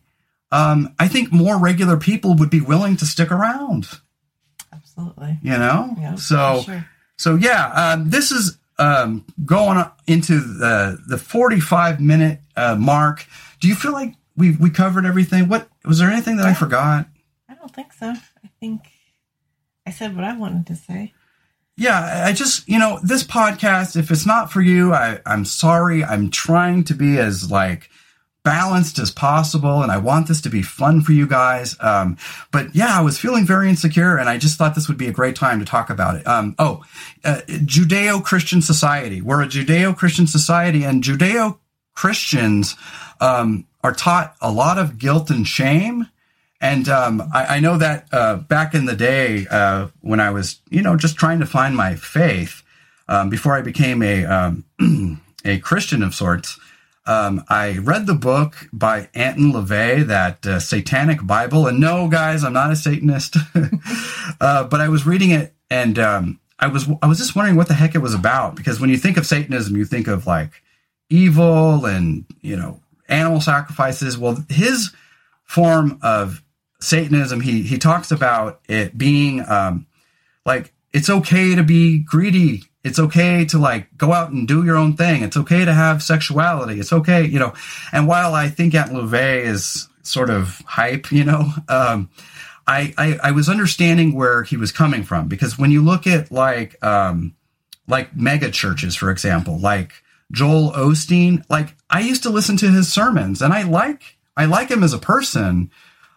um, 0.52 0.94
I 1.00 1.08
think 1.08 1.32
more 1.32 1.58
regular 1.58 1.98
people 1.98 2.36
would 2.36 2.50
be 2.50 2.60
willing 2.60 2.98
to 2.98 3.06
stick 3.06 3.32
around 3.32 3.88
absolutely. 5.02 5.40
You 5.42 5.58
know, 5.58 5.96
Yeah, 6.00 6.16
so 6.16 6.62
sure. 6.66 6.86
so 7.18 7.36
yeah, 7.36 7.68
um, 7.74 8.10
this 8.10 8.32
is 8.32 8.58
um, 8.78 9.26
going 9.46 9.84
into 10.08 10.40
the 10.40 10.98
the 11.08 11.18
forty 11.18 11.60
five 11.60 12.00
minute 12.00 12.40
uh, 12.56 12.76
mark. 12.76 13.26
Do 13.60 13.68
you 13.68 13.76
feel 13.76 13.92
like 13.92 14.16
we 14.36 14.56
we 14.56 14.70
covered 14.70 15.06
everything? 15.06 15.48
What 15.48 15.68
was 15.86 16.00
there 16.00 16.10
anything 16.10 16.38
that 16.38 16.46
I 16.48 16.54
forgot? 16.54 17.08
I 17.50 17.54
don't 17.56 17.74
think 17.74 17.94
so. 17.94 18.08
I 18.10 18.50
think 18.60 18.82
I 19.86 19.92
said 19.92 20.16
what 20.16 20.24
I 20.26 20.36
wanted 20.36 20.66
to 20.68 20.76
say. 20.76 21.14
Yeah, 21.78 22.00
I- 22.00 22.30
I 22.30 22.34
just 22.34 22.68
you 22.68 22.80
know 22.80 23.00
this 23.04 23.24
podcast. 23.24 23.96
If 23.96 24.10
it's 24.10 24.26
not 24.26 24.52
for 24.52 24.62
you, 24.62 24.94
I 24.94 25.20
I'm 25.26 25.46
sorry. 25.46 26.04
I'm 26.04 26.32
trying 26.32 26.84
to 26.86 26.96
be 26.96 27.20
as 27.20 27.52
like 27.52 27.90
balanced 28.44 28.98
as 28.98 29.12
possible 29.12 29.84
and 29.84 29.92
I 29.92 29.98
want 29.98 30.28
this 30.28 30.42
to 30.42 30.50
be 30.50 30.62
fun 30.62 31.02
for 31.02 31.12
you 31.12 31.28
guys. 31.28 31.76
Um, 31.80 32.18
but 32.52 32.74
yeah, 32.76 32.98
I 32.98 33.02
was 33.02 33.20
feeling 33.20 33.46
very 33.46 33.70
insecure 33.70 34.18
and 34.18 34.28
I 34.28 34.38
just 34.38 34.58
thought 34.58 34.76
this 34.76 34.88
would 34.88 34.98
be 34.98 35.08
a 35.08 35.12
great 35.12 35.36
time 35.36 35.60
to 35.60 35.66
talk 35.66 35.90
about 35.90 36.16
it. 36.16 36.26
Um, 36.26 36.56
oh, 36.58 36.84
uh, 37.24 37.42
Judeo-Christian 37.48 38.62
society. 38.62 39.22
We're 39.22 39.44
a 39.44 39.48
Judeo-Christian 39.48 40.28
society 40.28 40.84
and 40.84 41.04
Judeo-Christians, 41.04 42.76
um, 43.20 43.68
are 43.84 43.94
taught 43.94 44.36
a 44.42 44.52
lot 44.52 44.78
of 44.78 44.98
guilt 44.98 45.30
and 45.30 45.48
shame. 45.48 46.08
And 46.60 46.88
um, 46.90 47.24
I, 47.34 47.58
I 47.58 47.60
know 47.60 47.78
that 47.78 48.08
uh, 48.12 48.36
back 48.36 48.76
in 48.76 48.86
the 48.86 48.96
day, 48.96 49.48
uh, 49.50 49.88
when 50.02 50.20
I 50.20 50.30
was, 50.30 50.62
you 50.70 50.82
know, 50.82 50.96
just 50.96 51.18
trying 51.18 51.40
to 51.40 51.46
find 51.46 51.76
my 51.76 51.96
faith, 51.96 52.62
um, 53.08 53.30
before 53.30 53.58
I 53.58 53.62
became 53.62 54.02
a 54.04 54.26
um, 54.26 54.66
a 55.46 55.60
Christian 55.60 56.04
of 56.04 56.16
sorts, 56.16 56.60
um, 57.06 57.44
I 57.50 57.78
read 57.78 58.06
the 58.06 58.14
book 58.14 58.70
by 58.72 59.10
Anton 59.16 59.54
LaVey, 59.54 60.06
that 60.08 60.46
uh, 60.46 60.60
Satanic 60.60 61.26
Bible. 61.26 61.68
And 61.68 61.80
no, 61.80 62.08
guys, 62.08 62.44
I'm 62.44 62.54
not 62.54 62.72
a 62.72 62.76
Satanist, 62.76 63.38
uh, 64.42 64.66
but 64.66 64.82
I 64.82 64.90
was 64.90 65.06
reading 65.06 65.32
it, 65.32 65.54
and 65.70 65.98
um, 65.98 66.40
I 66.60 66.68
was 66.68 66.88
I 67.02 67.08
was 67.08 67.18
just 67.18 67.36
wondering 67.36 67.58
what 67.58 67.68
the 67.68 67.74
heck 67.74 67.96
it 67.96 68.02
was 68.02 68.14
about 68.14 68.56
because 68.56 68.80
when 68.80 68.92
you 68.92 68.98
think 68.98 69.18
of 69.18 69.26
Satanism, 69.26 69.76
you 69.76 69.86
think 69.86 70.08
of 70.08 70.28
like 70.28 70.62
evil 71.10 71.86
and 71.86 72.26
you 72.42 72.56
know 72.56 72.80
animal 73.10 73.42
sacrifices. 73.42 74.18
Well, 74.18 74.46
his 74.48 74.94
form 75.44 75.98
of 76.04 76.44
Satanism, 76.80 77.42
he 77.42 77.64
he 77.64 77.80
talks 77.80 78.12
about 78.12 78.62
it 78.70 78.96
being 78.96 79.44
um, 79.50 79.88
like 80.46 80.72
it's 80.94 81.10
okay 81.10 81.56
to 81.56 81.64
be 81.64 82.00
greedy. 82.00 82.64
It's 82.84 83.00
okay 83.00 83.46
to 83.46 83.60
like 83.60 83.96
go 83.96 84.12
out 84.12 84.32
and 84.32 84.48
do 84.48 84.66
your 84.66 84.76
own 84.76 84.96
thing. 84.96 85.24
It's 85.24 85.38
okay 85.38 85.66
to 85.66 85.74
have 85.74 86.02
sexuality. 86.02 86.80
It's 86.80 86.92
okay, 86.92 87.26
you 87.26 87.40
know. 87.40 87.54
And 87.92 88.08
while 88.08 88.34
I 88.34 88.50
think 88.50 88.74
Anton 88.74 88.96
LaVey 88.96 89.44
is 89.46 89.88
sort 90.02 90.30
of 90.30 90.62
hype, 90.66 91.12
you 91.12 91.24
know, 91.24 91.52
um, 91.70 92.10
I, 92.66 92.94
I 92.98 93.20
I 93.24 93.32
was 93.32 93.50
understanding 93.50 94.16
where 94.16 94.44
he 94.44 94.58
was 94.58 94.72
coming 94.72 95.04
from 95.04 95.28
because 95.28 95.58
when 95.60 95.72
you 95.72 95.82
look 95.82 96.08
at 96.08 96.32
like 96.32 96.84
um, 96.84 97.36
like 97.88 98.16
mega 98.16 98.50
churches, 98.50 98.96
for 98.96 99.12
example, 99.12 99.60
like 99.60 99.94
Joel 100.32 100.72
Osteen, 100.72 101.44
like 101.50 101.76
I 101.90 102.00
used 102.02 102.24
to 102.24 102.30
listen 102.30 102.58
to 102.58 102.72
his 102.72 102.92
sermons 102.92 103.42
and 103.42 103.54
I 103.54 103.64
like 103.64 104.18
I 104.36 104.46
like 104.46 104.70
him 104.70 104.84
as 104.84 104.94
a 104.94 105.00
person. 105.00 105.70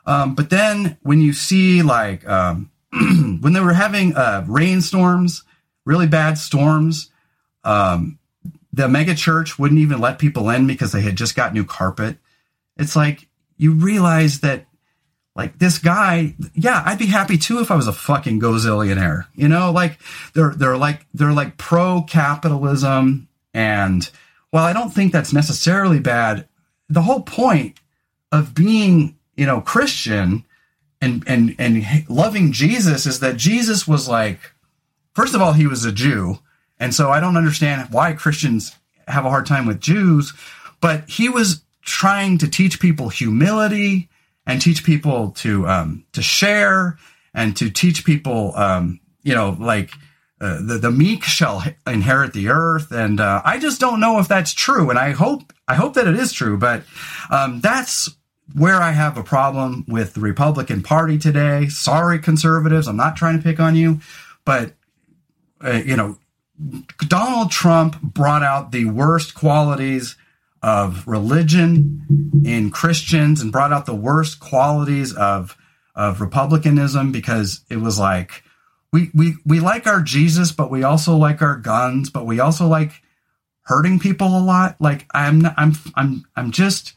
Um, 0.07 0.35
but 0.35 0.51
then 0.51 0.97
when 1.03 1.21
you 1.21 1.33
see 1.33 1.83
like 1.83 2.27
um, 2.29 2.71
when 2.93 3.53
they 3.53 3.61
were 3.61 3.73
having 3.73 4.15
uh, 4.15 4.45
rainstorms, 4.47 5.43
really 5.85 6.07
bad 6.07 6.39
storms, 6.39 7.11
um, 7.65 8.19
the 8.73 8.89
mega 8.89 9.15
church 9.15 9.59
wouldn't 9.59 9.81
even 9.81 10.01
let 10.01 10.19
people 10.19 10.51
in 10.51 10.67
because 10.67 10.93
they 10.93 11.03
had 11.03 11.17
just 11.17 11.37
got 11.37 11.55
new 11.55 11.65
carpet. 11.65 12.19
It's 12.77 12.97
like 12.97 13.29
you 13.57 13.73
realize 13.73 14.41
that 14.41 14.67
like 15.37 15.59
this 15.59 15.79
guy, 15.79 16.35
yeah, 16.55 16.83
I'd 16.85 16.99
be 16.99 17.07
happy 17.07 17.39
too 17.39 17.61
if 17.61 17.71
I 17.71 17.77
was 17.77 17.89
a 17.89 17.93
fucking 17.93 18.41
gozillionaire. 18.41 19.27
You 19.35 19.49
know, 19.49 19.73
like 19.73 19.99
they're 20.35 20.55
they're 20.55 20.77
like 20.77 21.07
they're 21.15 21.33
like 21.33 21.57
pro 21.57 22.03
capitalism, 22.03 23.29
and 23.53 24.09
while 24.51 24.65
I 24.65 24.73
don't 24.73 24.91
think 24.91 25.13
that's 25.13 25.33
necessarily 25.33 25.99
bad, 25.99 26.49
the 26.89 27.03
whole 27.03 27.23
point 27.23 27.81
of 28.31 28.55
being 28.55 29.17
you 29.37 29.47
know 29.47 29.61
Christian 29.61 30.45
and 31.01 31.25
and 31.27 31.55
and 31.59 31.85
loving 32.09 32.53
Jesus 32.53 33.07
is 33.07 33.21
that 33.21 33.37
Jesus 33.37 33.89
was 33.89 34.09
like, 34.09 34.54
first 35.15 35.35
of 35.35 35.43
all, 35.43 35.53
he 35.53 35.67
was 35.67 35.85
a 35.85 35.93
Jew, 35.93 36.39
and 36.79 36.95
so 36.95 37.11
I 37.11 37.21
don't 37.21 37.37
understand 37.37 37.89
why 37.91 38.13
Christians 38.13 38.77
have 39.09 39.25
a 39.25 39.31
hard 39.31 39.47
time 39.47 39.67
with 39.67 39.81
Jews, 39.81 40.33
but 40.81 41.09
he 41.09 41.29
was 41.29 41.63
trying 41.83 42.39
to 42.39 42.49
teach 42.49 42.81
people 42.81 43.09
humility 43.09 44.09
and 44.47 44.61
teach 44.61 44.85
people 44.85 45.31
to 45.31 45.67
um, 45.67 46.05
to 46.13 46.23
share 46.23 46.99
and 47.33 47.57
to 47.57 47.71
teach 47.71 48.05
people, 48.05 48.55
um, 48.57 49.01
you 49.23 49.35
know, 49.35 49.57
like 49.59 49.91
uh, 50.41 50.59
the 50.61 50.79
the 50.79 50.91
meek 50.91 51.25
shall 51.25 51.63
inherit 51.87 52.33
the 52.33 52.49
earth. 52.49 52.93
And 52.93 53.21
uh, 53.21 53.43
I 53.45 53.59
just 53.59 53.81
don't 53.81 54.01
know 54.01 54.19
if 54.19 54.29
that's 54.29 54.53
true, 54.53 54.91
and 54.91 54.99
I 54.99 55.13
hope 55.13 55.53
I 55.69 55.75
hope 55.75 55.95
that 55.95 56.07
it 56.07 56.17
is 56.17 56.33
true. 56.33 56.59
But 56.59 56.83
um, 57.31 57.61
that's 57.61 58.11
where 58.55 58.81
I 58.81 58.91
have 58.91 59.17
a 59.17 59.25
problem 59.25 59.85
with 59.89 60.15
the 60.15 60.21
Republican 60.21 60.83
Party 60.83 61.19
today. 61.19 61.69
Sorry, 61.69 62.19
conservatives, 62.19 62.87
I'm 62.87 62.97
not 62.97 63.17
trying 63.17 63.39
to 63.39 63.43
pick 63.43 63.59
on 63.59 63.75
you, 63.75 64.01
but 64.45 64.75
uh, 65.63 65.83
you 65.85 65.97
know, 65.97 66.19
Donald 67.09 67.51
Trump 67.51 68.01
brought 68.01 68.43
out 68.43 68.73
the 68.73 68.85
worst 68.87 69.35
qualities 69.35 70.17
of 70.63 71.07
religion 71.07 72.43
in 72.45 72.71
Christians 72.71 73.41
and 73.41 73.53
brought 73.53 73.73
out 73.73 73.87
the 73.87 73.95
worst 73.95 74.41
qualities 74.41 75.15
of 75.15 75.57
of 75.97 76.21
republicanism 76.21 77.13
because 77.13 77.61
it 77.71 77.77
was 77.77 77.99
like 77.99 78.43
we 78.93 79.11
we 79.15 79.35
we 79.45 79.61
like 79.61 79.87
our 79.87 80.01
Jesus 80.01 80.51
but 80.51 80.71
we 80.71 80.83
also 80.83 81.17
like 81.17 81.43
our 81.43 81.57
guns 81.57 82.09
but 82.11 82.25
we 82.25 82.41
also 82.41 82.67
like 82.67 83.03
hurting 83.63 83.99
people 83.99 84.39
a 84.39 84.41
lot. 84.41 84.81
Like 84.81 85.07
I'm 85.13 85.41
not, 85.41 85.55
I'm 85.57 85.75
I'm 85.95 86.25
I'm 86.35 86.51
just 86.51 86.95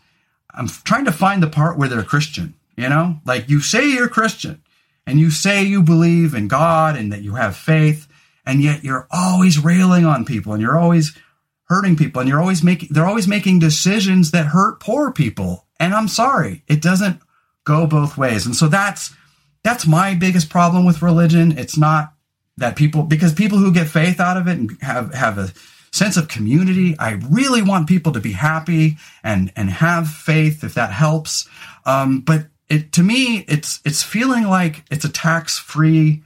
I'm 0.54 0.68
trying 0.68 1.06
to 1.06 1.12
find 1.12 1.44
the 1.44 1.48
part 1.48 1.78
where 1.78 1.90
they're 1.90 2.04
Christian 2.04 2.54
you 2.78 2.88
know? 2.88 3.20
Like 3.26 3.50
you 3.50 3.60
say 3.60 3.90
you're 3.90 4.08
Christian 4.08 4.62
and 5.06 5.20
you 5.20 5.32
say 5.32 5.64
you 5.64 5.82
believe 5.82 6.34
in 6.34 6.48
God 6.48 6.96
and 6.96 7.12
that 7.12 7.24
you 7.24 7.36
have 7.36 7.58
faith 7.58 8.07
and 8.48 8.62
yet 8.62 8.84
you're 8.84 9.08
always 9.12 9.64
railing 9.64 10.06
on 10.06 10.26
people 10.26 10.54
and 10.54 10.62
you're 10.62 10.80
always 10.80 11.16
hurting 11.66 11.98
people 11.98 12.22
and 12.22 12.30
you're 12.30 12.40
always 12.40 12.64
making 12.64 12.90
they're 12.92 13.06
always 13.06 13.28
making 13.28 13.60
decisions 13.60 14.32
that 14.32 14.48
hurt 14.48 14.80
poor 14.80 15.12
people. 15.12 15.66
And 15.80 15.94
i'm 15.94 16.08
sorry 16.08 16.64
it 16.68 16.82
doesn't 16.82 17.22
go 17.66 17.86
both 17.86 18.18
ways. 18.18 18.46
And 18.46 18.56
so 18.56 18.68
that's 18.68 19.14
that's 19.64 19.86
my 19.86 20.16
biggest 20.16 20.50
problem 20.50 20.86
with 20.86 21.02
religion. 21.02 21.58
It's 21.58 21.78
not 21.78 22.14
that 22.56 22.78
people 22.78 23.04
because 23.04 23.34
people 23.34 23.58
who 23.58 23.74
get 23.74 23.90
faith 23.90 24.20
out 24.20 24.38
of 24.38 24.48
it 24.48 24.58
and 24.58 24.82
have 24.82 25.14
have 25.14 25.38
a 25.38 25.52
sense 25.92 26.18
of 26.18 26.28
community 26.28 26.96
i 27.00 27.12
really 27.30 27.62
want 27.62 27.88
people 27.88 28.12
to 28.12 28.20
be 28.20 28.34
happy 28.34 28.98
and 29.24 29.52
and 29.56 29.70
have 29.70 30.08
faith 30.08 30.64
if 30.64 30.74
that 30.76 30.92
helps. 30.92 31.48
Um, 31.86 32.22
but 32.22 32.48
it 32.70 32.94
to 32.94 33.04
me 33.04 33.46
it's 33.48 33.82
it's 33.84 34.04
feeling 34.04 34.48
like 34.48 34.86
it's 34.90 35.06
a 35.06 35.10
tax 35.10 35.60
free 35.60 36.24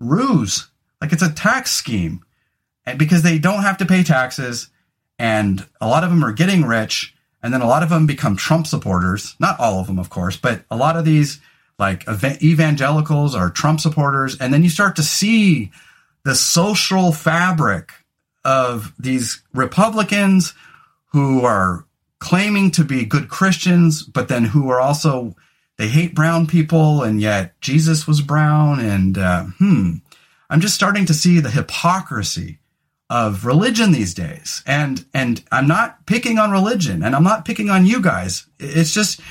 ruse 0.00 0.68
like 1.02 1.12
it's 1.12 1.22
a 1.22 1.32
tax 1.32 1.72
scheme 1.72 2.24
and 2.86 2.96
because 2.96 3.22
they 3.22 3.36
don't 3.36 3.64
have 3.64 3.76
to 3.78 3.84
pay 3.84 4.04
taxes 4.04 4.68
and 5.18 5.66
a 5.80 5.88
lot 5.88 6.04
of 6.04 6.10
them 6.10 6.24
are 6.24 6.32
getting 6.32 6.64
rich 6.64 7.12
and 7.42 7.52
then 7.52 7.60
a 7.60 7.66
lot 7.66 7.82
of 7.82 7.90
them 7.90 8.06
become 8.06 8.36
trump 8.36 8.68
supporters. 8.68 9.34
Not 9.40 9.58
all 9.58 9.80
of 9.80 9.88
them 9.88 9.98
of 9.98 10.10
course 10.10 10.36
but 10.36 10.64
a 10.70 10.76
lot 10.76 10.96
of 10.96 11.04
these 11.04 11.40
like 11.76 12.06
ev- 12.06 12.40
evangelicals 12.40 13.34
are 13.34 13.50
trump 13.50 13.80
supporters 13.80 14.38
and 14.38 14.54
then 14.54 14.62
you 14.62 14.70
start 14.70 14.94
to 14.94 15.02
see 15.02 15.72
the 16.24 16.36
social 16.36 17.10
fabric 17.10 17.90
of 18.44 18.92
these 18.96 19.42
republicans 19.52 20.54
who 21.06 21.44
are 21.44 21.84
claiming 22.20 22.70
to 22.70 22.84
be 22.84 23.04
good 23.04 23.28
christians 23.28 24.04
but 24.04 24.28
then 24.28 24.44
who 24.44 24.70
are 24.70 24.80
also 24.80 25.34
they 25.78 25.88
hate 25.88 26.14
brown 26.14 26.46
people 26.46 27.02
and 27.02 27.20
yet 27.20 27.60
jesus 27.60 28.06
was 28.06 28.20
brown 28.20 28.78
and 28.78 29.18
uh, 29.18 29.44
hmm 29.58 29.94
I'm 30.52 30.60
just 30.60 30.74
starting 30.74 31.06
to 31.06 31.14
see 31.14 31.40
the 31.40 31.50
hypocrisy 31.50 32.58
of 33.08 33.46
religion 33.46 33.90
these 33.90 34.12
days. 34.12 34.62
And 34.66 35.02
and 35.14 35.42
I'm 35.50 35.66
not 35.66 36.04
picking 36.04 36.38
on 36.38 36.50
religion 36.50 37.02
and 37.02 37.16
I'm 37.16 37.24
not 37.24 37.46
picking 37.46 37.70
on 37.70 37.86
you 37.86 38.02
guys. 38.02 38.46
It's 38.60 38.92
just 38.92 39.22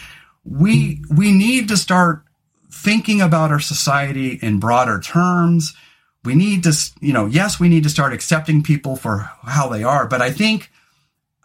we 0.43 1.03
we 1.15 1.31
need 1.31 1.67
to 1.67 1.77
start 1.77 2.23
thinking 2.71 3.21
about 3.21 3.51
our 3.51 3.59
society 3.59 4.39
in 4.41 4.59
broader 4.59 4.99
terms. 4.99 5.75
We 6.23 6.33
need 6.33 6.63
to, 6.63 6.75
you 7.01 7.13
know, 7.13 7.27
yes, 7.27 7.59
we 7.59 7.69
need 7.69 7.83
to 7.83 7.89
start 7.89 8.13
accepting 8.13 8.63
people 8.63 8.95
for 8.95 9.29
how 9.43 9.69
they 9.69 9.83
are, 9.83 10.07
but 10.07 10.23
I 10.23 10.31
think 10.31 10.71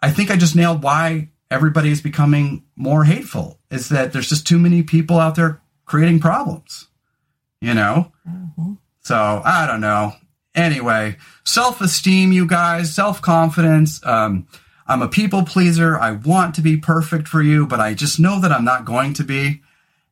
I 0.01 0.09
think 0.09 0.31
I 0.31 0.37
just 0.37 0.55
nailed 0.55 0.81
why 0.81 1.29
everybody 1.51 1.91
is 1.91 2.01
becoming 2.01 2.63
more 2.75 3.03
hateful. 3.03 3.59
Is 3.69 3.89
that 3.89 4.11
there's 4.11 4.29
just 4.29 4.47
too 4.47 4.57
many 4.57 4.81
people 4.81 5.19
out 5.19 5.35
there 5.35 5.61
creating 5.85 6.19
problems. 6.19 6.87
You 7.61 7.75
know? 7.75 8.11
Mm-hmm. 8.27 8.73
So, 9.07 9.41
I 9.45 9.65
don't 9.65 9.79
know. 9.79 10.15
Anyway, 10.53 11.15
self-esteem, 11.45 12.33
you 12.33 12.45
guys, 12.45 12.93
self-confidence, 12.93 14.05
um, 14.05 14.49
I'm 14.85 15.01
a 15.01 15.07
people 15.07 15.43
pleaser. 15.43 15.97
I 15.97 16.11
want 16.11 16.55
to 16.55 16.61
be 16.61 16.75
perfect 16.75 17.29
for 17.29 17.41
you, 17.41 17.65
but 17.65 17.79
I 17.79 17.93
just 17.93 18.19
know 18.19 18.41
that 18.41 18.51
I'm 18.51 18.65
not 18.65 18.83
going 18.83 19.13
to 19.13 19.23
be. 19.23 19.61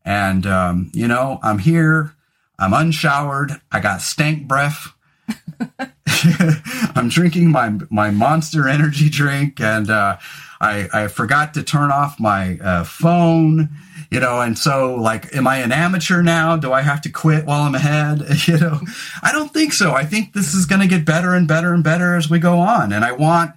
And, 0.05 0.47
um, 0.47 0.91
you 0.93 1.09
know, 1.09 1.41
I'm 1.43 1.59
here. 1.59 2.15
I'm 2.57 2.71
unshowered. 2.71 3.59
I 3.69 3.81
got 3.81 3.99
stank 4.01 4.47
breath. 4.47 4.93
I'm 6.95 7.09
drinking 7.09 7.51
my 7.51 7.77
my 7.89 8.11
Monster 8.11 8.69
Energy 8.69 9.09
drink, 9.09 9.59
and 9.59 9.89
uh, 9.89 10.17
I 10.61 10.87
I 10.93 11.07
forgot 11.07 11.53
to 11.55 11.63
turn 11.63 11.91
off 11.91 12.19
my 12.19 12.57
uh, 12.59 12.85
phone. 12.85 13.71
You 14.11 14.19
know, 14.19 14.41
and 14.41 14.57
so 14.57 14.95
like, 14.95 15.35
am 15.35 15.47
I 15.47 15.57
an 15.57 15.71
amateur 15.71 16.21
now? 16.21 16.55
Do 16.57 16.71
I 16.71 16.81
have 16.81 17.01
to 17.01 17.09
quit 17.09 17.45
while 17.45 17.63
I'm 17.63 17.75
ahead? 17.75 18.23
You 18.47 18.59
know, 18.59 18.79
I 19.23 19.31
don't 19.31 19.51
think 19.51 19.73
so. 19.73 19.93
I 19.93 20.05
think 20.05 20.33
this 20.33 20.53
is 20.53 20.65
going 20.65 20.81
to 20.81 20.87
get 20.87 21.05
better 21.05 21.33
and 21.33 21.47
better 21.47 21.73
and 21.73 21.83
better 21.83 22.15
as 22.15 22.29
we 22.29 22.37
go 22.37 22.59
on, 22.59 22.93
and 22.93 23.03
I 23.03 23.11
want 23.13 23.51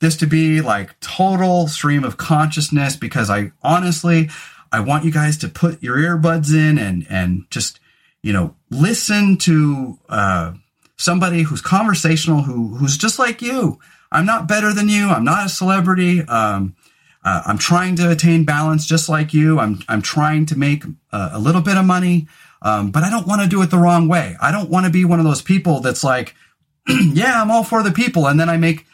this 0.00 0.16
to 0.16 0.26
be 0.26 0.60
like 0.60 0.98
total 1.00 1.68
stream 1.68 2.02
of 2.02 2.16
consciousness 2.16 2.96
because 2.96 3.30
I 3.30 3.52
honestly 3.62 4.28
I 4.72 4.80
want 4.80 5.04
you 5.04 5.12
guys 5.12 5.36
to 5.38 5.48
put 5.48 5.82
your 5.82 5.96
earbuds 5.96 6.52
in 6.52 6.78
and 6.78 7.06
and 7.08 7.44
just 7.50 7.78
you 8.22 8.32
know 8.32 8.56
listen 8.70 9.36
to 9.38 9.98
uh, 10.08 10.54
somebody 10.96 11.42
who's 11.42 11.60
conversational 11.60 12.42
who 12.42 12.76
who's 12.76 12.96
just 12.96 13.18
like 13.18 13.42
you. 13.42 13.78
I'm 14.10 14.26
not 14.26 14.48
better 14.48 14.72
than 14.72 14.88
you. 14.88 15.08
I'm 15.08 15.24
not 15.24 15.46
a 15.46 15.48
celebrity. 15.48 16.20
Um, 16.22 16.74
uh, 17.24 17.42
I'm 17.46 17.58
trying 17.58 17.96
to 17.96 18.10
attain 18.10 18.44
balance 18.44 18.86
just 18.86 19.08
like 19.08 19.32
you. 19.32 19.58
I'm 19.58 19.80
I'm 19.88 20.02
trying 20.02 20.46
to 20.46 20.58
make 20.58 20.84
a, 21.12 21.30
a 21.34 21.38
little 21.38 21.60
bit 21.62 21.76
of 21.76 21.84
money, 21.84 22.28
um, 22.62 22.90
but 22.90 23.02
I 23.02 23.10
don't 23.10 23.26
want 23.26 23.42
to 23.42 23.48
do 23.48 23.62
it 23.62 23.70
the 23.70 23.78
wrong 23.78 24.08
way. 24.08 24.36
I 24.40 24.50
don't 24.50 24.70
want 24.70 24.86
to 24.86 24.92
be 24.92 25.04
one 25.04 25.18
of 25.18 25.24
those 25.24 25.42
people 25.42 25.80
that's 25.80 26.02
like, 26.02 26.34
yeah, 26.88 27.40
I'm 27.40 27.50
all 27.50 27.64
for 27.64 27.82
the 27.82 27.92
people, 27.92 28.26
and 28.26 28.38
then 28.40 28.48
I 28.48 28.56
make 28.56 28.86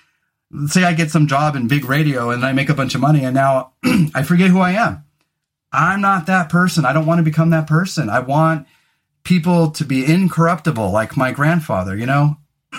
say 0.67 0.85
I 0.85 0.95
get 0.95 1.11
some 1.11 1.27
job 1.27 1.57
in 1.57 1.69
big 1.69 1.85
radio 1.85 2.31
and 2.31 2.45
I 2.45 2.53
make 2.53 2.69
a 2.69 2.75
bunch 2.75 2.95
of 2.95 3.01
money 3.01 3.25
and 3.25 3.35
now 3.35 3.73
I 4.15 4.23
forget 4.23 4.51
who 4.51 4.61
I 4.61 4.73
am. 4.73 5.05
I'm 5.73 6.01
not 6.01 6.27
that 6.27 6.49
person. 6.49 6.87
I 6.87 6.93
don't 6.93 7.07
want 7.07 7.19
to 7.19 7.23
become 7.23 7.51
that 7.51 7.67
person. 7.67 8.09
I 8.09 8.21
want 8.21 8.67
people 9.25 9.71
to 9.73 9.85
be 9.85 10.11
incorruptible 10.11 10.91
like 10.91 11.17
my 11.17 11.33
grandfather, 11.33 11.95
you 11.95 12.07
know? 12.07 12.39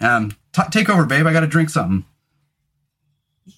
um, 0.00 0.36
t- 0.52 0.62
take 0.72 0.90
over, 0.90 1.04
babe. 1.04 1.26
I 1.26 1.32
got 1.32 1.40
to 1.40 1.46
drink 1.46 1.70
something. 1.70 2.04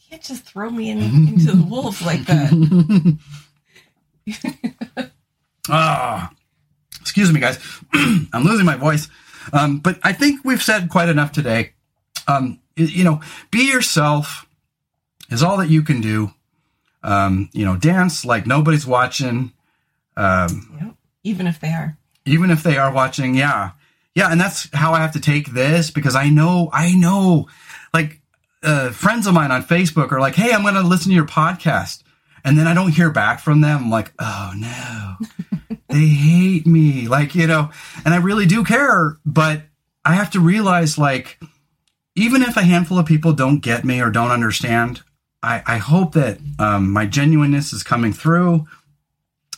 You 0.08 0.12
can't 0.12 0.22
just 0.22 0.44
throw 0.44 0.70
me 0.70 0.88
in, 0.88 1.00
into 1.02 1.52
the 1.52 1.62
wolves 1.62 2.00
like 2.00 2.24
that. 2.26 3.18
Ah, 5.70 6.30
excuse 6.98 7.30
me, 7.30 7.40
guys. 7.40 7.58
I'm 7.92 8.42
losing 8.42 8.64
my 8.64 8.76
voice. 8.76 9.10
Um, 9.52 9.80
but 9.80 9.98
I 10.02 10.14
think 10.14 10.42
we've 10.42 10.62
said 10.62 10.88
quite 10.88 11.10
enough 11.10 11.30
today. 11.30 11.74
Um, 12.26 12.60
you 12.74 13.04
know, 13.04 13.20
be 13.50 13.70
yourself 13.70 14.46
is 15.30 15.42
all 15.42 15.58
that 15.58 15.68
you 15.68 15.82
can 15.82 16.00
do. 16.00 16.32
Um, 17.02 17.50
you 17.52 17.66
know, 17.66 17.76
dance 17.76 18.24
like 18.24 18.46
nobody's 18.46 18.86
watching. 18.86 19.52
Um, 20.16 20.78
yep. 20.80 20.94
Even 21.22 21.46
if 21.46 21.60
they 21.60 21.68
are. 21.68 21.98
Even 22.24 22.50
if 22.50 22.62
they 22.62 22.78
are 22.78 22.90
watching, 22.90 23.34
yeah. 23.34 23.72
Yeah, 24.14 24.32
and 24.32 24.40
that's 24.40 24.70
how 24.72 24.94
I 24.94 25.00
have 25.00 25.12
to 25.12 25.20
take 25.20 25.52
this 25.52 25.90
because 25.90 26.16
I 26.16 26.30
know, 26.30 26.70
I 26.72 26.94
know, 26.94 27.48
like, 27.92 28.17
uh, 28.62 28.90
friends 28.90 29.26
of 29.26 29.34
mine 29.34 29.50
on 29.50 29.62
Facebook 29.62 30.12
are 30.12 30.20
like, 30.20 30.34
hey, 30.34 30.52
I'm 30.52 30.62
going 30.62 30.74
to 30.74 30.82
listen 30.82 31.10
to 31.10 31.14
your 31.14 31.26
podcast. 31.26 32.02
And 32.44 32.58
then 32.58 32.66
I 32.66 32.74
don't 32.74 32.92
hear 32.92 33.10
back 33.10 33.40
from 33.40 33.60
them. 33.60 33.84
I'm 33.84 33.90
like, 33.90 34.12
oh 34.18 34.52
no, 34.56 35.16
they 35.88 36.06
hate 36.06 36.66
me. 36.66 37.08
Like, 37.08 37.34
you 37.34 37.46
know, 37.46 37.70
and 38.04 38.14
I 38.14 38.18
really 38.18 38.46
do 38.46 38.64
care, 38.64 39.16
but 39.26 39.62
I 40.04 40.14
have 40.14 40.30
to 40.30 40.40
realize, 40.40 40.96
like, 40.96 41.38
even 42.14 42.42
if 42.42 42.56
a 42.56 42.62
handful 42.62 42.98
of 42.98 43.06
people 43.06 43.32
don't 43.32 43.60
get 43.60 43.84
me 43.84 44.00
or 44.00 44.10
don't 44.10 44.30
understand, 44.30 45.02
I, 45.42 45.62
I 45.66 45.76
hope 45.78 46.14
that 46.14 46.38
um, 46.58 46.92
my 46.92 47.06
genuineness 47.06 47.72
is 47.72 47.82
coming 47.82 48.12
through. 48.12 48.66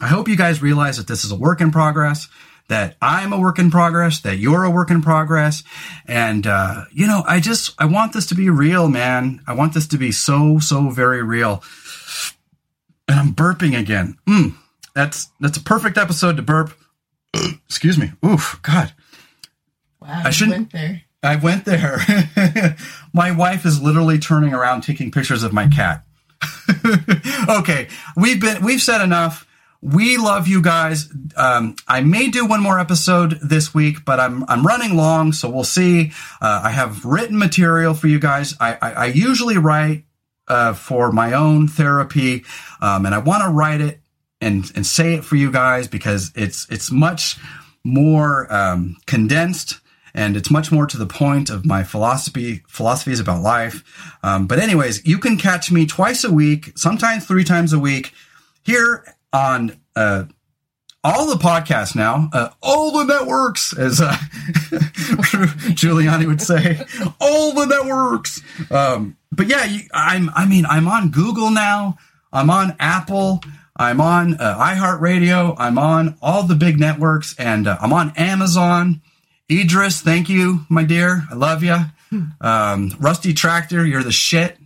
I 0.01 0.09
hope 0.09 0.28
you 0.28 0.36
guys 0.36 0.62
realize 0.62 0.96
that 0.96 1.07
this 1.07 1.24
is 1.24 1.30
a 1.30 1.36
work 1.36 1.61
in 1.61 1.70
progress, 1.70 2.28
that 2.71 2.97
I'm 3.03 3.33
a 3.33 3.39
work 3.39 3.59
in 3.59 3.68
progress, 3.71 4.21
that 4.21 4.39
you're 4.39 4.62
a 4.62 4.71
work 4.71 4.93
in 4.93 5.03
progress. 5.03 5.64
And, 6.07 6.47
uh, 6.47 6.85
you 6.93 7.05
know, 7.05 7.25
I 7.27 7.41
just, 7.41 7.75
I 7.81 7.87
want 7.87 8.12
this 8.12 8.27
to 8.27 8.37
be 8.37 8.49
real, 8.49 8.89
man. 8.89 9.43
I 9.47 9.55
want 9.55 9.75
this 9.75 9.89
to 9.89 9.99
be 9.99 10.12
so, 10.12 10.61
so 10.61 10.89
very 10.89 11.23
real. 11.23 11.64
And 13.09 13.18
I'm 13.18 13.35
burping 13.35 13.77
again. 13.77 14.16
Mm, 14.29 14.55
that's, 14.95 15.31
that's 15.41 15.59
a 15.59 15.62
perfect 15.62 15.99
episode 15.99 16.37
to 16.37 16.43
burp. 16.43 16.73
Excuse 17.66 17.99
me. 17.99 18.12
Oof, 18.25 18.61
God. 18.62 18.93
Wow, 20.01 20.23
I 20.25 20.31
shouldn't. 20.31 20.57
Went 20.57 20.73
there. 20.73 21.03
I 21.25 21.37
went 21.37 21.64
there. 21.64 21.99
my 23.12 23.33
wife 23.33 23.66
is 23.66 23.83
literally 23.83 24.21
turning 24.21 24.55
around 24.55 24.83
taking 24.83 25.11
pictures 25.11 25.43
of 25.43 25.53
my 25.53 25.66
cat. 25.66 26.05
okay, 27.49 27.89
we've 28.16 28.41
been 28.41 28.64
we've 28.64 28.81
said 28.81 29.03
enough. 29.03 29.47
We 29.83 30.18
love 30.18 30.47
you 30.47 30.61
guys. 30.61 31.09
Um, 31.37 31.74
I 31.89 32.03
may 32.03 32.28
do 32.28 32.45
one 32.45 32.62
more 32.62 32.78
episode 32.78 33.39
this 33.43 33.72
week, 33.72 34.05
but 34.05 34.20
I'm 34.20 34.45
I'm 34.47 34.66
running 34.66 34.95
long, 34.95 35.33
so 35.33 35.49
we'll 35.49 35.64
see. 35.64 36.12
Uh, 36.41 36.61
I 36.64 36.70
have 36.70 37.05
written 37.05 37.39
material 37.39 37.95
for 37.95 38.07
you 38.07 38.18
guys. 38.18 38.55
I 38.61 38.74
I, 38.74 38.93
I 38.93 39.07
usually 39.07 39.57
write 39.57 40.05
uh, 40.49 40.74
for 40.74 41.12
my 41.12 41.33
own 41.33 41.66
therapy, 41.66 42.45
um, 42.83 43.07
and 43.07 43.14
I 43.14 43.18
want 43.18 43.43
to 43.43 43.49
write 43.49 43.81
it 43.81 44.01
and 44.41 44.70
and 44.74 44.87
say 44.87 45.14
it 45.14 45.24
for 45.24 45.37
you 45.37 45.51
guys 45.51 45.89
because 45.89 46.31
it's 46.35 46.66
it's 46.70 46.91
much 46.91 47.39
more 47.83 48.53
um, 48.53 48.99
condensed 49.07 49.81
and 50.12 50.37
it's 50.37 50.51
much 50.51 50.70
more 50.70 50.87
to 50.87 50.99
the 50.99 51.07
point 51.07 51.49
of 51.49 51.64
my 51.64 51.85
philosophy 51.85 52.62
philosophies 52.68 53.20
about 53.20 53.43
life. 53.43 53.83
Um, 54.22 54.47
but 54.47 54.59
anyways, 54.59 55.07
you 55.07 55.16
can 55.18 55.39
catch 55.39 55.70
me 55.70 55.87
twice 55.87 56.22
a 56.24 56.33
week, 56.33 56.72
sometimes 56.76 57.24
three 57.24 57.45
times 57.45 57.72
a 57.72 57.78
week, 57.78 58.12
here 58.62 59.05
on 59.33 59.81
uh, 59.97 60.24
all 61.03 61.28
the 61.28 61.43
podcasts 61.43 61.95
now, 61.97 62.28
uh, 62.33 62.51
all 62.62 62.93
the 62.93 63.05
networks, 63.05 63.76
as 63.76 64.01
uh, 64.01 64.12
Giuliani 65.72 66.26
would 66.26 66.43
say, 66.43 66.85
all 67.20 67.53
the 67.53 67.64
networks. 67.64 68.43
Um, 68.70 69.16
but 69.33 69.49
yeah, 69.49 69.64
you, 69.64 69.83
I'm. 69.93 70.31
I 70.35 70.47
mean, 70.47 70.66
I'm 70.66 70.89
on 70.89 71.11
Google 71.11 71.51
now. 71.51 71.99
I'm 72.33 72.51
on 72.51 72.76
Apple. 72.78 73.41
I'm 73.76 74.01
on 74.01 74.35
uh, 74.35 74.59
iHeartRadio. 74.59 75.55
I'm 75.59 75.78
on 75.78 76.18
all 76.20 76.43
the 76.43 76.55
big 76.55 76.78
networks, 76.78 77.35
and 77.39 77.66
uh, 77.66 77.78
I'm 77.81 77.93
on 77.93 78.12
Amazon. 78.16 79.01
Idris, 79.51 80.01
thank 80.01 80.28
you, 80.28 80.66
my 80.68 80.85
dear. 80.85 81.24
I 81.31 81.35
love 81.35 81.62
you. 81.62 81.76
Um, 82.41 82.95
Rusty 82.99 83.33
Tractor, 83.33 83.87
you're 83.87 84.03
the 84.03 84.12
shit. 84.12 84.57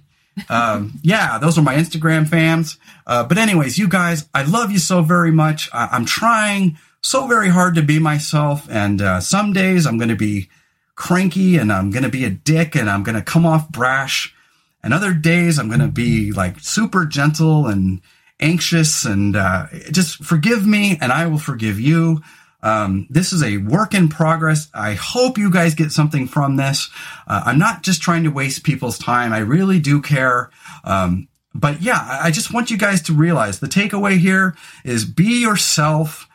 Um, 0.48 0.94
yeah, 1.02 1.38
those 1.38 1.58
are 1.58 1.62
my 1.62 1.76
Instagram 1.76 2.26
fans. 2.28 2.78
Uh, 3.06 3.24
but 3.24 3.38
anyways, 3.38 3.78
you 3.78 3.88
guys, 3.88 4.28
I 4.34 4.42
love 4.42 4.70
you 4.70 4.78
so 4.78 5.02
very 5.02 5.30
much. 5.30 5.70
I- 5.72 5.96
am 5.96 6.04
trying 6.04 6.78
so 7.00 7.26
very 7.26 7.48
hard 7.48 7.74
to 7.74 7.82
be 7.82 7.98
myself. 7.98 8.66
And 8.70 9.00
uh, 9.00 9.20
some 9.20 9.52
days 9.52 9.86
I'm 9.86 9.98
going 9.98 10.08
to 10.08 10.16
be 10.16 10.48
cranky 10.96 11.56
and 11.56 11.72
I'm 11.72 11.90
going 11.90 12.02
to 12.02 12.08
be 12.08 12.24
a 12.24 12.30
dick 12.30 12.74
and 12.74 12.88
I'm 12.88 13.02
going 13.02 13.16
to 13.16 13.22
come 13.22 13.44
off 13.46 13.68
brash. 13.68 14.34
And 14.82 14.92
other 14.92 15.12
days 15.12 15.58
I'm 15.58 15.68
going 15.68 15.80
to 15.80 15.88
be 15.88 16.32
like 16.32 16.60
super 16.60 17.04
gentle 17.04 17.66
and 17.66 18.00
anxious 18.40 19.04
and 19.04 19.36
uh, 19.36 19.66
just 19.90 20.22
forgive 20.24 20.66
me 20.66 20.98
and 21.00 21.12
I 21.12 21.26
will 21.26 21.38
forgive 21.38 21.78
you. 21.78 22.22
Um, 22.64 23.06
this 23.10 23.32
is 23.32 23.42
a 23.42 23.58
work 23.58 23.92
in 23.94 24.08
progress. 24.08 24.68
I 24.72 24.94
hope 24.94 25.36
you 25.36 25.50
guys 25.50 25.74
get 25.74 25.92
something 25.92 26.26
from 26.26 26.56
this. 26.56 26.90
Uh, 27.26 27.42
I'm 27.44 27.58
not 27.58 27.82
just 27.82 28.00
trying 28.00 28.24
to 28.24 28.30
waste 28.30 28.64
people's 28.64 28.98
time. 28.98 29.34
I 29.34 29.38
really 29.38 29.78
do 29.78 30.00
care. 30.00 30.50
Um, 30.82 31.28
but 31.54 31.82
yeah, 31.82 32.18
I 32.22 32.30
just 32.30 32.52
want 32.52 32.70
you 32.70 32.78
guys 32.78 33.02
to 33.02 33.12
realize 33.12 33.60
the 33.60 33.68
takeaway 33.68 34.18
here 34.18 34.56
is 34.82 35.04
be 35.04 35.42
yourself. 35.42 36.28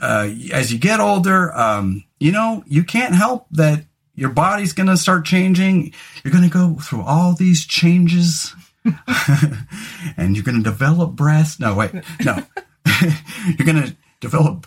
Uh, 0.00 0.30
as 0.50 0.72
you 0.72 0.78
get 0.78 0.98
older, 0.98 1.54
um, 1.54 2.04
you 2.18 2.32
know, 2.32 2.64
you 2.66 2.82
can't 2.82 3.14
help 3.14 3.46
that 3.50 3.84
your 4.14 4.30
body's 4.30 4.72
going 4.72 4.88
to 4.88 4.96
start 4.96 5.26
changing. 5.26 5.92
You're 6.24 6.32
going 6.32 6.48
to 6.48 6.50
go 6.50 6.76
through 6.80 7.02
all 7.02 7.34
these 7.34 7.66
changes 7.66 8.54
and 10.16 10.34
you're 10.34 10.44
going 10.44 10.56
to 10.56 10.62
develop 10.62 11.12
breasts. 11.12 11.60
No, 11.60 11.74
wait, 11.74 11.92
no. 12.24 12.42
you're 13.58 13.66
going 13.66 13.82
to 13.82 13.96
develop 14.20 14.66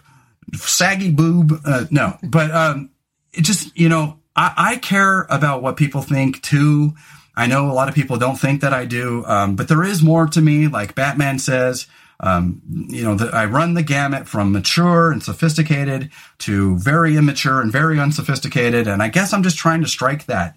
saggy 0.56 1.12
boob. 1.12 1.62
Uh, 1.66 1.86
no, 1.92 2.18
but 2.24 2.52
um, 2.52 2.92
it 3.34 3.42
just, 3.44 3.78
you 3.78 3.90
know, 3.90 4.20
I, 4.36 4.54
I 4.58 4.76
care 4.78 5.24
about 5.30 5.62
what 5.62 5.78
people 5.78 6.02
think 6.02 6.42
too. 6.42 6.94
I 7.36 7.48
know 7.48 7.70
a 7.70 7.74
lot 7.74 7.88
of 7.90 7.96
people 7.96 8.18
don't 8.18 8.40
think 8.40 8.62
that 8.62 8.74
I 8.74 8.86
do, 8.86 9.24
um, 9.26 9.56
but 9.56 9.68
there 9.68 9.84
is 9.84 10.02
more 10.02 10.26
to 10.28 10.42
me. 10.42 10.68
Like 10.68 10.96
Batman 10.96 11.38
says, 11.38 11.86
um, 12.20 12.62
you 12.90 13.04
know, 13.04 13.14
the, 13.16 13.28
I 13.28 13.46
run 13.46 13.76
the 13.76 13.84
gamut 13.84 14.28
from 14.28 14.52
mature 14.52 15.12
and 15.12 15.22
sophisticated 15.22 16.10
to 16.40 16.78
very 16.80 17.16
immature 17.16 17.62
and 17.62 17.72
very 17.72 18.00
unsophisticated. 18.00 18.88
And 18.88 19.04
I 19.04 19.10
guess 19.10 19.34
I'm 19.34 19.44
just 19.44 19.58
trying 19.58 19.82
to 19.82 19.88
strike 19.88 20.26
that 20.26 20.56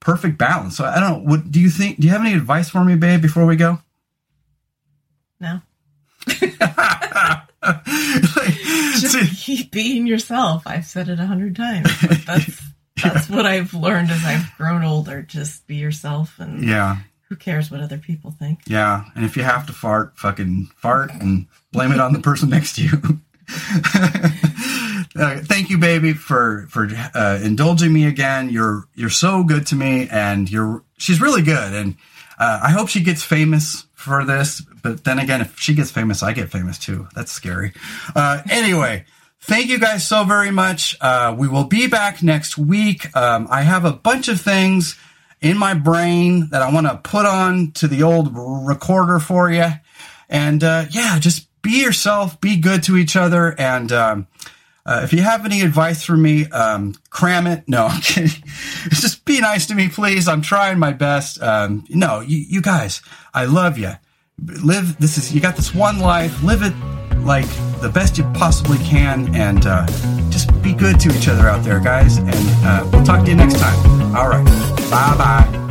perfect 0.00 0.38
balance. 0.38 0.78
So 0.78 0.84
I 0.84 1.00
don't 1.00 1.10
know. 1.10 1.30
What 1.30 1.50
do 1.50 1.60
you 1.60 1.68
think? 1.68 2.00
Do 2.00 2.06
you 2.06 2.12
have 2.12 2.22
any 2.22 2.32
advice 2.32 2.70
for 2.70 2.82
me, 2.84 2.96
babe, 2.96 3.20
before 3.20 3.44
we 3.44 3.56
go? 3.56 3.80
No. 5.40 5.60
Just 6.26 6.58
keep 9.36 9.70
being 9.70 10.06
yourself. 10.06 10.62
I've 10.66 10.86
said 10.86 11.08
it 11.08 11.20
a 11.20 11.26
hundred 11.26 11.56
times. 11.56 11.88
that's 12.26 12.62
that's 13.02 13.28
what 13.28 13.46
I've 13.46 13.74
learned 13.74 14.10
as 14.10 14.24
I've 14.24 14.54
grown 14.56 14.84
older. 14.84 15.22
Just 15.22 15.66
be 15.66 15.76
yourself 15.76 16.38
and 16.38 16.64
yeah. 16.64 16.98
Who 17.28 17.36
cares 17.36 17.70
what 17.70 17.80
other 17.80 17.98
people 17.98 18.30
think? 18.32 18.60
Yeah, 18.66 19.04
and 19.14 19.24
if 19.24 19.36
you 19.36 19.42
have 19.42 19.66
to 19.66 19.72
fart, 19.72 20.16
fucking 20.18 20.68
fart 20.76 21.10
and 21.10 21.46
blame 21.72 21.90
it 21.90 21.98
on 21.98 22.12
the 22.12 22.20
person 22.20 22.50
next 22.50 22.76
to 22.76 22.82
you. 22.82 22.90
uh, 25.16 25.40
thank 25.42 25.70
you, 25.70 25.78
baby, 25.78 26.12
for 26.12 26.66
for 26.68 26.88
uh, 27.14 27.40
indulging 27.42 27.92
me 27.92 28.06
again. 28.06 28.50
You're 28.50 28.86
you're 28.94 29.10
so 29.10 29.42
good 29.42 29.66
to 29.68 29.74
me, 29.74 30.06
and 30.10 30.50
you're 30.50 30.82
she's 30.98 31.20
really 31.20 31.42
good, 31.42 31.72
and 31.72 31.96
uh, 32.38 32.60
I 32.62 32.70
hope 32.70 32.88
she 32.88 33.02
gets 33.02 33.22
famous 33.22 33.83
for 34.04 34.24
this. 34.24 34.60
But 34.60 35.04
then 35.04 35.18
again, 35.18 35.40
if 35.40 35.58
she 35.58 35.74
gets 35.74 35.90
famous, 35.90 36.22
I 36.22 36.32
get 36.32 36.50
famous 36.50 36.78
too. 36.78 37.08
That's 37.14 37.32
scary. 37.32 37.72
Uh, 38.14 38.42
anyway. 38.48 39.04
Thank 39.46 39.68
you 39.68 39.78
guys 39.78 40.08
so 40.08 40.24
very 40.24 40.50
much. 40.50 40.96
Uh, 41.02 41.34
we 41.36 41.48
will 41.48 41.64
be 41.64 41.86
back 41.86 42.22
next 42.22 42.56
week. 42.56 43.14
Um, 43.14 43.46
I 43.50 43.60
have 43.60 43.84
a 43.84 43.92
bunch 43.92 44.28
of 44.28 44.40
things 44.40 44.98
in 45.42 45.58
my 45.58 45.74
brain 45.74 46.48
that 46.48 46.62
I 46.62 46.72
want 46.72 46.86
to 46.86 46.96
put 46.96 47.26
on 47.26 47.72
to 47.72 47.86
the 47.86 48.04
old 48.04 48.30
recorder 48.34 49.18
for 49.18 49.50
you. 49.50 49.66
And 50.30 50.64
uh, 50.64 50.86
yeah, 50.88 51.18
just 51.18 51.46
be 51.60 51.82
yourself, 51.82 52.40
be 52.40 52.56
good 52.56 52.82
to 52.84 52.96
each 52.96 53.16
other. 53.16 53.54
And 53.60 53.92
um, 53.92 54.26
uh, 54.86 55.00
if 55.02 55.12
you 55.12 55.22
have 55.22 55.44
any 55.44 55.62
advice 55.62 56.04
for 56.04 56.16
me, 56.16 56.46
um, 56.50 56.94
cram 57.10 57.46
it. 57.46 57.64
No, 57.66 57.86
I'm 57.90 58.00
kidding. 58.00 58.42
just 58.90 59.24
be 59.24 59.40
nice 59.40 59.66
to 59.66 59.74
me, 59.74 59.88
please. 59.88 60.28
I'm 60.28 60.42
trying 60.42 60.78
my 60.78 60.92
best. 60.92 61.42
Um, 61.42 61.84
no, 61.88 62.20
you, 62.20 62.38
you 62.38 62.60
guys, 62.60 63.02
I 63.32 63.46
love 63.46 63.78
you. 63.78 63.92
Live, 64.62 64.98
this 64.98 65.16
is, 65.16 65.34
you 65.34 65.40
got 65.40 65.56
this 65.56 65.74
one 65.74 66.00
life, 66.00 66.42
live 66.42 66.62
it 66.62 66.74
like 67.24 67.46
the 67.80 67.90
best 67.92 68.18
you 68.18 68.24
possibly 68.34 68.78
can, 68.78 69.34
and 69.34 69.64
uh, 69.66 69.86
just 70.30 70.50
be 70.62 70.74
good 70.74 71.00
to 71.00 71.16
each 71.16 71.28
other 71.28 71.48
out 71.48 71.64
there, 71.64 71.80
guys. 71.80 72.18
And 72.18 72.30
uh, 72.32 72.88
we'll 72.92 73.04
talk 73.04 73.24
to 73.24 73.30
you 73.30 73.36
next 73.36 73.58
time. 73.58 74.16
All 74.16 74.28
right. 74.28 74.44
Bye 74.90 75.16
bye. 75.16 75.64